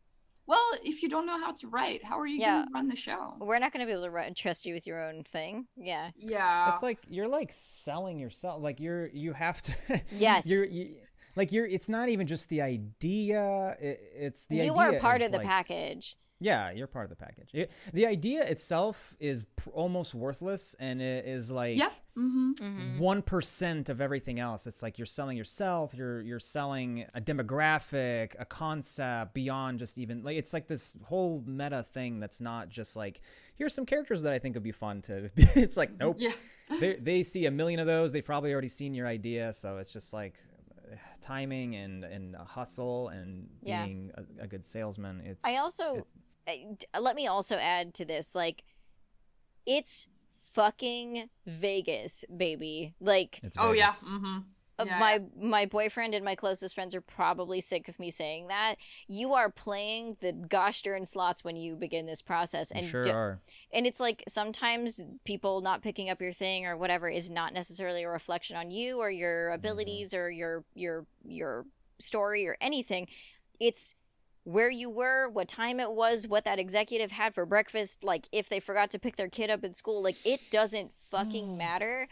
[0.47, 2.61] well if you don't know how to write how are you Yeah.
[2.65, 4.87] gonna run the show We're not going to be able to ru- trust you with
[4.89, 5.67] your own thing.
[5.77, 6.11] Yeah.
[6.17, 8.61] yeah It's like you're like selling yourself.
[8.61, 9.73] Like you're you have to.
[10.11, 10.47] Yes.
[10.51, 10.97] You're you,
[11.37, 11.67] like you're.
[11.67, 13.77] It's not even just the idea.
[13.81, 16.17] It, it's the you idea are part is, of the like- package.
[16.45, 17.51] Yeah, you're part of the package.
[17.55, 22.53] It- the idea itself is pr- almost worthless, and it is like yeah mm-hmm.
[22.55, 22.99] Mhm.
[22.99, 23.23] one
[23.89, 24.67] of everything else.
[24.67, 25.95] It's like you're selling yourself.
[25.95, 31.45] You're you're selling a demographic, a concept beyond just even like it's like this whole
[31.47, 33.21] meta thing that's not just like
[33.55, 35.31] here's some characters that I think would be fun to.
[35.37, 36.17] it's like nope.
[36.19, 36.33] yeah
[36.81, 38.11] they they see a million of those.
[38.11, 40.35] They've probably already seen your idea, so it's just like
[41.21, 43.85] timing and and a hustle and Yeah.
[43.87, 45.21] being a, a good salesman.
[45.25, 46.07] It's I also
[46.47, 48.65] it's- let me also add to this like
[49.67, 50.09] it's
[50.53, 52.95] fucking Vegas, baby.
[53.01, 54.39] Like it's oh yeah mm-hmm.
[54.87, 58.77] Yeah, my my boyfriend and my closest friends are probably sick of me saying that.
[59.09, 63.11] You are playing the gosh darn slots when you begin this process and sure do-
[63.11, 63.41] are.
[63.73, 68.03] and it's like sometimes people not picking up your thing or whatever is not necessarily
[68.03, 69.55] a reflection on you or your mm-hmm.
[69.55, 71.65] abilities or your your your
[71.99, 73.07] story or anything
[73.61, 73.95] it's
[74.45, 78.49] where you were what time it was what that executive had for breakfast like if
[78.49, 82.09] they forgot to pick their kid up at school like it doesn't fucking matter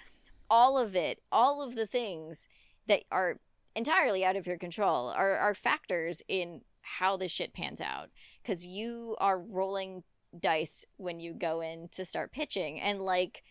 [0.51, 2.49] all of it all of the things
[2.87, 3.39] that are
[3.77, 8.11] entirely out of your control are, are factors in how this shit pans out.
[8.43, 10.03] Because you are rolling
[10.39, 12.81] dice when you go in to start pitching.
[12.81, 13.43] And like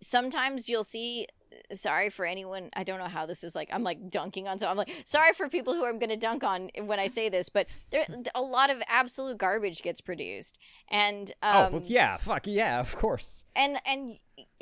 [0.00, 1.26] sometimes you'll see
[1.72, 4.68] sorry for anyone i don't know how this is like i'm like dunking on so
[4.68, 7.48] i'm like sorry for people who i'm going to dunk on when i say this
[7.48, 8.04] but there
[8.34, 10.58] a lot of absolute garbage gets produced
[10.90, 13.44] and um, oh well, yeah, fuck yeah, of course.
[13.56, 14.18] and and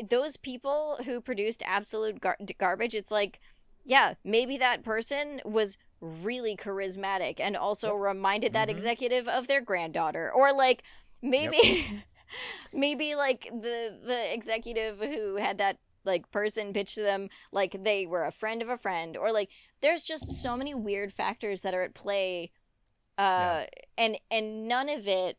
[0.08, 3.40] those people who produced absolute gar- garbage it's like
[3.84, 8.72] yeah maybe that person was really charismatic and also reminded that Mhm.
[8.72, 10.82] executive of their granddaughter or like
[11.22, 11.86] maybe
[12.72, 15.78] maybe like the the executive who had that
[16.10, 19.48] like person pitch to them like they were a friend of a friend or like
[19.80, 22.50] there's just so many weird factors that are at play
[23.18, 23.64] uh
[23.96, 25.38] and and none of it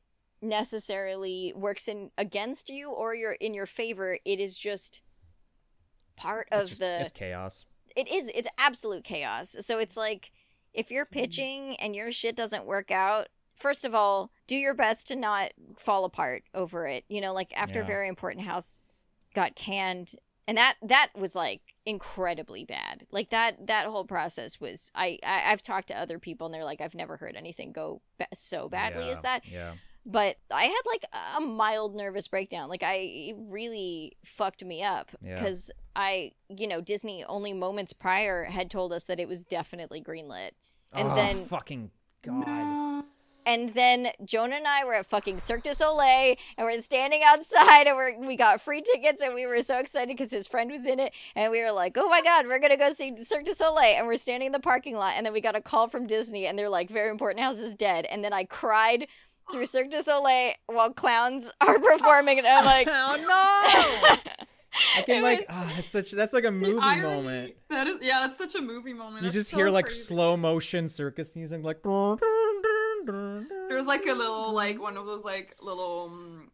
[0.62, 4.18] necessarily works in against you or you're in your favor.
[4.26, 5.02] It is just
[6.16, 7.66] part of just- the it's chaos.
[7.96, 9.56] it is it's absolute chaos.
[9.60, 10.32] So it's like
[10.74, 15.08] if you're pitching and your shit doesn't work out first of all do your best
[15.10, 17.04] to not fall apart over it.
[17.10, 17.86] You know like after Yeah.
[17.86, 18.84] very important house
[19.34, 20.14] got canned
[20.48, 25.52] and that that was like incredibly bad like that that whole process was i, I
[25.52, 28.68] i've talked to other people and they're like i've never heard anything go ba- so
[28.70, 29.74] badly as that Yeah.
[30.06, 31.06] but i had like
[31.38, 35.36] a mild nervous breakdown like i it really fucked me up Yeah.
[35.36, 40.02] because i you know disney only moments prior had told us that it was definitely
[40.02, 40.52] greenlit
[40.94, 41.92] and oh, then fucking
[42.24, 42.46] god.
[42.48, 43.06] No.
[43.46, 47.88] And then Jhonen and I were at fucking Cirque du Soleil, and we're standing outside,
[47.88, 50.86] and we're, we got free tickets, and we were so excited because his friend was
[50.88, 53.54] in it, and we were like, "Oh my god, we're gonna go see Cirque du
[53.54, 56.06] Soleil!" And we're standing in the parking lot, and then we got a call from
[56.06, 59.08] Disney, and they're like, "Very important house is dead," and then I cried
[59.52, 64.18] through Cirque du Soleil while clowns are performing, and I'm like, oh no!
[64.98, 67.54] I can It like, was- oh, that's such that's like a movie irony- moment.
[67.70, 69.24] That is, yeah, that's such a movie moment.
[69.24, 70.02] You That's just so hear like crazy.
[70.04, 71.80] slow motion circus music, like.
[73.06, 76.52] There was like a little, like one of those like little, um,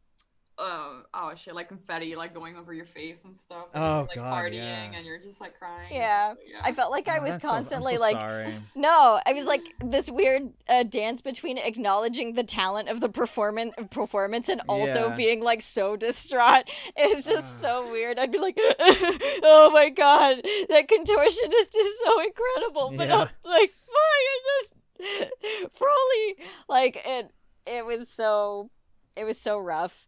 [0.60, 3.66] uh, oh shit, like confetti, like going over your face and stuff.
[3.76, 4.92] and Oh, like God, partying yeah.
[4.98, 5.90] and you're just like crying.
[5.94, 6.34] Yeah.
[6.48, 6.62] yeah.
[6.64, 8.56] I felt like I Oh, was that's so- constantly so like, sorry.
[8.74, 13.76] no, I was like this weird uh, dance between acknowledging the talent of the performance
[13.92, 15.16] performance and also Yeah.
[15.16, 16.64] being like so distraught.
[16.98, 17.84] It was just Ah.
[17.84, 18.18] so weird.
[18.18, 23.14] I'd be like, oh my god, that contortionist is so incredible, but Yeah.
[23.16, 24.74] I'm like, fine, I just
[25.72, 26.36] Froley.
[26.68, 27.32] Like it,
[27.66, 28.70] it was so,
[29.16, 30.08] it was so rough.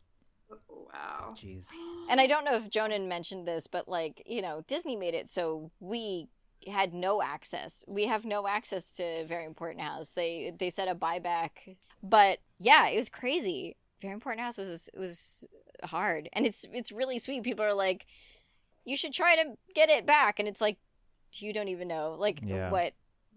[0.69, 1.35] wow.
[1.37, 1.67] Jeez.
[2.09, 5.29] And I don't know if Jhonen mentioned this, but like, you know, Disney made it
[5.29, 6.27] so we
[6.67, 7.83] had no access.
[7.87, 10.11] We have no access to Very Important House.
[10.11, 11.77] They they set a buyback.
[12.03, 13.75] But yeah, it was crazy.
[14.01, 15.47] Very Important House was was
[15.83, 16.29] hard.
[16.33, 17.43] And it's it's really sweet.
[17.43, 18.05] People are like,
[18.85, 20.77] you should try to get it back and it's like
[21.35, 22.71] you don't even know like Yeah.
[22.71, 22.93] what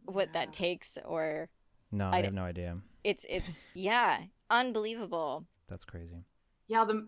[0.07, 0.33] what Yeah.
[0.45, 1.49] that takes or
[1.91, 2.79] No, I have no idea.
[3.05, 5.47] it's it's yeah, unbelievable.
[5.69, 6.25] That's crazy.
[6.69, 7.07] yeah the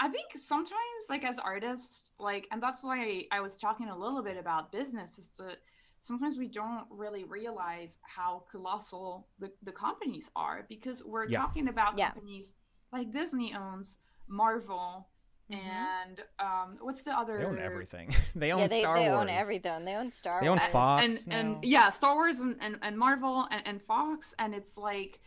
[0.00, 2.96] i think sometimes like as artists like and that's why
[3.30, 5.58] i, I was talking a little bit about business is that
[6.00, 11.38] sometimes we don't really realize how colossal the, the companies are because we're Yeah.
[11.42, 12.12] talking about Yeah.
[12.12, 12.46] companies
[12.92, 13.98] like disney owns
[14.28, 15.08] marvel
[15.50, 15.58] Mhm.
[15.58, 18.14] and um what's the other They own everything.
[18.34, 19.20] they own yeah, they, Star they Wars.
[19.20, 19.84] own everything.
[19.84, 20.70] They own Star They own Wars.
[20.72, 21.04] Fox.
[21.04, 21.60] and and now.
[21.62, 25.20] yeah star wars and, and, and marvel and, and fox and it's like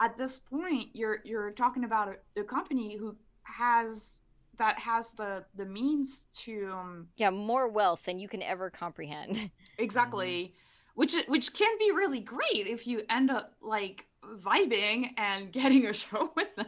[0.00, 4.20] at this point you're you're talking about a, a company who has
[4.56, 9.50] that has the the means to um, Yeah, more wealth than you can ever comprehend.
[9.78, 10.54] exactly
[10.94, 14.06] which which can be really great if you end up like
[14.44, 16.66] vibing and getting a show with them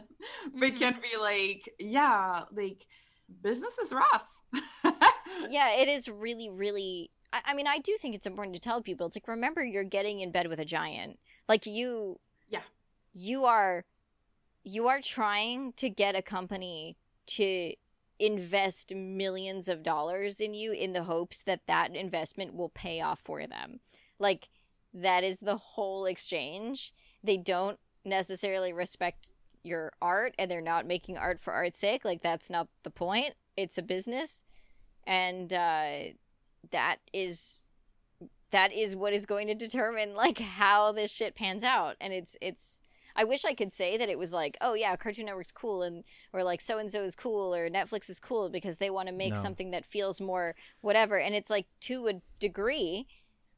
[0.53, 1.01] but it can mm-hmm.
[1.01, 2.85] be like yeah like
[3.41, 4.25] business is rough
[5.49, 7.11] yeah, it is really, really.
[7.31, 9.07] I, I mean, I do think it's important to tell people.
[9.07, 11.19] It's like remember, you're getting in bed with a giant.
[11.47, 12.19] Like you.
[12.49, 12.61] Yeah.
[13.13, 13.85] You are,
[14.63, 17.73] you are trying to get a company to
[18.19, 23.19] invest millions of dollars in you in the hopes that that investment will pay off
[23.19, 23.79] for them.
[24.19, 24.49] Like
[24.93, 26.93] that is the whole exchange.
[27.23, 29.31] They don't necessarily respect
[29.63, 32.03] your art and they're not making art for art's sake.
[32.03, 33.33] Like that's not the point.
[33.55, 34.43] It's a business.
[35.05, 36.13] And uh
[36.71, 37.67] that is
[38.51, 41.95] that is what is going to determine like how this shit pans out.
[42.01, 42.81] And it's it's
[43.15, 46.03] I wish I could say that it was like, oh yeah, Cartoon Network's cool and
[46.33, 49.13] or like so and so is cool or Netflix is cool because they want to
[49.13, 49.41] make No.
[49.41, 51.19] something that feels more whatever.
[51.19, 53.07] And it's like to a degree,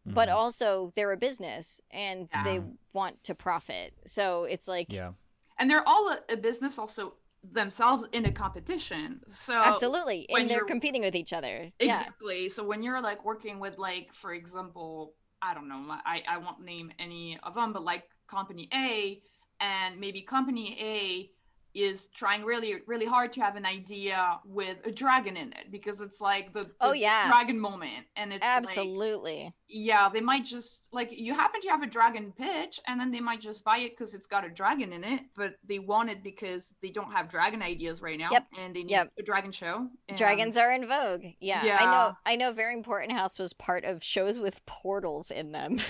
[0.06, 0.36] but Mhm.
[0.36, 2.44] also they're a business and Yeah.
[2.44, 2.61] they
[2.94, 3.94] want to profit.
[4.06, 5.14] So it's like yeah.
[5.57, 10.65] and they're all a, a business also themselves in a competition so absolutely and they're
[10.65, 11.72] competing with each other.
[11.80, 11.99] Yeah.
[11.99, 12.49] Exactly.
[12.49, 16.61] So when you're like working with like, for example, I don't know, I, I won't
[16.61, 19.22] name any of them, but like company A
[19.60, 21.32] and maybe company A
[21.76, 25.99] is trying really, really hard to have an idea with a dragon in it because
[26.02, 27.27] it's like the, oh, the Oh, yeah.
[27.27, 28.06] dragon moment.
[28.15, 29.53] And it's like, Absolutely.
[29.68, 33.19] yeah, they might just like you happen to have a dragon pitch and then they
[33.19, 36.23] might just buy it because it's got a dragon in it, but they want it
[36.23, 38.47] because they don't have dragon ideas right now Yep.
[38.57, 39.11] and they need Yep.
[39.19, 39.88] a dragon show.
[40.07, 41.26] And- Dragons are in vogue.
[41.41, 41.77] Yeah.
[41.80, 45.77] I know I know Very Important House was part of shows with portals in them.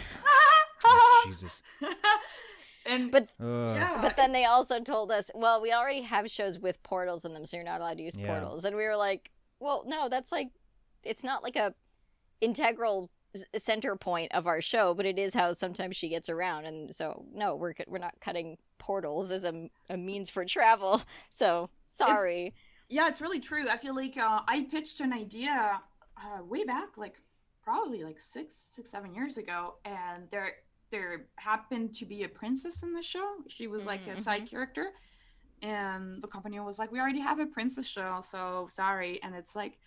[1.25, 1.61] Jesus.
[2.85, 6.81] and But yeah, but then they also told us, well, we already have shows with
[6.83, 8.27] portals in them, so you're not allowed to use Yeah.
[8.27, 8.65] portals.
[8.65, 10.49] And we were like, well, no, that's like
[11.03, 11.73] it's not like a
[12.41, 13.09] integral
[13.55, 16.65] center point of our show, but it is how sometimes she gets around.
[16.65, 21.01] And so no, we're we're not cutting portals as a, a means for travel.
[21.29, 22.53] So sorry.
[22.89, 23.67] yeah, it's really true.
[23.69, 25.81] I feel like uh, I pitched an idea
[26.17, 27.15] uh, way back, like
[27.63, 30.53] probably like six, six, seven years ago, and there
[30.95, 33.27] there happened to be a princess in the show.
[33.47, 34.47] She was mm, like a side mm-hmm.
[34.47, 34.87] character,
[35.61, 39.55] and the company was like, "We already have a princess show, so sorry." And it's
[39.55, 39.77] like.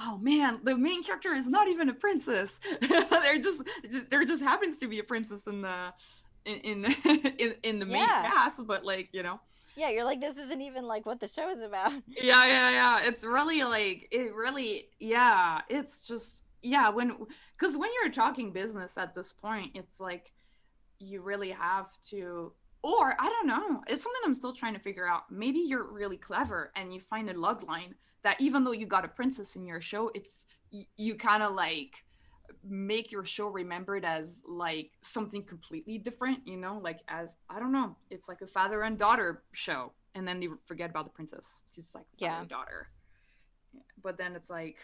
[0.00, 2.60] Oh man, the main character is not even a princess.
[2.88, 3.64] there just
[4.10, 5.92] there just happens to be a princess in the
[6.44, 6.84] in in
[7.44, 8.22] in, in the main Yeah.
[8.30, 9.40] cast, but like you know,
[9.74, 11.90] Yeah, you're like this isn't even like what the show is about.
[12.06, 17.16] yeah yeah yeah it's really like it really yeah it's just yeah when
[17.58, 20.30] because when you're talking business at this point it's like
[20.98, 22.52] you really have to
[22.82, 25.30] or i don't know it's something i'm still trying to figure out.
[25.30, 29.04] Maybe you're really clever and you find a log line that even though you got
[29.04, 32.04] a princess in your show it's y- you kind of like
[32.64, 36.78] make your show remembered as like something completely different you know?
[36.78, 40.48] Like as i don't know it's like a father and daughter show and then they
[40.66, 41.46] forget about the princess.
[41.74, 42.42] She's like Yeah.
[42.48, 42.88] daughter.
[44.02, 44.78] But then it's like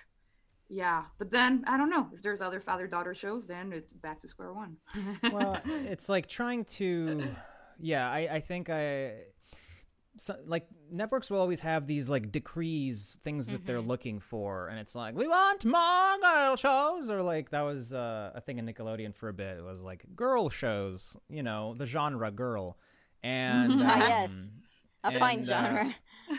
[0.68, 4.20] yeah but then i don't know if there's other father daughter shows then it's back
[4.20, 4.76] to square one
[5.32, 7.22] well, it's like trying to,
[7.78, 8.10] yeah.
[8.10, 9.12] I, I think I,
[10.16, 13.88] so, like networks will always have these like decrees, things that they're Mhm.
[13.88, 18.30] looking for, and it's like we want more girl shows, or like that was uh,
[18.34, 19.58] a thing in Nickelodeon for a bit.
[19.58, 22.78] It was like girl shows, you know, the genre girl,
[23.24, 24.50] and um, yes.
[25.02, 25.94] a fine and, uh, genre.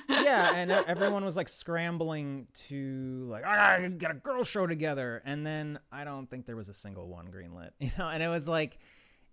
[0.10, 5.46] Yeah, and everyone was like scrambling to like, I get a girl show together, and
[5.46, 8.48] then I don't think there was a single one greenlit, you know, and it was
[8.48, 8.78] like,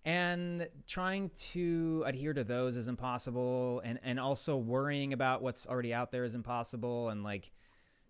[0.04, 5.94] and trying to adhere to those is impossible, and and also worrying about what's already
[5.94, 7.50] out there is impossible, and like,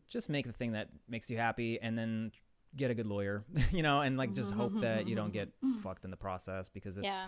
[0.09, 2.32] just make the thing that makes you happy, and then
[2.77, 5.81] get a good lawyer, you know, and like just hope that you don't get mm-hmm.
[5.81, 7.27] fucked in the process because it's yeah.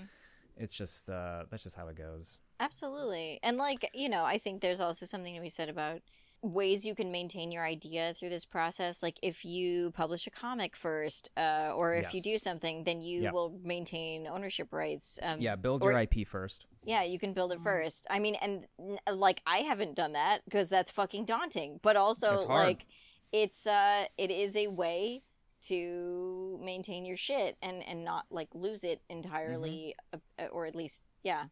[0.57, 2.41] It's just uh that's just how it goes.
[2.61, 3.41] Absolutely.
[3.43, 6.01] And like, you know, I think there's also something to be said about
[6.43, 9.03] ways you can maintain your idea through this process.
[9.03, 13.23] Like if you publish a comic first, uh, or if you do something, then you
[13.23, 13.31] Yeah.
[13.33, 15.19] will maintain ownership rights.
[15.23, 16.67] Um, Yeah, build or- your IP first.
[16.85, 17.65] Yeah, you can build it Mhm.
[17.65, 18.07] first.
[18.11, 18.67] I mean, and
[19.11, 21.81] like I haven't done that because that's fucking daunting.
[21.83, 22.87] But also, It's like,
[23.33, 25.23] it's uh, it is a way
[25.69, 30.45] to maintain your shit and and not like lose it entirely, Mm-hmm.
[30.45, 31.45] uh, or at least, yeah,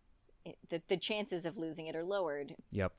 [0.69, 2.55] the the chances of losing it are lowered.
[2.71, 2.93] Yep.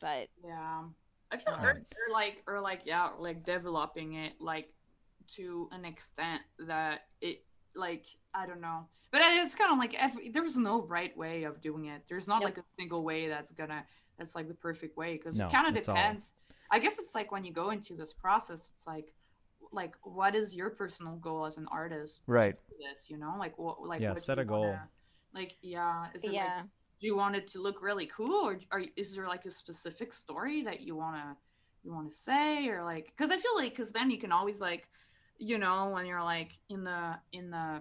[0.00, 0.84] But Yeah.
[1.32, 4.72] I feel Um, or, or like or like yeah, like developing it like
[5.36, 8.04] to an extent that it like
[8.34, 8.86] I don't know.
[9.12, 12.02] But it's kind of like every, there's no right way of doing it.
[12.08, 12.50] There's not Nope.
[12.50, 13.84] like a single way that's gonna
[14.18, 16.32] that's like the perfect way because No, it kind of it's all- depends.
[16.72, 19.12] I guess it's like when you go into this process, it's like
[19.72, 22.22] like what is your personal goal as an artist?
[22.26, 22.56] Right.
[22.68, 24.64] do This you know like what like Yeah, what set a goal.
[24.66, 24.88] wanna-
[25.36, 26.62] Like yeah, is it like yeah,
[27.00, 30.12] do you want it to look really cool or are, is there like a specific
[30.12, 31.36] story that you want to
[31.82, 34.60] you want to say or like because i feel like because then you can always
[34.60, 34.86] like
[35.38, 37.80] you know when you're like in the in the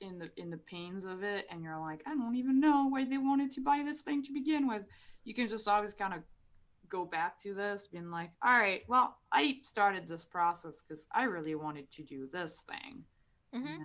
[0.00, 3.04] in the in the pains of it and you're like i don't even know why
[3.04, 4.82] they wanted to buy this thing to begin with
[5.22, 6.20] you can just always kind of
[6.88, 11.24] go back to this being like all right well i started this process because i
[11.24, 13.04] really wanted to do this thing
[13.54, 13.82] hmm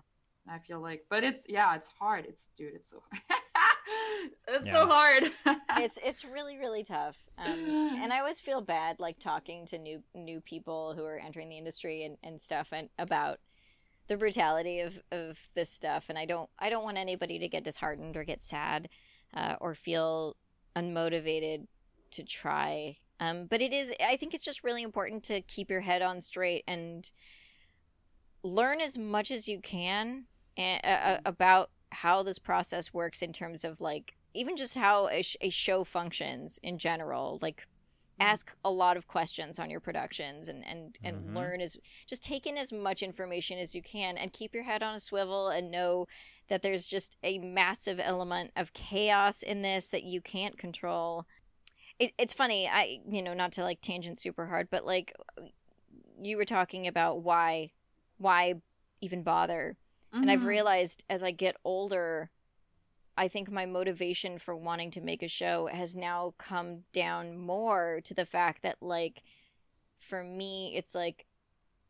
[0.50, 2.26] I feel like, but it's yeah, it's hard.
[2.28, 3.04] It's dude, it's so
[4.48, 4.72] it's Yeah.
[4.72, 5.32] so hard.
[5.76, 7.30] it's it's really really tough.
[7.38, 11.50] Um, and I always feel bad like talking to new new people who are entering
[11.50, 13.40] the industry and, and stuff and about
[14.08, 17.64] the brutality of, of this stuff and I don't I don't want anybody to get
[17.64, 18.90] disheartened or get sad
[19.34, 20.36] uh, or feel
[20.76, 21.68] unmotivated
[22.12, 22.96] to try.
[23.20, 26.20] Um, but it is I think it's just really important to keep your head on
[26.22, 27.10] straight and
[28.44, 30.26] learn as much as you can
[30.58, 35.22] a- a- about how this process works in terms of like even just how a,
[35.22, 37.68] sh- a show functions in general like
[38.20, 41.36] ask a lot of questions on your productions and and and Mhm.
[41.36, 41.76] learn as
[42.08, 45.00] just take in as much information as you can and keep your head on a
[45.00, 46.08] swivel and know
[46.48, 51.26] that there's just a massive element of chaos in this that you can't control
[52.02, 55.14] it, it's funny i you know not to like tangent super hard but like
[56.22, 57.72] you were talking about why
[58.18, 58.56] why
[59.02, 59.78] even bother
[60.14, 60.48] and I've Mhm.
[60.48, 62.30] realized as I get older,
[63.18, 68.02] I think my motivation for wanting to make a show has now come down more
[68.04, 69.24] to the fact that, like,
[70.00, 71.26] for me, it's like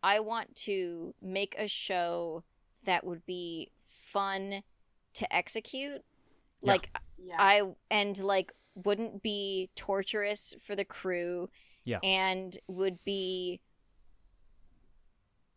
[0.03, 2.43] I want to make a show
[2.85, 4.63] that would be fun
[5.15, 6.03] to execute.
[6.61, 6.73] Yeah.
[6.73, 7.37] Like, yeah.
[7.39, 11.49] I, and like, wouldn't be torturous for the crew.
[11.83, 11.99] Yeah.
[12.03, 13.61] And would be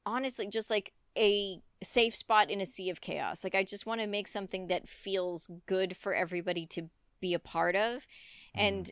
[0.06, 3.44] honestly just like a safe spot in a sea of chaos.
[3.44, 6.88] Like I just want to make something that feels good for everybody to
[7.20, 8.06] be a part of.
[8.54, 8.90] And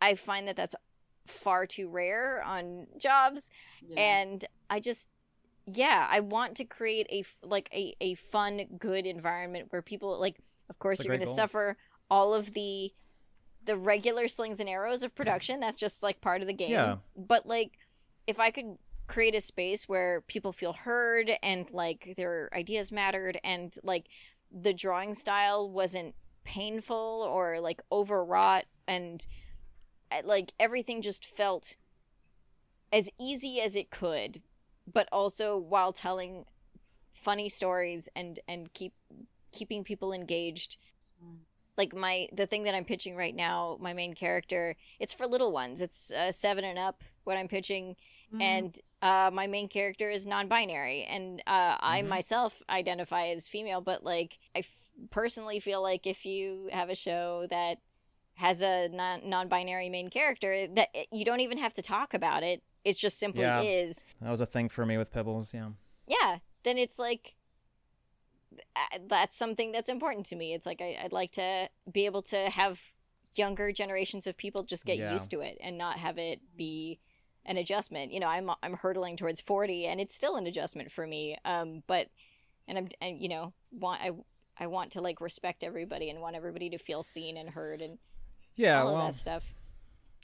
[0.00, 0.74] I find that that's
[1.26, 3.48] far too rare on jobs
[3.80, 4.00] yeah.
[4.00, 5.08] and I just
[5.66, 10.36] yeah, I want to create a like a a fun good environment where people like
[10.68, 11.76] of course It's you're going to suffer
[12.10, 12.92] all of the
[13.64, 15.60] the regular slings and arrows of production.
[15.60, 16.70] That's just like part of the game.
[16.70, 16.96] Yeah.
[17.16, 17.78] But like
[18.26, 23.38] if I could create a space where people feel heard and like their ideas mattered
[23.44, 24.06] and like
[24.50, 26.14] the drawing style wasn't
[26.44, 29.26] painful or like overwrought and
[30.10, 31.76] uh, like everything just felt
[32.92, 34.42] as easy as it could
[34.92, 36.44] but also while telling
[37.12, 38.92] funny stories and and keep
[39.52, 40.76] keeping people engaged
[41.24, 41.38] Mm.
[41.76, 45.52] Like my the thing that i'm pitching right now my main character it's for little
[45.52, 47.96] ones it's uh, seven and up what i'm pitching
[48.32, 48.40] Mhm.
[48.42, 52.08] and uh, my main character is non-binary and uh, i Mhm.
[52.08, 54.74] myself identify as female but like i f-
[55.10, 57.78] personally feel like if you have a show that
[58.34, 62.42] has a non- non-binary main character that it- you don't even have to talk about
[62.42, 63.60] it it just simply Yeah.
[63.60, 65.52] is That was a thing for me with Pebbles.
[65.54, 65.70] Yeah.
[66.06, 67.34] yeah then it's like
[69.08, 72.50] that's something that's important to me it's like I, i'd like to be able to
[72.50, 72.80] have
[73.34, 75.12] younger generations of people just get Yeah.
[75.12, 76.98] used to it and not have it be
[77.44, 78.12] an adjustment.
[78.12, 81.36] You know, I'm I'm hurtling towards 40 and it's still an adjustment for me.
[81.44, 82.08] Um but
[82.68, 84.10] and I'm and, you know, want I
[84.58, 87.98] I want to like respect everybody and want everybody to feel seen and heard and
[88.54, 89.54] Yeah, all of well, that stuff.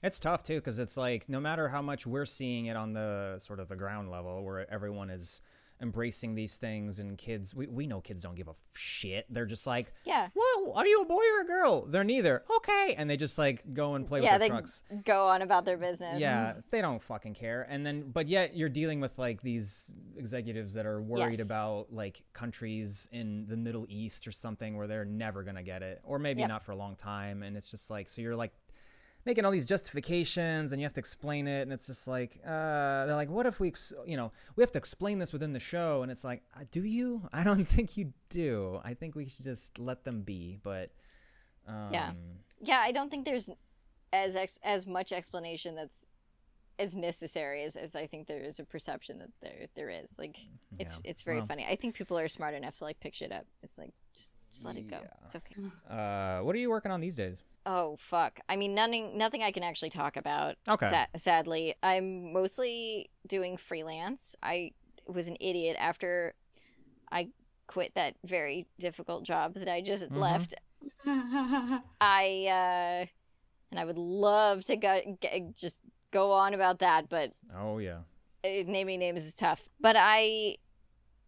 [0.02, 3.38] It's tough too because it's like no matter how much we're seeing it on the
[3.38, 5.40] sort of the ground level where everyone is
[5.80, 9.66] embracing these things and kids we, we know kids don't give a shit they're just
[9.66, 10.28] like Yeah.
[10.34, 13.62] well are you a boy or a girl they're neither okay and they just like
[13.74, 16.20] go and play yeah, with they their trucks go on about their business.
[16.20, 20.74] yeah they don't fucking care and then but yet you're dealing with like these executives
[20.74, 21.46] that are worried Yes.
[21.46, 26.00] about like countries in the middle east or something where they're never gonna get it
[26.02, 26.48] or maybe Yep.
[26.48, 28.52] not for a long time and it's just like so you're like
[29.24, 33.04] making all these justifications and you have to explain it and it's just like uh
[33.06, 35.60] they're like what if we ex- you know we have to explain this within the
[35.60, 39.26] show and it's like uh, do you i don't think you do i think we
[39.28, 40.90] should just let them be but
[41.66, 42.12] um Yeah.
[42.60, 43.48] Yeah, I don't think there's
[44.12, 46.06] as ex- as much explanation that's
[46.80, 50.18] as necessary as, as I think there is a perception that there there is.
[50.18, 50.38] Like
[50.78, 51.10] it's Yeah.
[51.10, 51.66] it's very Well- funny.
[51.68, 53.46] I think people are smart enough to like pick shit up.
[53.62, 54.98] It's like just just let it go.
[55.02, 55.24] Yeah.
[55.24, 55.54] It's okay.
[55.90, 57.38] uh what are you working on these days
[57.70, 58.40] Oh fuck.
[58.48, 60.56] I mean nothing nothing I can actually talk about.
[60.66, 60.88] Okay.
[60.88, 64.34] Sa- sadly, I'm mostly doing freelance.
[64.42, 64.72] I
[65.06, 66.32] was an idiot after
[67.12, 67.28] I
[67.66, 70.16] quit that very difficult job that I just Mhm.
[70.16, 70.54] left
[72.00, 73.06] I uh
[73.70, 77.98] and I would love to go g- just go on about that, but oh yeah
[78.44, 79.68] naming names is tough.
[79.78, 80.56] But I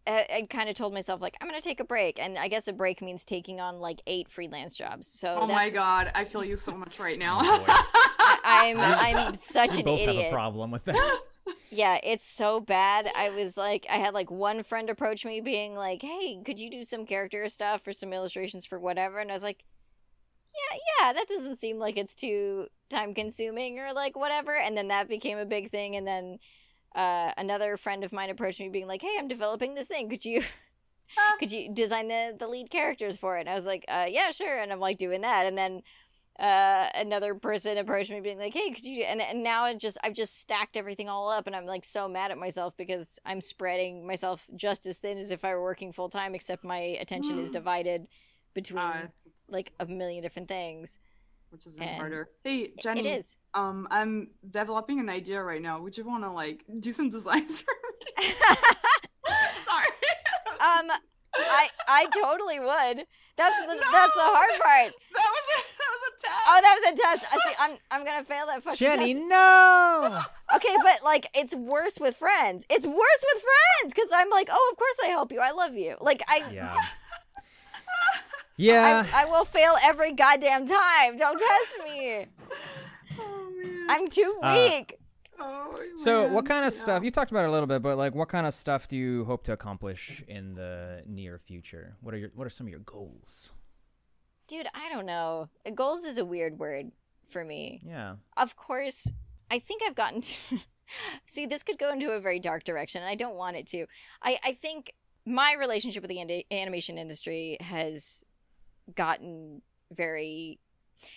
[0.07, 2.67] I, I kind of told myself like I'm gonna take a break, and I guess
[2.67, 5.07] a break means taking on like eight freelance jobs.
[5.07, 7.39] So oh my god, I feel you so much right now.
[7.53, 7.65] Oh, boy.
[8.43, 11.19] I, I'm I'm such we an both have a problem with that
[11.69, 13.09] Yeah, it's so bad.
[13.15, 16.69] I was like, I had like one friend approach me being like, "Hey, could you
[16.69, 19.63] do some character stuff or some illustrations for whatever?" And I was like,
[20.53, 24.89] "Yeah, yeah, that doesn't seem like it's too time consuming or like whatever." And then
[24.89, 25.95] that became a big thing.
[25.95, 26.39] And then
[26.95, 30.09] uh, another friend of mine approached me being like, "Hey, I'm developing this thing.
[30.09, 30.43] Could you?"
[31.39, 33.41] Could you design the, the lead characters for it?
[33.41, 34.59] And I was like, uh, yeah, sure.
[34.59, 35.45] And I'm like doing that.
[35.45, 35.81] And then
[36.39, 39.77] uh, another person approached me being like, "Hey, could you?" do-" And and now it
[39.77, 43.19] just I've just stacked everything all up, and I'm like so mad at myself because
[43.25, 46.79] I'm spreading myself just as thin as if I were working full time, except my
[46.79, 48.07] attention is divided
[48.53, 49.07] between Uh,
[49.49, 50.97] like a million different things.
[51.51, 52.29] Which is even and harder.
[52.43, 53.01] Hey, Jenny.
[53.01, 53.37] It is.
[53.53, 55.81] Um, I'm developing an idea right now.
[55.81, 57.73] Would you want to like do some designs for
[58.17, 58.33] me?
[59.65, 59.87] Sorry.
[60.59, 60.91] um,
[61.35, 63.05] I I totally would.
[63.37, 63.81] That's the No!
[63.91, 64.93] that's the hard part.
[65.15, 66.41] that was a, that was a test.
[66.47, 67.33] Oh, that was a test.
[67.33, 67.55] I see.
[67.59, 69.27] I'm I'm gonna fail that fucking jenny test.
[69.27, 70.23] no
[70.55, 72.65] Okay, but like it's worse with friends.
[72.69, 75.39] It's worse with friends because I'm like, oh, of course I help you.
[75.39, 75.95] I love you.
[76.01, 76.71] Like I, yeah
[78.57, 81.17] yeah I, I will fail every goddamn time.
[81.17, 82.25] Don't test me.
[83.19, 83.85] Oh man.
[83.89, 84.97] I'm too Uh, weak.
[85.39, 86.33] Oh, So, man.
[86.33, 86.79] what kind of Yeah.
[86.81, 87.03] stuff?
[87.03, 89.25] You talked about it a little bit, but like, what kind of stuff do you
[89.25, 91.97] hope to accomplish in the near future?
[92.01, 93.51] What are your What are some of your goals?
[94.47, 95.49] Dude, I don't know.
[95.75, 96.91] Goals is a weird word
[97.29, 97.81] for me.
[97.85, 98.15] Yeah.
[98.37, 99.09] Of course,
[99.49, 100.59] I think I've gotten to.
[101.25, 103.85] See, this could go into a very dark direction, and I don't want it to.
[104.21, 104.91] I, I think
[105.25, 108.25] my relationship with the an- animation industry has
[108.95, 110.59] gotten very.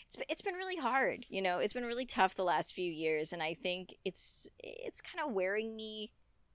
[0.07, 1.59] It's, it's been really hard, you know.
[1.59, 5.35] It's been really tough the last few years, and I think it's it's kind of
[5.35, 6.11] wearing me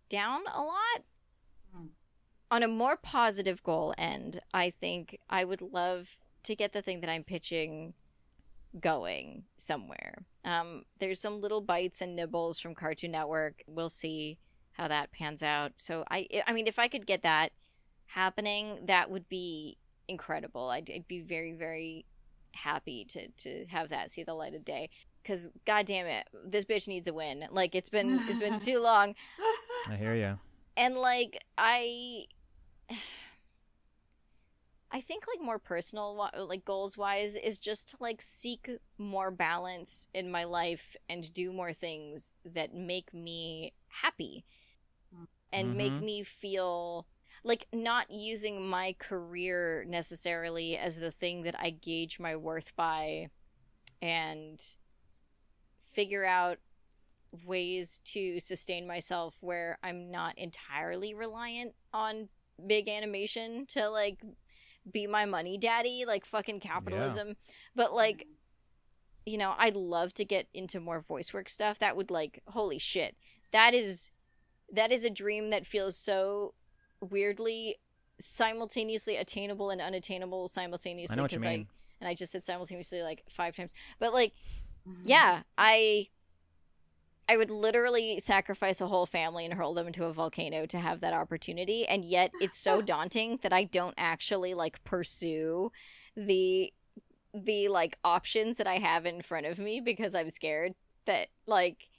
[0.09, 1.03] down a lot.
[1.73, 1.87] Hmm.
[2.51, 7.01] On a more positive goal end, I think I would love to get the thing
[7.01, 7.93] that I'm pitching
[8.79, 10.25] going somewhere.
[10.45, 13.63] Um, there's some little bites and nibbles from Cartoon Network.
[13.67, 14.39] We'll see
[14.73, 15.73] how that pans out.
[15.77, 17.51] So I, I mean, if I could get that
[18.07, 19.77] happening, that would be
[20.09, 20.69] incredible.
[20.69, 22.05] I'd, I'd be very, very
[22.55, 24.89] happy to to have that see the light of day.
[25.23, 27.45] Cause god damn it, this bitch needs a win.
[27.51, 29.15] Like it's been it's been too long
[29.87, 30.39] I hear you.
[30.75, 32.25] and like i
[34.91, 39.29] i think like more personal wi- like goals wise is just to like seek more
[39.31, 44.45] balance in my life and do more things that make me happy
[45.51, 46.01] and make Mhm.
[46.01, 47.05] me feel
[47.43, 53.27] like not using my career necessarily as the thing that i gauge my worth by
[54.01, 54.75] and
[55.79, 56.59] figure out
[57.45, 62.29] ways to sustain myself where I'm not entirely reliant on
[62.65, 64.23] big animation to like
[64.91, 67.35] be my money daddy, like fucking capitalism.
[67.75, 68.27] But like,
[69.25, 71.79] you know, I'd love to get into more voice work stuff.
[71.79, 73.15] That would like holy shit.
[73.51, 74.11] That is
[74.71, 76.53] that is a dream that feels so
[77.01, 77.75] weirdly
[78.19, 81.67] simultaneously attainable and unattainable simultaneously I know what you because I mean.
[82.01, 83.73] and I just said simultaneously like five times.
[83.99, 84.33] But like,
[84.87, 85.01] Mm-hmm.
[85.05, 86.07] yeah, I
[87.27, 90.99] I would literally sacrifice a whole family and hurl them into a volcano to have
[91.01, 95.71] that opportunity, and yet it's so daunting that I don't actually like pursue
[96.15, 96.73] the
[97.33, 100.73] the like options that I have in front of me because I'm scared
[101.05, 101.89] that like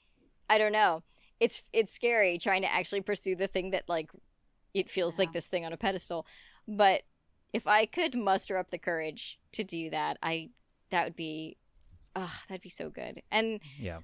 [0.48, 1.04] I don't know.
[1.38, 4.10] It's it's scary trying to actually pursue the thing that like
[4.74, 6.26] it feels like this thing on a pedestal.
[6.66, 7.02] But
[7.52, 10.50] if I could muster up the courage to do that, I
[10.90, 11.56] that would be
[12.16, 13.22] ah, that'd be so good.
[13.30, 14.00] And Yeah.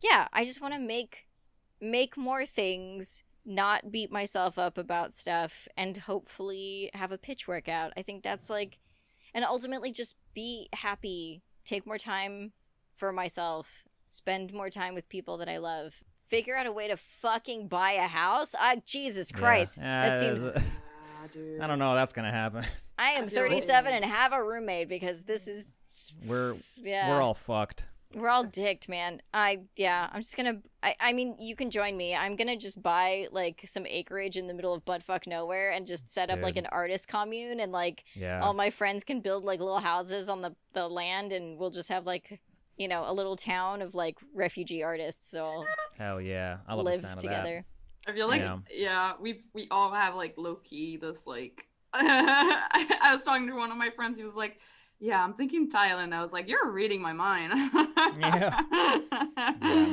[0.00, 1.26] yeah, I just want to make
[1.80, 7.92] make more things, not beat myself up about stuff, and hopefully have a pitch workout.
[7.96, 8.78] I think that's like,
[9.32, 12.52] and ultimately just be happy, take more time
[12.90, 16.96] for myself, spend more time with people that I love, figure out a way to
[16.96, 18.54] fucking buy a house.
[18.58, 20.10] Ah, Jesus Christ, Yeah.
[20.10, 20.46] that seems.
[20.46, 20.62] Yeah,
[21.32, 21.60] dude.
[21.60, 21.94] I don't know.
[21.94, 22.64] That's gonna happen.
[22.98, 25.76] I am I feel like- 37 and have a roommate because this is.
[26.26, 27.08] We're yeah.
[27.10, 27.86] we're all fucked.
[28.14, 29.20] We're all dicked, man.
[29.34, 30.60] I yeah, I'm just gonna.
[30.82, 32.14] I I mean, you can join me.
[32.14, 36.08] I'm gonna just buy like some acreage in the middle of buttfuck nowhere and just
[36.12, 38.40] set up like an artist commune, and like Yeah.
[38.40, 41.90] all my friends can build like little houses on the the land, and we'll just
[41.90, 42.40] have like
[42.78, 45.28] you know a little town of like refugee artists.
[45.30, 45.64] So
[45.98, 46.58] Hell yeah.
[46.66, 47.64] I love live the sound together.
[48.06, 48.58] I feel like Yeah.
[48.72, 53.54] yeah, we've we all have like low key this like I, I was talking to
[53.54, 54.58] one of my friends, he was like,
[55.00, 56.12] Yeah, I'm thinking Thailand.
[56.14, 57.52] I was like, You're reading my mind.
[58.18, 58.62] Yeah.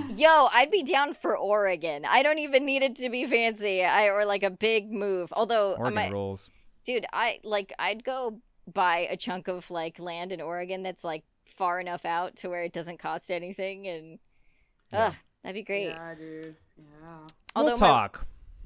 [0.10, 2.06] Yo, I'd be down for Oregon.
[2.08, 5.32] I don't even need it to be fancy, I or like a big move.
[5.36, 6.50] Although, I Oregon might- rules.
[6.86, 8.40] dude i like i'd go
[8.72, 12.64] buy a chunk of like land in oregon that's like far enough out to where
[12.64, 14.20] it doesn't cost anything and
[14.92, 15.08] Yeah.
[15.08, 16.56] ugh that'd be great Yeah, dude.
[16.78, 17.28] Yeah.
[17.56, 18.26] although we'll talk.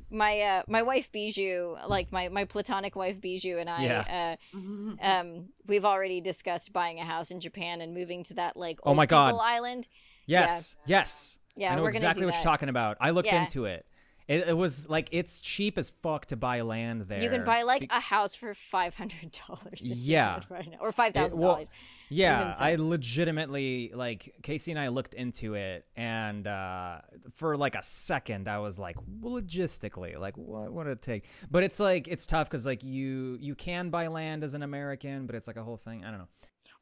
[0.10, 4.38] my uh my wife bijou like my my platonic wife bijou and i Yeah.
[4.54, 4.58] uh
[5.02, 8.94] um we've already discussed buying a house in japan and moving to that like Oh
[8.94, 9.36] my God.
[9.40, 9.88] island
[10.26, 10.76] Yes.
[10.86, 11.38] Yes.
[11.56, 12.98] yeah I know we're gonna exactly do what that you're talking about.
[13.02, 13.44] I looked Yeah.
[13.44, 13.86] into it.
[14.30, 14.48] It.
[14.48, 17.22] It was like it's cheap as fuck to buy land there.
[17.22, 20.40] you can buy like Be- a house for five hundred dollars Yeah.
[20.50, 21.68] right now or five thousand well, dollars
[22.10, 27.02] Yeah, I legitimately like Casey and I looked into it, and uh,
[27.36, 31.26] for like a second, I was like, logistically, like, what would it take?
[31.52, 35.26] But it's like it's tough because like you you can buy land as an American,
[35.26, 36.04] but it's like a whole thing.
[36.06, 36.28] I don't know.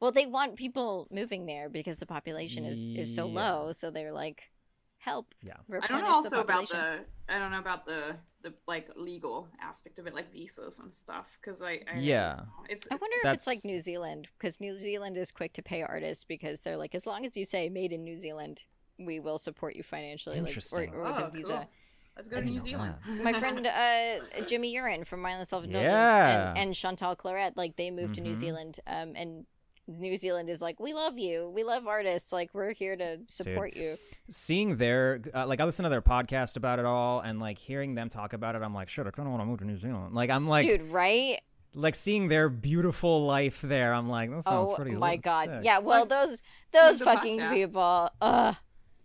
[0.00, 3.34] Well, they want people moving there because the population is is so Yeah.
[3.34, 3.72] low.
[3.72, 4.50] So they're like,
[4.98, 5.34] help.
[5.42, 5.54] Yeah.
[5.54, 8.88] I don't replenish know the also about the I don't know about the the like
[8.96, 11.26] legal aspect of it, like visas and stuff.
[11.40, 12.40] Because I, I Yeah.
[12.68, 15.62] it's, I it's- wonder if it's like New Zealand because New Zealand is quick to
[15.62, 18.64] pay artists because they're like, as long as you say "made in New Zealand,"
[18.98, 20.78] we will support you financially, Interesting.
[20.78, 21.52] like, or, or with Oh, a visa.
[21.54, 21.68] cool.
[22.16, 22.94] Let's go I to New Zealand.
[23.22, 26.50] My friend uh, Jimmy Urine from Mindless Self Indulgence Yeah.
[26.50, 28.34] and, and Chantal Claret, like they moved to New Mhm.
[28.34, 29.46] Zealand, um, and
[29.88, 33.74] New Zealand is like, we love you, we love artists, like we're here to support
[33.76, 33.96] you.
[34.28, 37.94] Seeing their uh, like I listened to their podcast about it all, and like hearing
[37.94, 39.78] them talk about it, I'm like, shit, I kind of want to move to New
[39.78, 40.14] Zealand.
[40.14, 41.40] Like I'm like Dude, right?
[41.74, 43.94] like seeing their beautiful life there.
[43.94, 44.92] I'm like, that sounds Oh pretty.
[44.92, 45.60] my lit- god.
[45.62, 46.42] Yeah, well Like- those
[46.72, 47.54] those fucking podcast.
[47.54, 48.10] people.
[48.20, 48.56] Ugh.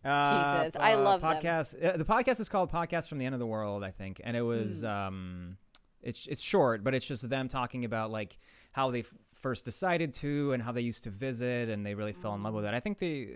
[0.06, 1.36] Uh, Jesus, I love them.
[1.38, 1.82] podcast.
[1.82, 4.36] Uh, the podcast is called "Podcast from the End of the World," I think, and
[4.36, 4.88] it was Hmm.
[4.88, 5.58] um,
[6.02, 8.38] it's it's short, but it's just them talking about like
[8.74, 9.14] how they f-
[9.44, 12.54] first decided to and how they used to visit, and they really fell in love
[12.56, 12.74] with it.
[12.74, 13.36] I think they,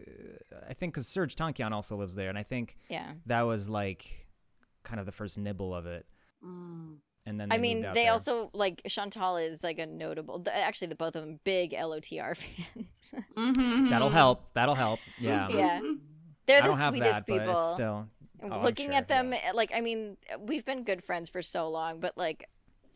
[0.68, 3.12] I think because Serj Tankian also lives there, and I think Yeah.
[3.28, 4.26] that was like
[4.84, 6.06] kind of the first nibble of it,
[6.44, 6.98] Mm.
[7.26, 8.12] and then I mean, they there.
[8.14, 10.40] also like Chantal is like a notable.
[10.40, 13.14] th- Actually, the both of them big LOTR fans.
[13.36, 13.90] Mhm.
[13.90, 14.54] that'll help.
[14.54, 15.00] That'll help.
[15.20, 15.82] Yeah, yeah,
[16.46, 17.58] they're I the don't have sweetest that, but people.
[17.58, 18.08] it's still
[18.44, 19.52] oh, looking sure, at them, yeah.
[19.54, 22.48] like I mean, we've been good friends for so long, but like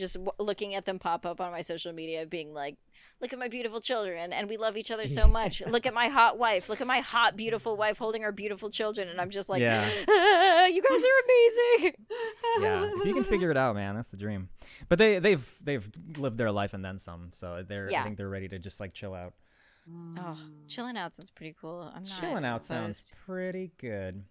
[0.02, 2.76] just w- looking at them pop up on my social media, being like,
[3.22, 5.62] "Look at my beautiful children, and we love each other so much.
[5.66, 6.68] Look at my hot wife.
[6.70, 9.88] Look at my hot, beautiful wife holding our beautiful children." And I'm just like, Yeah.
[10.10, 11.96] "Ah, "You guys are amazing."
[12.62, 14.50] yeah, if you can figure it out, man, that's the dream.
[14.90, 18.02] But they they've they've lived their life and then some, so they're Yeah.
[18.02, 19.34] I think they're ready to just like chill out.
[20.18, 20.38] Oh,
[20.68, 21.92] chilling out sounds pretty cool.
[21.94, 24.24] I'm not Chilling out sounds pretty good.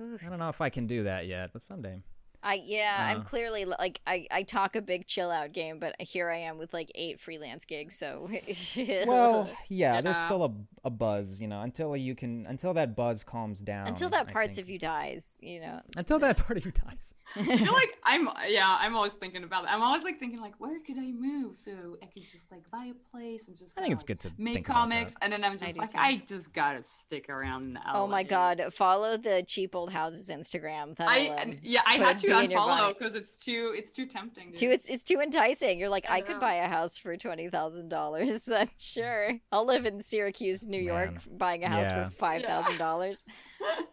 [0.00, 0.18] Ooh.
[0.24, 2.02] I don't know if I can do that yet, but someday.
[2.44, 3.24] I yeah, I'm Uh.
[3.24, 6.72] clearly like I I talk a big chill out game, but here I am with
[6.74, 7.96] like eight freelance gigs.
[7.96, 8.28] So
[9.06, 10.24] Well, yeah, there's Yeah.
[10.24, 10.50] still a,
[10.86, 13.88] a buzz, you know, until you can until that buzz calms down.
[13.88, 15.80] until that I parts of you dies, you know.
[15.96, 17.14] until that part of you dies.
[17.36, 19.72] I feel like I'm yeah, I'm always thinking about that.
[19.72, 21.72] I'm always like thinking like where could I move so
[22.02, 24.28] I could just like buy a place and just I think kinda, it's good to
[24.28, 25.98] like, make comics and then I'm just do like too.
[25.98, 27.80] I just gotta stick around in LA.
[27.94, 30.94] Oh my god, follow the cheap old houses Instagram.
[30.96, 32.98] That'll, I um, yeah, I put had to you're buying unfollow it.
[32.98, 34.48] because it's too it's too tempting.
[34.48, 34.56] Dude.
[34.56, 35.78] Too, it's it's too enticing.
[35.78, 36.40] You're like, I I, could know.
[36.40, 38.44] buy a house for twenty thousand dollars.
[38.46, 41.20] Then sure, I'll live in Syracuse, New York, Man.
[41.38, 42.04] buying a house Yeah.
[42.04, 43.24] for five thousand dollars.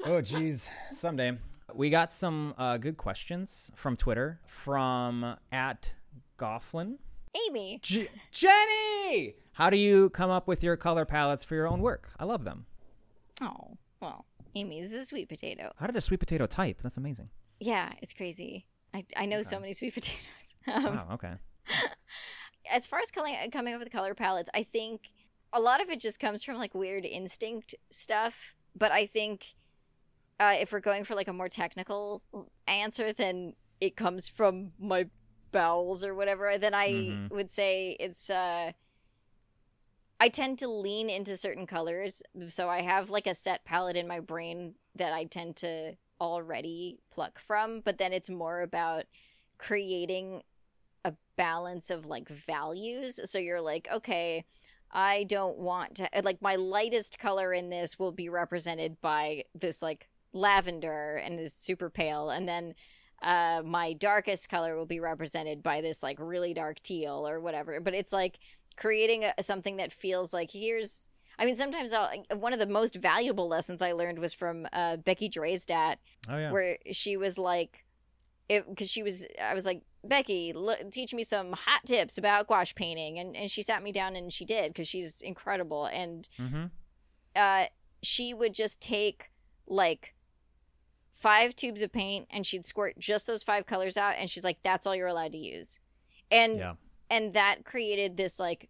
[0.05, 1.37] oh geez someday
[1.73, 5.91] we got some uh, good questions from twitter from at
[6.37, 6.97] gofflin
[7.47, 11.81] Amy, J- jenny how do you come up with your color palettes for your own
[11.81, 12.65] work i love them
[13.41, 15.71] oh well, Amy's a sweet potato.
[15.77, 17.29] how did a sweet potato type that's amazing
[17.61, 18.65] Yeah, it's crazy.
[18.93, 20.55] I I know so many sweet potatoes.
[20.67, 21.35] Um, wow okay
[22.71, 25.09] as far as coming coming up with color palettes, I think
[25.53, 28.55] a lot of it just comes from like weird instinct stuff.
[28.75, 29.45] But I think
[30.39, 32.23] uh, if we're going for like a more technical
[32.67, 35.07] answer, then it comes from my
[35.51, 36.57] bowels or whatever.
[36.57, 37.31] Then I Mhm.
[37.31, 38.29] would say it's.
[38.29, 38.71] Uh,
[40.19, 44.07] I tend to lean into certain colors, so I have like a set palette in
[44.07, 47.81] my brain that I tend to already pluck from.
[47.81, 49.05] But then it's more about
[49.57, 50.43] creating
[51.03, 53.19] a balance of like values.
[53.29, 54.45] So you're like, okay,
[54.91, 59.81] I don't want to like my lightest color in this will be represented by this
[59.81, 62.73] like lavender and is super pale and then
[63.21, 67.79] uh my darkest color will be represented by this like really dark teal or whatever.
[67.79, 68.39] But it's like
[68.75, 71.07] creating a, something that feels like here's
[71.41, 74.97] I mean sometimes I'll, one of the most valuable lessons I learned was from uh
[74.97, 75.97] Becky Dreistadt
[76.29, 76.51] oh yeah.
[76.51, 77.83] where she was like
[78.47, 82.47] it because she was i was like becky look, teach me some hot tips about
[82.47, 86.27] gouache painting and, and she sat me down and she did because she's incredible and
[86.39, 86.65] mm-hmm.
[87.35, 87.65] uh
[88.03, 89.31] she would just take
[89.67, 90.15] like
[91.21, 94.57] five tubes of paint and she'd squirt just those five colors out and she's like
[94.63, 95.79] that's all you're allowed to use.
[96.31, 96.73] And yeah.
[97.09, 98.69] and that created this like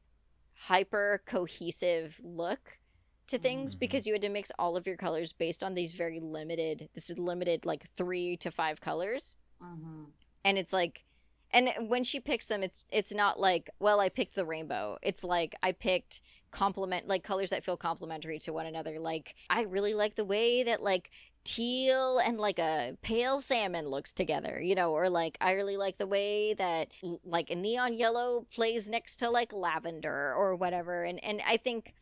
[0.68, 2.80] hyper cohesive look
[3.28, 3.80] to things Mhm.
[3.80, 7.10] because you had to mix all of your colors based on these very limited this
[7.10, 10.12] is limited like 3 to 5 colors Mhm.
[10.44, 11.06] and it's like
[11.54, 15.24] and when she picks them it's it's not like well I picked the rainbow it's
[15.24, 16.22] like I picked
[16.52, 20.64] complement like colors that feel complementary to one another like I really like the way
[20.64, 21.10] that like
[21.44, 25.98] teal and like a pale salmon looks together you know or like i really like
[25.98, 26.90] the way that
[27.24, 31.94] like a neon yellow plays next to like lavender or whatever and and i think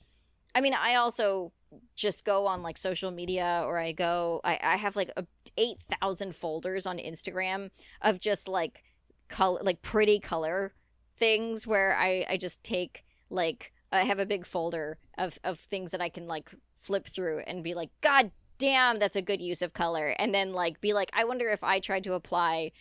[0.53, 1.53] i mean i also
[1.95, 5.25] just go on like social media or i go i, I have like a,
[5.57, 7.69] 8000 folders on instagram
[8.01, 8.83] of just like
[9.29, 10.73] color like pretty color
[11.17, 15.91] things where i i just take like i have a big folder of of things
[15.91, 19.61] that i can like flip through and be like god damn that's a good use
[19.61, 22.71] of color and then like be like i wonder if i tried to apply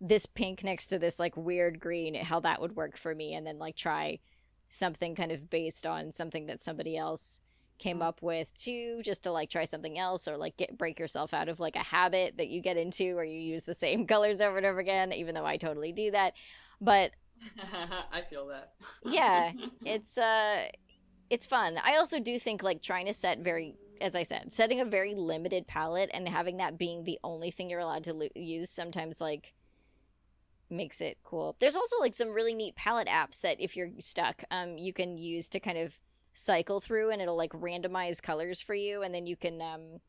[0.00, 3.46] this pink next to this like weird green how that would work for me and
[3.46, 4.18] then like try
[4.68, 7.40] something kind of based on something that somebody else
[7.78, 11.34] came up with too just to like try something else or like get break yourself
[11.34, 14.40] out of like a habit that you get into where you use the same colors
[14.40, 16.32] over and over again even though i totally do that
[16.80, 17.12] but
[18.12, 18.72] I feel that.
[19.04, 19.52] Yeah,
[19.84, 20.66] it's uh
[21.30, 21.78] it's fun.
[21.82, 25.14] I also do think like trying to set very as I said, setting a very
[25.14, 29.20] limited palette and having that being the only thing you're allowed to lo- use sometimes
[29.20, 29.54] like
[30.70, 31.56] makes it cool.
[31.60, 35.16] There's also like some really neat palette apps that if you're stuck, um you can
[35.16, 35.98] use to kind of
[36.34, 40.00] cycle through and it'll like randomize colors for you and then you can um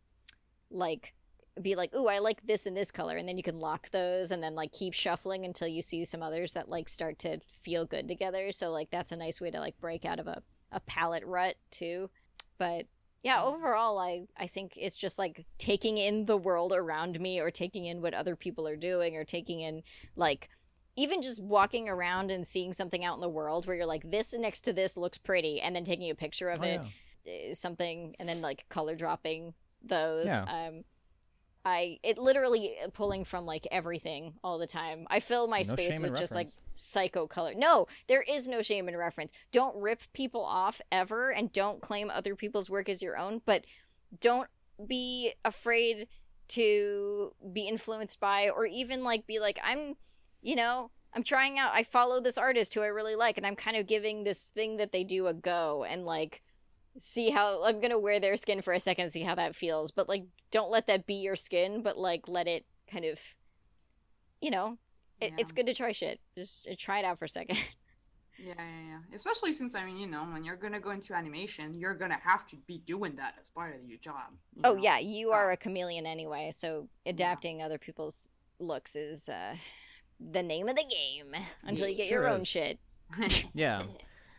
[0.70, 1.14] like
[1.62, 4.32] be like, "Ooh, I like this and this color." And then you can lock those
[4.32, 7.86] and then like keep shuffling until you see some others that like start to feel
[7.86, 8.52] good together.
[8.52, 11.56] So like that's a nice way to like break out of a a palette rut
[11.72, 12.10] too.
[12.58, 12.86] But
[13.24, 17.52] yeah, overall I I think it's just like taking in the world around me or
[17.52, 19.84] taking in what other people are doing or taking in
[20.16, 20.50] like
[20.96, 24.34] even just walking around and seeing something out in the world where you're like this
[24.34, 26.82] next to this looks pretty and then taking a picture of Oh, it
[27.26, 27.54] yeah.
[27.54, 30.44] something and then like color dropping those Yeah.
[30.44, 30.84] um
[31.66, 36.00] i it literally pulling from like everything all the time i fill my No space
[36.00, 36.69] with just like reference.
[36.80, 37.54] Psycho color.
[37.56, 39.32] No there is no shame in reference.
[39.52, 43.66] Don't rip people off ever and don't claim other people's work as your own but
[44.20, 44.50] don't
[44.88, 46.08] be afraid
[46.50, 49.96] to be influenced by or even like be like i'm
[50.42, 53.56] you know i'm trying out i follow this artist who i really like and i'm
[53.56, 56.42] kind of giving this thing that they do a go and like
[56.98, 59.92] see how i'm gonna wear their skin for a second see how that feels.
[59.92, 63.20] But like don't let that be your skin but like let it kind of
[64.42, 64.78] you know
[65.22, 67.58] it, it's good to try shit just uh, try it out for a second
[68.42, 69.00] Yeah, yeah, yeah.
[69.14, 72.48] Especially since I mean, you know, when you're gonna go into animation, you're gonna have
[72.48, 74.32] to be doing that as part of your job.
[74.56, 74.82] you oh know?
[74.82, 79.56] yeah you are Uh, a chameleon anyway so adapting other people's looks is uh
[80.22, 81.34] the name of the game
[81.64, 82.48] until Yeah, you get sure your own is.
[82.48, 82.80] shit
[83.54, 83.84] Yeah.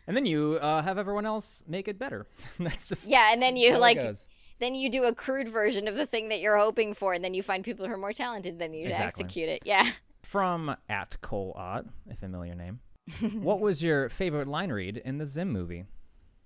[0.07, 2.27] And then you uh, have everyone else make it better.
[2.59, 3.99] That's just yeah and then you like
[4.61, 7.35] then you do a crude version of the thing that you're hoping for, and then
[7.35, 9.63] you find people who are more talented than you to execute it.
[9.67, 9.91] Yeah.
[10.31, 12.79] From at Cole Ott, a familiar name.
[13.33, 15.87] what was your favorite line read in the Zim movie?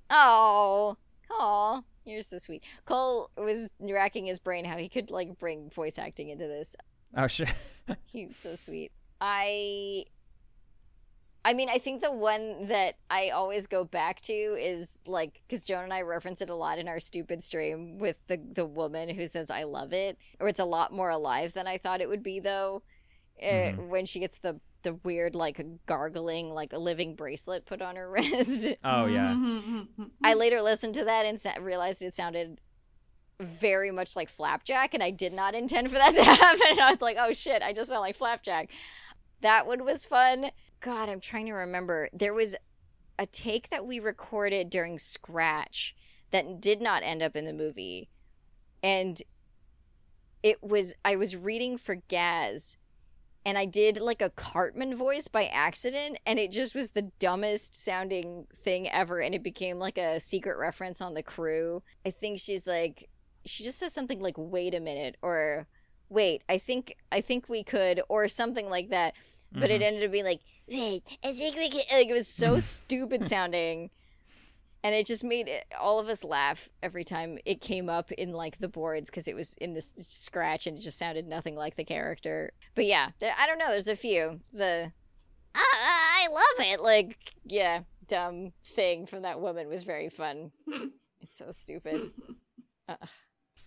[0.08, 0.96] Oh,
[1.30, 2.64] Cole, you're so sweet.
[2.86, 6.74] Cole was racking his brain how he could like bring voice acting into this.
[7.14, 7.48] Oh, sure.
[8.06, 8.90] He's so sweet.
[9.20, 10.06] I
[11.44, 15.66] I mean, I think the one that I always go back to is like because
[15.66, 19.10] Joan and I reference it a lot in our stupid stream with the the woman
[19.10, 22.08] who says "I love it," or it's a lot more alive than I thought it
[22.08, 22.82] would be though.
[23.42, 23.88] Uh, Mhm.
[23.88, 28.08] when she gets the the weird like gargling like a living bracelet put on her
[28.10, 28.74] wrist.
[28.84, 29.34] Oh, yeah.
[30.22, 32.60] I later listened to that and sa- realized it sounded
[33.40, 36.60] very much like Flapjack, and I did not intend for that to happen.
[36.70, 38.70] And I was like, oh shit, I just sound like Flapjack.
[39.40, 40.50] That one was fun.
[40.80, 42.08] God, I'm trying to remember.
[42.12, 42.54] There was
[43.18, 45.96] a take that we recorded during Scratch
[46.30, 48.10] that did not end up in the movie.
[48.82, 49.20] And
[50.42, 52.76] it was, I was reading for Gaz
[53.44, 57.74] and I did like a Cartman voice by accident, and it just was the dumbest
[57.74, 61.82] sounding thing ever, and it became like a secret reference on the crew.
[62.06, 63.08] I think she's like,
[63.44, 65.66] she just says something like, "Wait a minute," or
[66.08, 69.14] "Wait, I think I think we could," or something like that.
[69.52, 69.86] But it Mhm.
[69.86, 73.90] ended up being like, "Wait, I think we could." Like it was so stupid sounding.
[74.84, 78.32] And it just made it, all of us laugh every time it came up in
[78.32, 81.74] like the boards because it was in this scratch and it just sounded nothing like
[81.76, 82.52] the character.
[82.76, 83.70] But yeah, there, I don't know.
[83.70, 84.40] There's a few.
[84.52, 84.92] The
[85.54, 86.82] I, I love it.
[86.82, 90.52] Like yeah, dumb thing from that woman was very fun.
[91.20, 92.10] It's so stupid.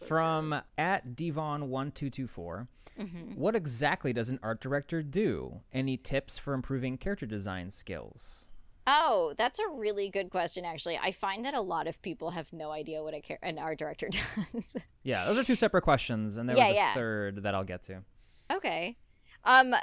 [0.06, 5.62] From at Devon1224, hmm what exactly does an art director do?
[5.74, 8.47] Any tips for improving character design skills?
[8.90, 10.64] Oh, that's a really good question.
[10.64, 13.60] Actually, I find that a lot of people have no idea what a char- an
[13.60, 14.08] art director
[14.54, 14.76] does.
[15.04, 16.94] Yeah, those are two separate questions, and there Yeah, was a yeah.
[16.94, 18.04] third that I'll get to.
[18.52, 18.96] Okay.
[19.44, 19.76] Um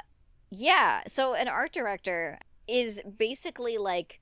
[0.49, 4.21] yeah, so an art director is basically like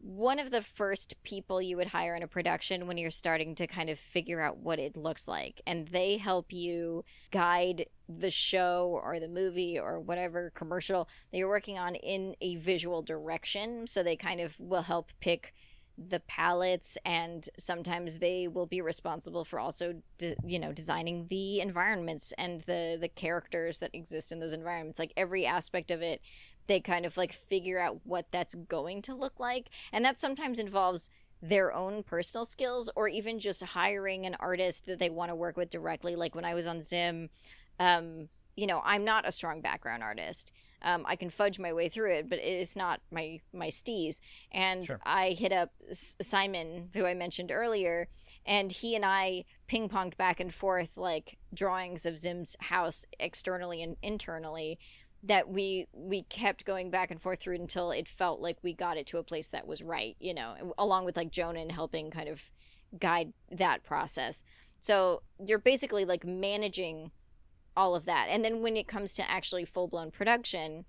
[0.00, 3.66] one of the first people you would hire in a production when you're starting to
[3.66, 9.00] kind of figure out what it looks like and they help you guide the show
[9.02, 13.86] or the movie or whatever commercial that you're working on in a visual direction.
[13.86, 15.52] So they kind of will help pick
[15.98, 21.60] the palettes and sometimes they will be responsible for also de- you know designing the
[21.60, 25.00] environments and the the characters that exist in those environments.
[25.00, 26.20] Like every aspect of it
[26.68, 30.58] they kind of like figure out what that's going to look like and that sometimes
[30.58, 31.10] involves
[31.42, 35.56] their own personal skills or even just hiring an artist that they want to work
[35.56, 37.28] with directly like when i was on zim
[37.80, 41.88] um you know i'm not a strong background artist um, I can fudge my way
[41.88, 44.20] through it, but it's not my my steez.
[44.52, 45.00] And Sure.
[45.04, 48.06] I hit up S- Simon, who I mentioned earlier,
[48.46, 53.82] and he and I ping ponged back and forth like drawings of Zim's house externally
[53.82, 54.78] and internally
[55.22, 58.96] that we we kept going back and forth through until it felt like we got
[58.96, 62.28] it to a place that was right, you know, along with like Jhonen helping kind
[62.28, 62.50] of
[62.98, 64.44] guide that process.
[64.80, 67.10] So you're basically like managing
[67.76, 68.28] all of that.
[68.30, 70.84] And then when it comes to actually full blown production,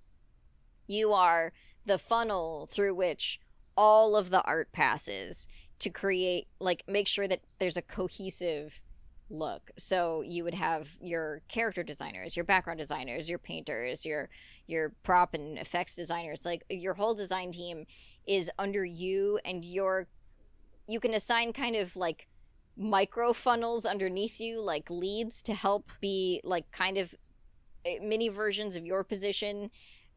[0.86, 1.52] you are
[1.84, 3.40] the funnel through which
[3.76, 5.48] all of the art passes
[5.78, 8.80] to create like make sure that there's a cohesive
[9.30, 9.70] look.
[9.78, 14.28] So you would have your character designers, your background designers, your painters, your
[14.66, 17.86] your prop and effects designers, like your whole design team
[18.26, 20.08] is under you and your
[20.86, 22.26] you can assign kind of like
[22.76, 27.14] micro funnels underneath you like leads to help be like kind of
[27.84, 29.70] eh, mini versions of your position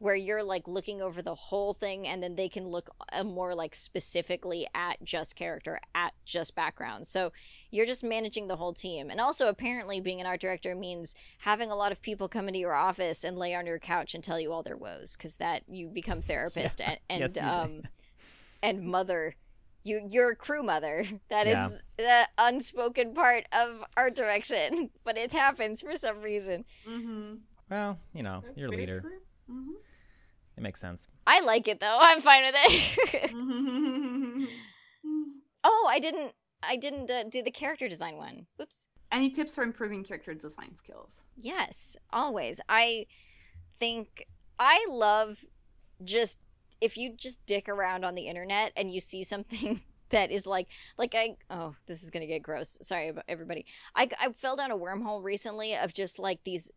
[0.04, 3.54] where you're like looking over the whole thing and then they can look uh, more
[3.54, 7.32] like specifically at just character at just background so
[7.70, 11.70] you're just managing the whole team and also apparently being an art director means having
[11.70, 14.38] a lot of people come into your office and lay on your couch and tell
[14.38, 17.80] you all their woes because that you become therapist and, and Yes, um
[18.62, 19.34] and mother
[19.84, 21.68] you you're a crew mother That is Yeah.
[21.96, 27.36] the unspoken part of art direction but it happens for some reason Mm-hmm.
[27.70, 29.02] Well, you know, you're a leader.
[29.50, 29.72] Mm-hmm.
[30.56, 31.06] It makes sense.
[31.26, 33.30] i like it though i'm fine with it
[35.64, 36.32] oh i didn't
[36.62, 40.74] i didn't uh, do the character design one whoops Any tips for improving character design
[40.76, 41.22] skills?
[41.36, 42.60] Yes, always.
[42.68, 43.06] I
[43.78, 44.26] think
[44.58, 45.44] I love
[46.02, 46.38] just
[46.80, 50.66] if you just dick around on the internet and you see something that is like
[50.98, 52.76] like I oh this is gonna get gross.
[52.82, 53.66] Sorry about everybody.
[53.94, 56.70] I I fell down a wormhole recently of just like these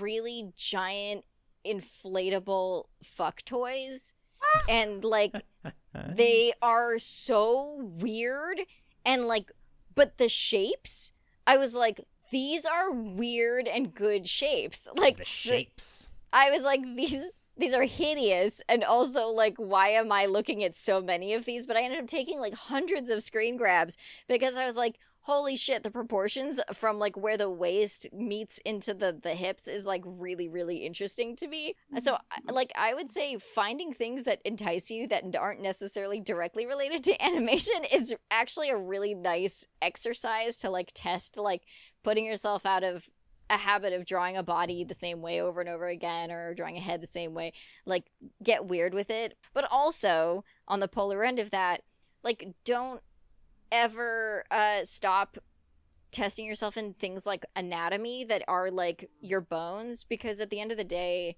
[0.00, 1.24] really giant
[1.68, 4.62] inflatable fuck toys ah!
[4.68, 5.34] and like
[6.14, 8.60] they are so weird
[9.04, 9.52] and like
[9.98, 11.12] but the shapes,
[11.44, 14.86] I was like, these are weird and good shapes.
[14.96, 16.08] Like the shapes.
[16.32, 17.18] I was like, these
[17.56, 21.66] these are hideous and also like why am i looking at so many of these
[21.66, 23.96] but i ended up taking like hundreds of screen grabs
[24.28, 28.94] because i was like holy shit the proportions from like where the waist meets into
[28.94, 31.74] the the hips is like really really interesting to me.
[31.92, 31.98] Mm-hmm.
[31.98, 32.18] So
[32.50, 37.22] like i would say finding things that entice you that aren't necessarily directly related to
[37.24, 41.62] animation is actually a really nice exercise to like test like
[42.02, 43.08] putting yourself out of
[43.50, 46.76] a habit of drawing a body the same way over and over again or drawing
[46.76, 47.52] a head the same way.
[47.86, 48.10] Like
[48.42, 49.36] get weird with it.
[49.54, 51.82] But also on the polar end of that
[52.22, 53.00] like don't
[53.70, 55.38] ever uh stop
[56.10, 60.04] testing yourself in things like anatomy that are like your bones?
[60.04, 61.36] Because at the end of the day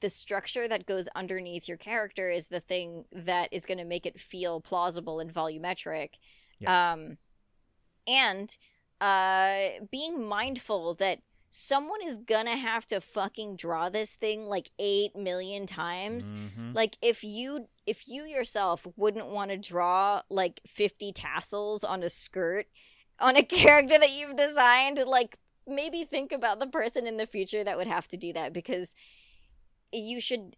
[0.00, 4.06] the structure that goes underneath your character is the thing that is going to make
[4.06, 6.10] it feel plausible and volumetric.
[6.66, 7.18] Um
[8.06, 8.56] and
[9.00, 11.20] uh being mindful that
[11.56, 16.74] someone is gonna have to fucking draw this thing like 8 million times Mhm.
[16.74, 22.08] like if you if you yourself wouldn't want to draw like 50 tassels on a
[22.08, 22.66] skirt
[23.20, 27.62] on a character that you've designed like maybe think about the person in the future
[27.62, 28.96] that would have to do that because
[29.92, 30.56] you should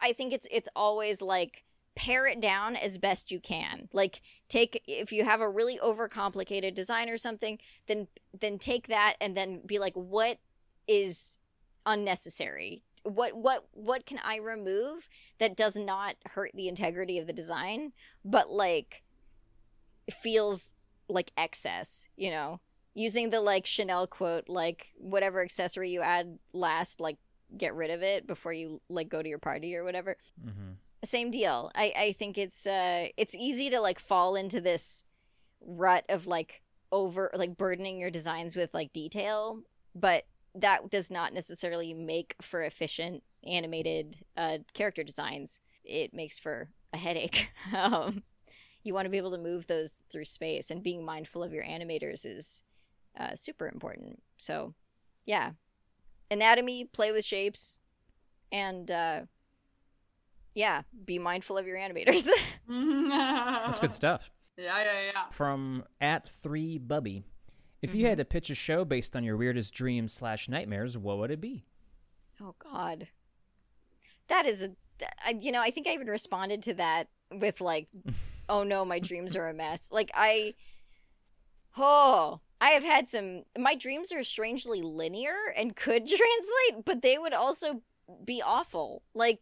[0.00, 1.64] i think it's it's always like
[1.96, 4.20] pare it down as best you can like
[4.50, 7.58] take if you have a really overcomplicated design or something
[7.88, 8.06] then
[8.40, 10.38] then take that and then be like what
[10.86, 11.38] is
[11.84, 12.82] unnecessary?
[13.04, 15.08] What what what can i remove
[15.38, 17.92] that does not hurt the integrity of the design
[18.24, 19.04] but like
[20.10, 20.74] feels
[21.08, 22.60] like excess you know?
[22.94, 27.18] Using the like chanel quote like whatever accessory you add last like
[27.56, 30.16] get rid of it before you like go to your party or whatever.
[30.44, 30.72] Mm-hmm.
[31.04, 31.70] same deal.
[31.74, 35.04] I i think it's uh it's easy to like fall into this
[35.60, 36.62] rut of like
[36.96, 39.60] over like burdening your designs with like detail
[39.94, 40.24] but
[40.54, 45.60] that does not necessarily make for efficient animated uh character designs.
[45.84, 47.50] It makes for a headache.
[47.74, 48.22] Um
[48.82, 51.64] you want to be able to move those through space and being mindful of your
[51.64, 52.62] animators is
[53.18, 54.22] uh, super important.
[54.36, 54.74] So
[55.24, 55.52] yeah.
[56.30, 57.80] Anatomy play with shapes
[58.52, 59.22] and uh
[60.54, 62.28] yeah be mindful of your animators.
[62.68, 64.30] That's good stuff.
[64.56, 65.24] Yeah, yeah, yeah.
[65.30, 67.24] From at three Bubby.
[67.82, 68.20] If you had mm-hmm.
[68.20, 71.66] to pitch a show based on your weirdest dreams slash nightmares, what would it be?
[72.42, 73.08] oh god
[74.28, 77.88] that is a th- you know i think i even responded to that with like
[78.48, 80.54] oh no my dreams are a mess like i
[81.76, 87.18] oh i have had some my dreams are strangely linear and could translate but they
[87.18, 87.82] would also
[88.24, 89.40] be awful like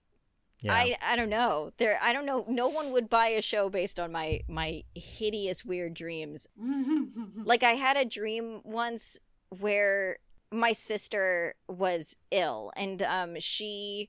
[0.73, 1.73] I I don't know.
[1.79, 2.45] There I don't know.
[2.49, 6.47] No one would buy a show based on my my hideous weird dreams.
[7.47, 9.19] Like I had a dream once
[9.51, 10.19] where
[10.51, 14.09] my sister was ill and um she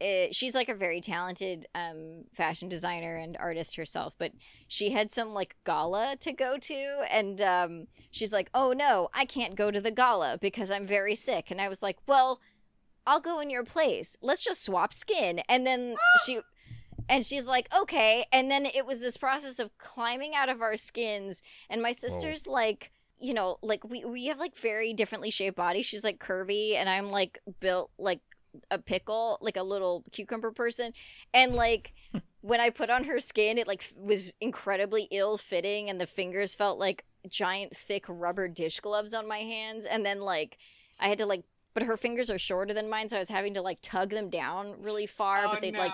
[0.00, 4.32] uh, she's like a very talented um fashion designer and artist herself but
[4.68, 9.24] she had some like gala to go to and um she's like oh no i
[9.24, 12.40] can't go to the gala because i'm very sick and i was like well
[13.06, 14.16] i'll go in your place.
[14.20, 15.40] Let's just swap skin.
[15.48, 16.40] And then she
[17.08, 18.24] and she's like okay.
[18.32, 21.42] And then it was this process of climbing out of our skins.
[21.68, 25.86] And my sister's like you know like we we have like very differently shaped bodies.
[25.86, 28.20] She's like curvy and i'm like built like
[28.70, 30.92] a pickle like a little cucumber person.
[31.34, 31.92] And like
[32.42, 36.06] when i put on her skin it like f- was incredibly ill fitting and the
[36.06, 39.84] fingers felt like giant thick rubber dish gloves on my hands.
[39.84, 40.58] And then like
[40.98, 41.44] i had to like
[41.74, 44.28] but her fingers are shorter than mine so i was having to like tug them
[44.28, 45.82] down really far oh, but they'd no.
[45.82, 45.92] like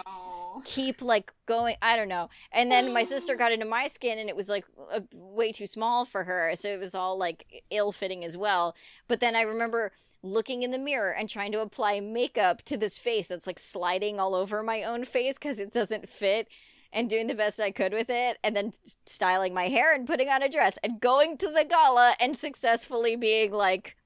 [0.64, 4.28] keep like going i don't know and then my sister got into my skin and
[4.28, 7.92] it was like a, way too small for her so it was all like ill
[7.92, 8.74] fitting as well
[9.08, 9.92] but then i remember
[10.22, 14.18] looking in the mirror and trying to apply makeup to this face that's like sliding
[14.18, 16.48] all over my own face because it doesn't fit
[16.92, 18.72] and doing the best I could with it, and then
[19.04, 23.16] styling my hair and putting on a dress and going to the gala and successfully
[23.16, 23.96] being like,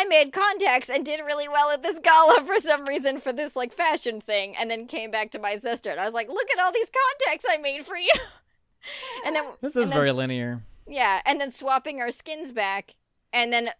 [0.00, 3.56] I made contacts and did really well at this gala for some reason for this
[3.56, 6.46] like fashion thing, and then came back to my sister and I was like, look
[6.56, 8.12] at all these contacts I made for you.
[9.26, 10.62] and then This is very s- linear.
[10.86, 12.94] yeah, and then swapping our skins back,
[13.32, 13.70] and then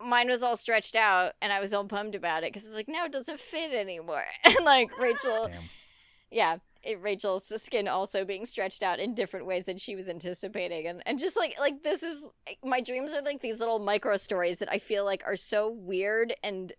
[0.00, 2.88] mine was all stretched out, and I was all bummed about it because it's like
[2.88, 4.24] now it doesn't fit anymore.
[4.44, 5.62] And like Rachel, Damn.
[6.30, 6.58] yeah,
[6.94, 11.18] Rachel's skin also being stretched out in different ways than she was anticipating, and and
[11.18, 12.26] just like like this is
[12.64, 16.34] my dreams are like these little micro stories that I feel like are so weird
[16.42, 16.72] and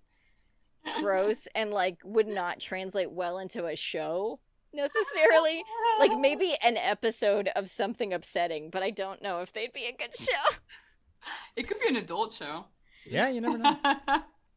[1.02, 4.40] gross and like would not translate well into a show
[4.74, 5.64] necessarily.
[6.00, 9.92] Like maybe an episode of something upsetting, but I don't know if they'd be a
[9.96, 10.58] good show.
[11.56, 12.66] It could be an adult show.
[13.06, 13.76] Yeah, you never know.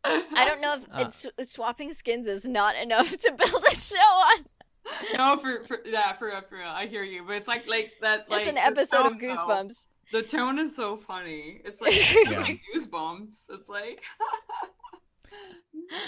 [0.05, 1.05] I don't know if Uh.
[1.05, 4.47] it's swapping skins is not enough to build a show on.
[5.17, 6.69] no, for, for yeah, for real, for real.
[6.69, 8.29] I hear you, but it's like like that.
[8.31, 9.35] Like it's an episode of tone, though.
[9.35, 9.87] Goosebumps.
[10.13, 11.61] The tone is so funny.
[11.65, 11.95] It's like,
[12.29, 12.41] Yeah.
[12.41, 13.45] like goosebumps.
[13.51, 14.03] It's like.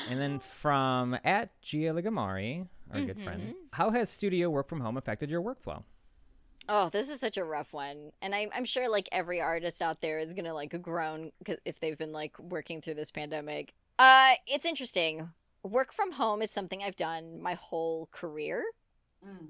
[0.08, 3.24] And then from at Gia Ligamari, our good Mhm.
[3.24, 5.82] friend, how has studio work from home affected your workflow?
[6.68, 10.00] Oh, this is such a rough one, and I'm I'm sure like every artist out
[10.00, 13.74] there is gonna like groan 'cause- if they've been like working through this pandemic.
[13.98, 15.30] Uh, it's interesting.
[15.62, 18.64] Work from home is something I've done my whole career.
[19.24, 19.48] Mm.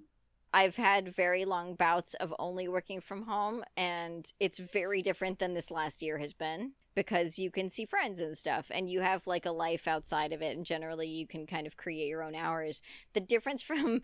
[0.55, 5.55] I've had very long bouts of only working from home, and it's very different than
[5.55, 9.27] this last year has been because you can see friends and stuff, and you have
[9.27, 12.35] like a life outside of it, and generally you can kind of create your own
[12.35, 12.83] hours.
[13.15, 14.03] The difference from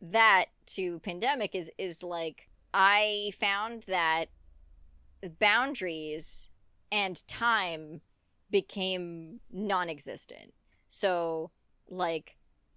[0.00, 4.26] that to pandemic is is like I found that
[5.38, 6.50] boundaries
[6.90, 8.00] and time
[8.50, 10.54] became non-existent.
[10.88, 11.50] So
[11.88, 12.36] like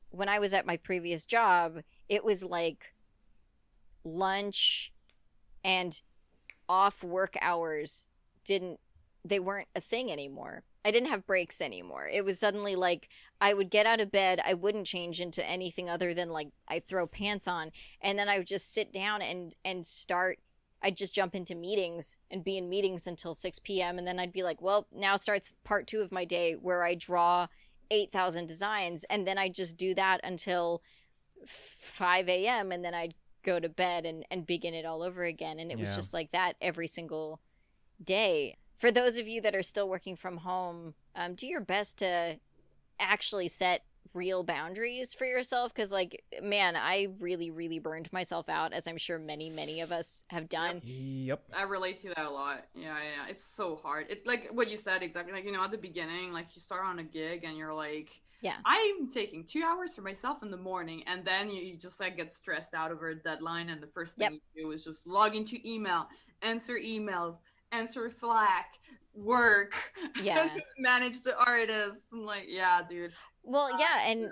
[0.09, 1.79] when I was at my previous job,
[2.09, 2.93] it was like
[4.03, 4.91] lunch
[5.63, 6.01] and
[6.67, 8.07] off work hours
[8.43, 8.79] didn't
[9.23, 10.63] they weren't a thing anymore.
[10.83, 12.09] I didn't have breaks anymore.
[12.11, 13.07] It was suddenly like
[13.39, 16.79] I would get out of bed, I wouldn't change into anything other than like I
[16.79, 17.71] throw pants on
[18.01, 20.39] and then I would just sit down and and start
[20.83, 23.99] I'd just jump into meetings and be in meetings until 6 p.m.
[23.99, 26.95] and then I'd be like, well, now starts part 2 of my day where I
[26.95, 27.47] draw
[27.91, 30.81] 8,000 designs and then I just do that until
[31.45, 32.71] 5 a.m.
[32.71, 33.13] and then I'd
[33.43, 35.59] go to bed and, and begin it all over again.
[35.59, 37.39] And it was just like that every single
[38.03, 38.57] day.
[38.75, 42.39] For those of you that are still working from home, um, do your best to
[42.99, 48.73] actually set real boundaries for yourself because like man i really really burned myself out
[48.73, 51.43] as i'm sure many many of us have done Yep.
[51.55, 52.65] I relate to that a lot.
[52.73, 54.07] Yeah, yeah, it's so hard.
[54.09, 55.31] It like what you said exactly.
[55.33, 58.09] Like you know, at the beginning, like you start on a gig and you're like,
[58.41, 58.55] Yeah.
[58.65, 62.17] I'm taking two hours for myself in the morning, and then you, you just like
[62.17, 64.41] get stressed out over a deadline, and the first thing Yep.
[64.55, 66.07] you do is just log into email,
[66.41, 67.37] answer emails,
[67.71, 68.79] answer Slack,
[69.13, 69.73] work,
[70.21, 70.49] Yeah.
[70.77, 73.13] manage the artists, and like, yeah, dude.
[73.43, 74.31] well Ah, yeah and.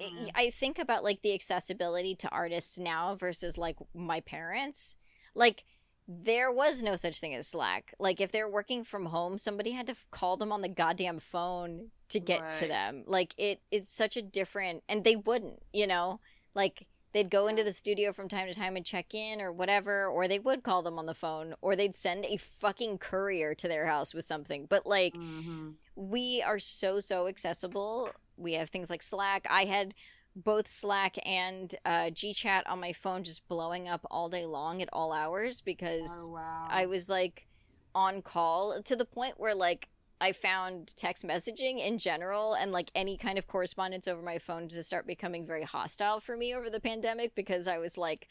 [0.00, 0.30] Mhm.
[0.34, 4.94] I think about like the accessibility to artists now versus like my parents.
[5.34, 5.64] Like
[6.06, 7.94] there was no such thing as Slack.
[7.98, 11.18] Like if they're working from home, somebody had to f- call them on the goddamn
[11.18, 13.04] phone to get to them.
[13.06, 16.20] Like it it's such a different and they wouldn't, you know?
[16.54, 16.86] Like
[17.16, 20.28] they'd go into the studio from time to time and check in or whatever or
[20.28, 23.86] they would call them on the phone or they'd send a fucking courier to their
[23.86, 24.66] house with something.
[24.66, 25.74] But like Mhm.
[25.94, 29.94] we are so so accessible we have things like slack i had
[30.34, 34.90] both slack and uh, gchat on my phone just blowing up all day long at
[34.92, 36.66] all hours because Oh wow.
[36.68, 37.46] i was like
[37.94, 39.88] on call to the point where like
[40.20, 44.68] i found text messaging in general and like any kind of correspondence over my phone
[44.68, 48.28] to start becoming very hostile for me over the pandemic because i was like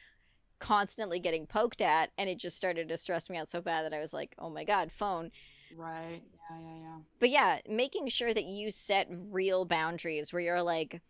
[0.60, 3.94] constantly getting poked at and it just started to stress me out so bad that
[3.94, 5.32] i was like oh my god phone
[5.78, 6.22] right.
[6.50, 6.98] Yeah, yeah, yeah.
[7.20, 11.02] but yeah, making sure that you set real boundaries where you're like,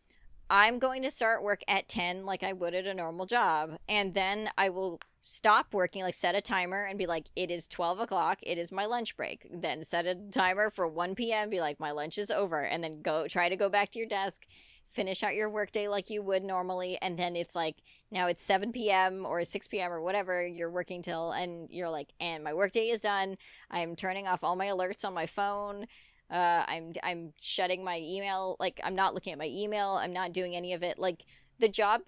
[0.49, 3.77] I'm going to start work at 10 like I would at a normal job.
[3.89, 7.67] And then I will stop working, like set a timer and be like, it is
[7.67, 8.39] 12 o'clock.
[8.43, 9.47] It is my lunch break.
[9.51, 11.49] Then set a timer for 1 p.m.
[11.49, 12.61] Be like, my lunch is over.
[12.61, 14.45] And then go try to go back to your desk,
[14.85, 16.99] finish out your workday like you would normally.
[17.01, 17.77] And then it's like,
[18.11, 19.25] now it's 7 p.m.
[19.25, 19.91] or 6 p.m.
[19.91, 21.31] or whatever you're working till.
[21.31, 23.37] And you're like, and my workday is done.
[23.71, 25.87] I'm turning off all my alerts on my phone.
[26.29, 28.55] Uh, I'm I'm shutting my email.
[28.59, 29.91] Like I'm not looking at my email.
[29.91, 30.97] I'm not doing any of it.
[30.97, 31.25] Like
[31.59, 32.01] the job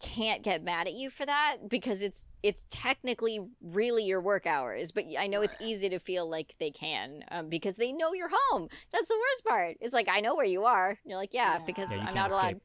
[0.00, 4.90] can't get mad at you for that because it's it's technically really your work hours.
[4.90, 8.30] But I know it's easy to feel like they can um, because they know you're
[8.32, 8.68] home.
[8.92, 9.76] That's the worst part.
[9.80, 10.98] It's like I know where you are.
[11.04, 11.64] You're like yeah, Yeah.
[11.64, 12.60] because Yeah, I'm can't not allowed.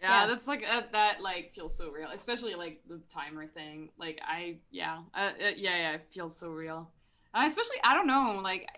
[0.00, 0.26] Yeah, Yeah.
[0.26, 1.20] that's like uh, that.
[1.20, 3.90] Like feels so real, especially like the timer thing.
[3.98, 6.88] Like I, yeah, uh, uh, yeah, yeah, it feels so real.
[7.34, 8.68] Uh, especially, I don't know, like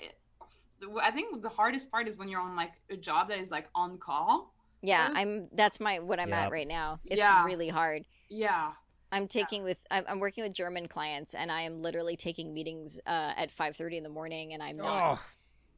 [0.82, 3.50] I, I think the hardest part is when you're on like a job that is
[3.50, 4.54] like on call.
[4.82, 5.16] Yeah, Yes.
[5.16, 5.48] I'm.
[5.52, 6.46] That's my what I'm Yeah.
[6.46, 7.00] at right now.
[7.04, 7.44] It's Yeah.
[7.44, 8.06] really hard.
[8.30, 8.72] Yeah,
[9.12, 12.98] I'm taking with I'm, I'm working with German clients and I am literally taking meetings
[13.06, 15.22] uh, at 5:30 in the morning and I'm not Oh,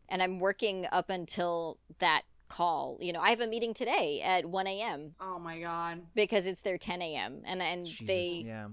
[0.08, 2.98] and I'm working up until that call.
[3.00, 5.14] You know, I have a meeting today at 1 a.m.
[5.18, 6.02] Oh my god.
[6.14, 7.40] because it's their 10 a.m.
[7.46, 8.68] and and Jesus, they yeah.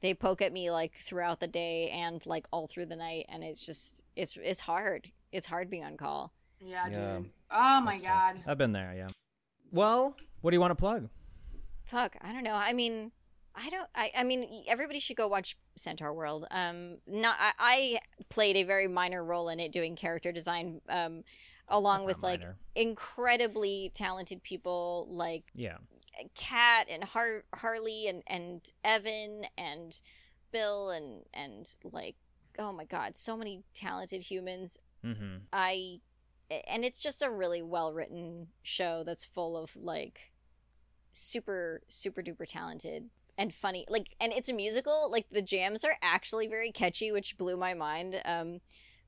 [0.00, 3.42] they poke at me like throughout the day and like all through the night and
[3.42, 5.10] it's just it's it's hard.
[5.32, 6.32] It's hard being on call.
[6.60, 7.16] Yeah, Yeah.
[7.18, 7.30] dude.
[7.50, 8.34] Oh my That's tough.
[8.34, 8.42] god.
[8.46, 9.08] I've been there, yeah.
[9.72, 11.08] Well, what do you want to plug?
[11.86, 12.54] fuck, I don't know.
[12.54, 13.10] I mean,
[13.54, 13.88] I don't.
[13.96, 16.46] I, I mean, everybody should go watch Centaurworld.
[16.52, 17.34] Um, not.
[17.40, 17.98] I, I
[18.28, 20.80] played a very minor role in it, doing character design.
[20.88, 21.24] Um,
[21.68, 22.56] along That's with not like minor.
[22.76, 25.78] incredibly talented people like Yeah.
[26.36, 30.00] Kat and Har- Harley and and Evan and
[30.52, 32.16] Bill and and like
[32.58, 34.78] oh my god, so many talented humans.
[35.04, 35.36] Mm-hmm.
[35.52, 36.00] I
[36.66, 40.32] and it's just a really well written show that's full of like
[41.12, 45.96] super super duper talented and funny like and it's a musical like the jams are
[46.02, 48.60] actually very catchy which blew my mind um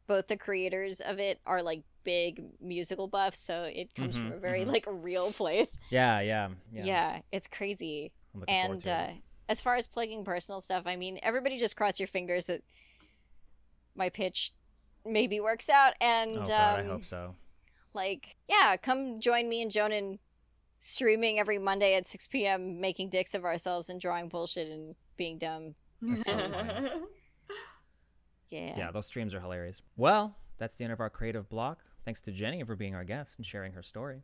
[0.07, 4.37] both the creators of it are like big musical buffs so it comes from Mhm,
[4.37, 4.69] a very mhm.
[4.73, 6.85] like real place Yeah, yeah, yeah.
[6.85, 9.23] yeah, it's crazy I'm looking forward and uh, it.
[9.49, 12.63] as far as plugging personal stuff, I mean, everybody just cross your fingers that
[13.95, 14.53] my pitch
[15.05, 15.95] maybe works out.
[16.01, 17.35] And oh god, um, I hope so.
[17.95, 20.19] like, yeah, come join me and Jhonen
[20.79, 25.39] streaming every Monday at 6 p.m., making dicks of ourselves and drawing bullshit and being
[25.39, 25.75] dumb.
[26.01, 26.89] That's so funny.
[28.49, 28.75] Yeah.
[28.77, 29.81] Yeah, those streams are hilarious.
[29.97, 31.79] Well, that's the end of our creative block.
[32.05, 34.21] Thanks to Jenny for being our guest and sharing her story.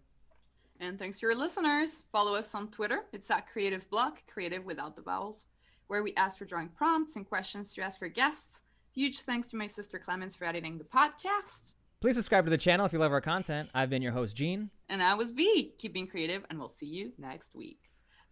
[0.81, 2.05] And thanks to your listeners.
[2.13, 3.05] Follow us on Twitter.
[3.13, 5.47] It's at Creative Block, creative without the vowels,
[5.87, 8.61] where we ask for drawing prompts and questions to ask our guests.
[8.99, 11.75] Huge thanks to my sister Clemence for editing the podcast.
[12.01, 13.69] Please subscribe to the channel if you love our content.
[13.73, 14.71] I've been your host, Gene.
[14.89, 17.79] And I was Vee, keeping creative, and we'll see you next week.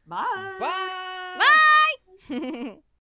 [0.09, 0.57] Bye.
[0.59, 1.39] Bye.
[2.29, 2.79] Bye!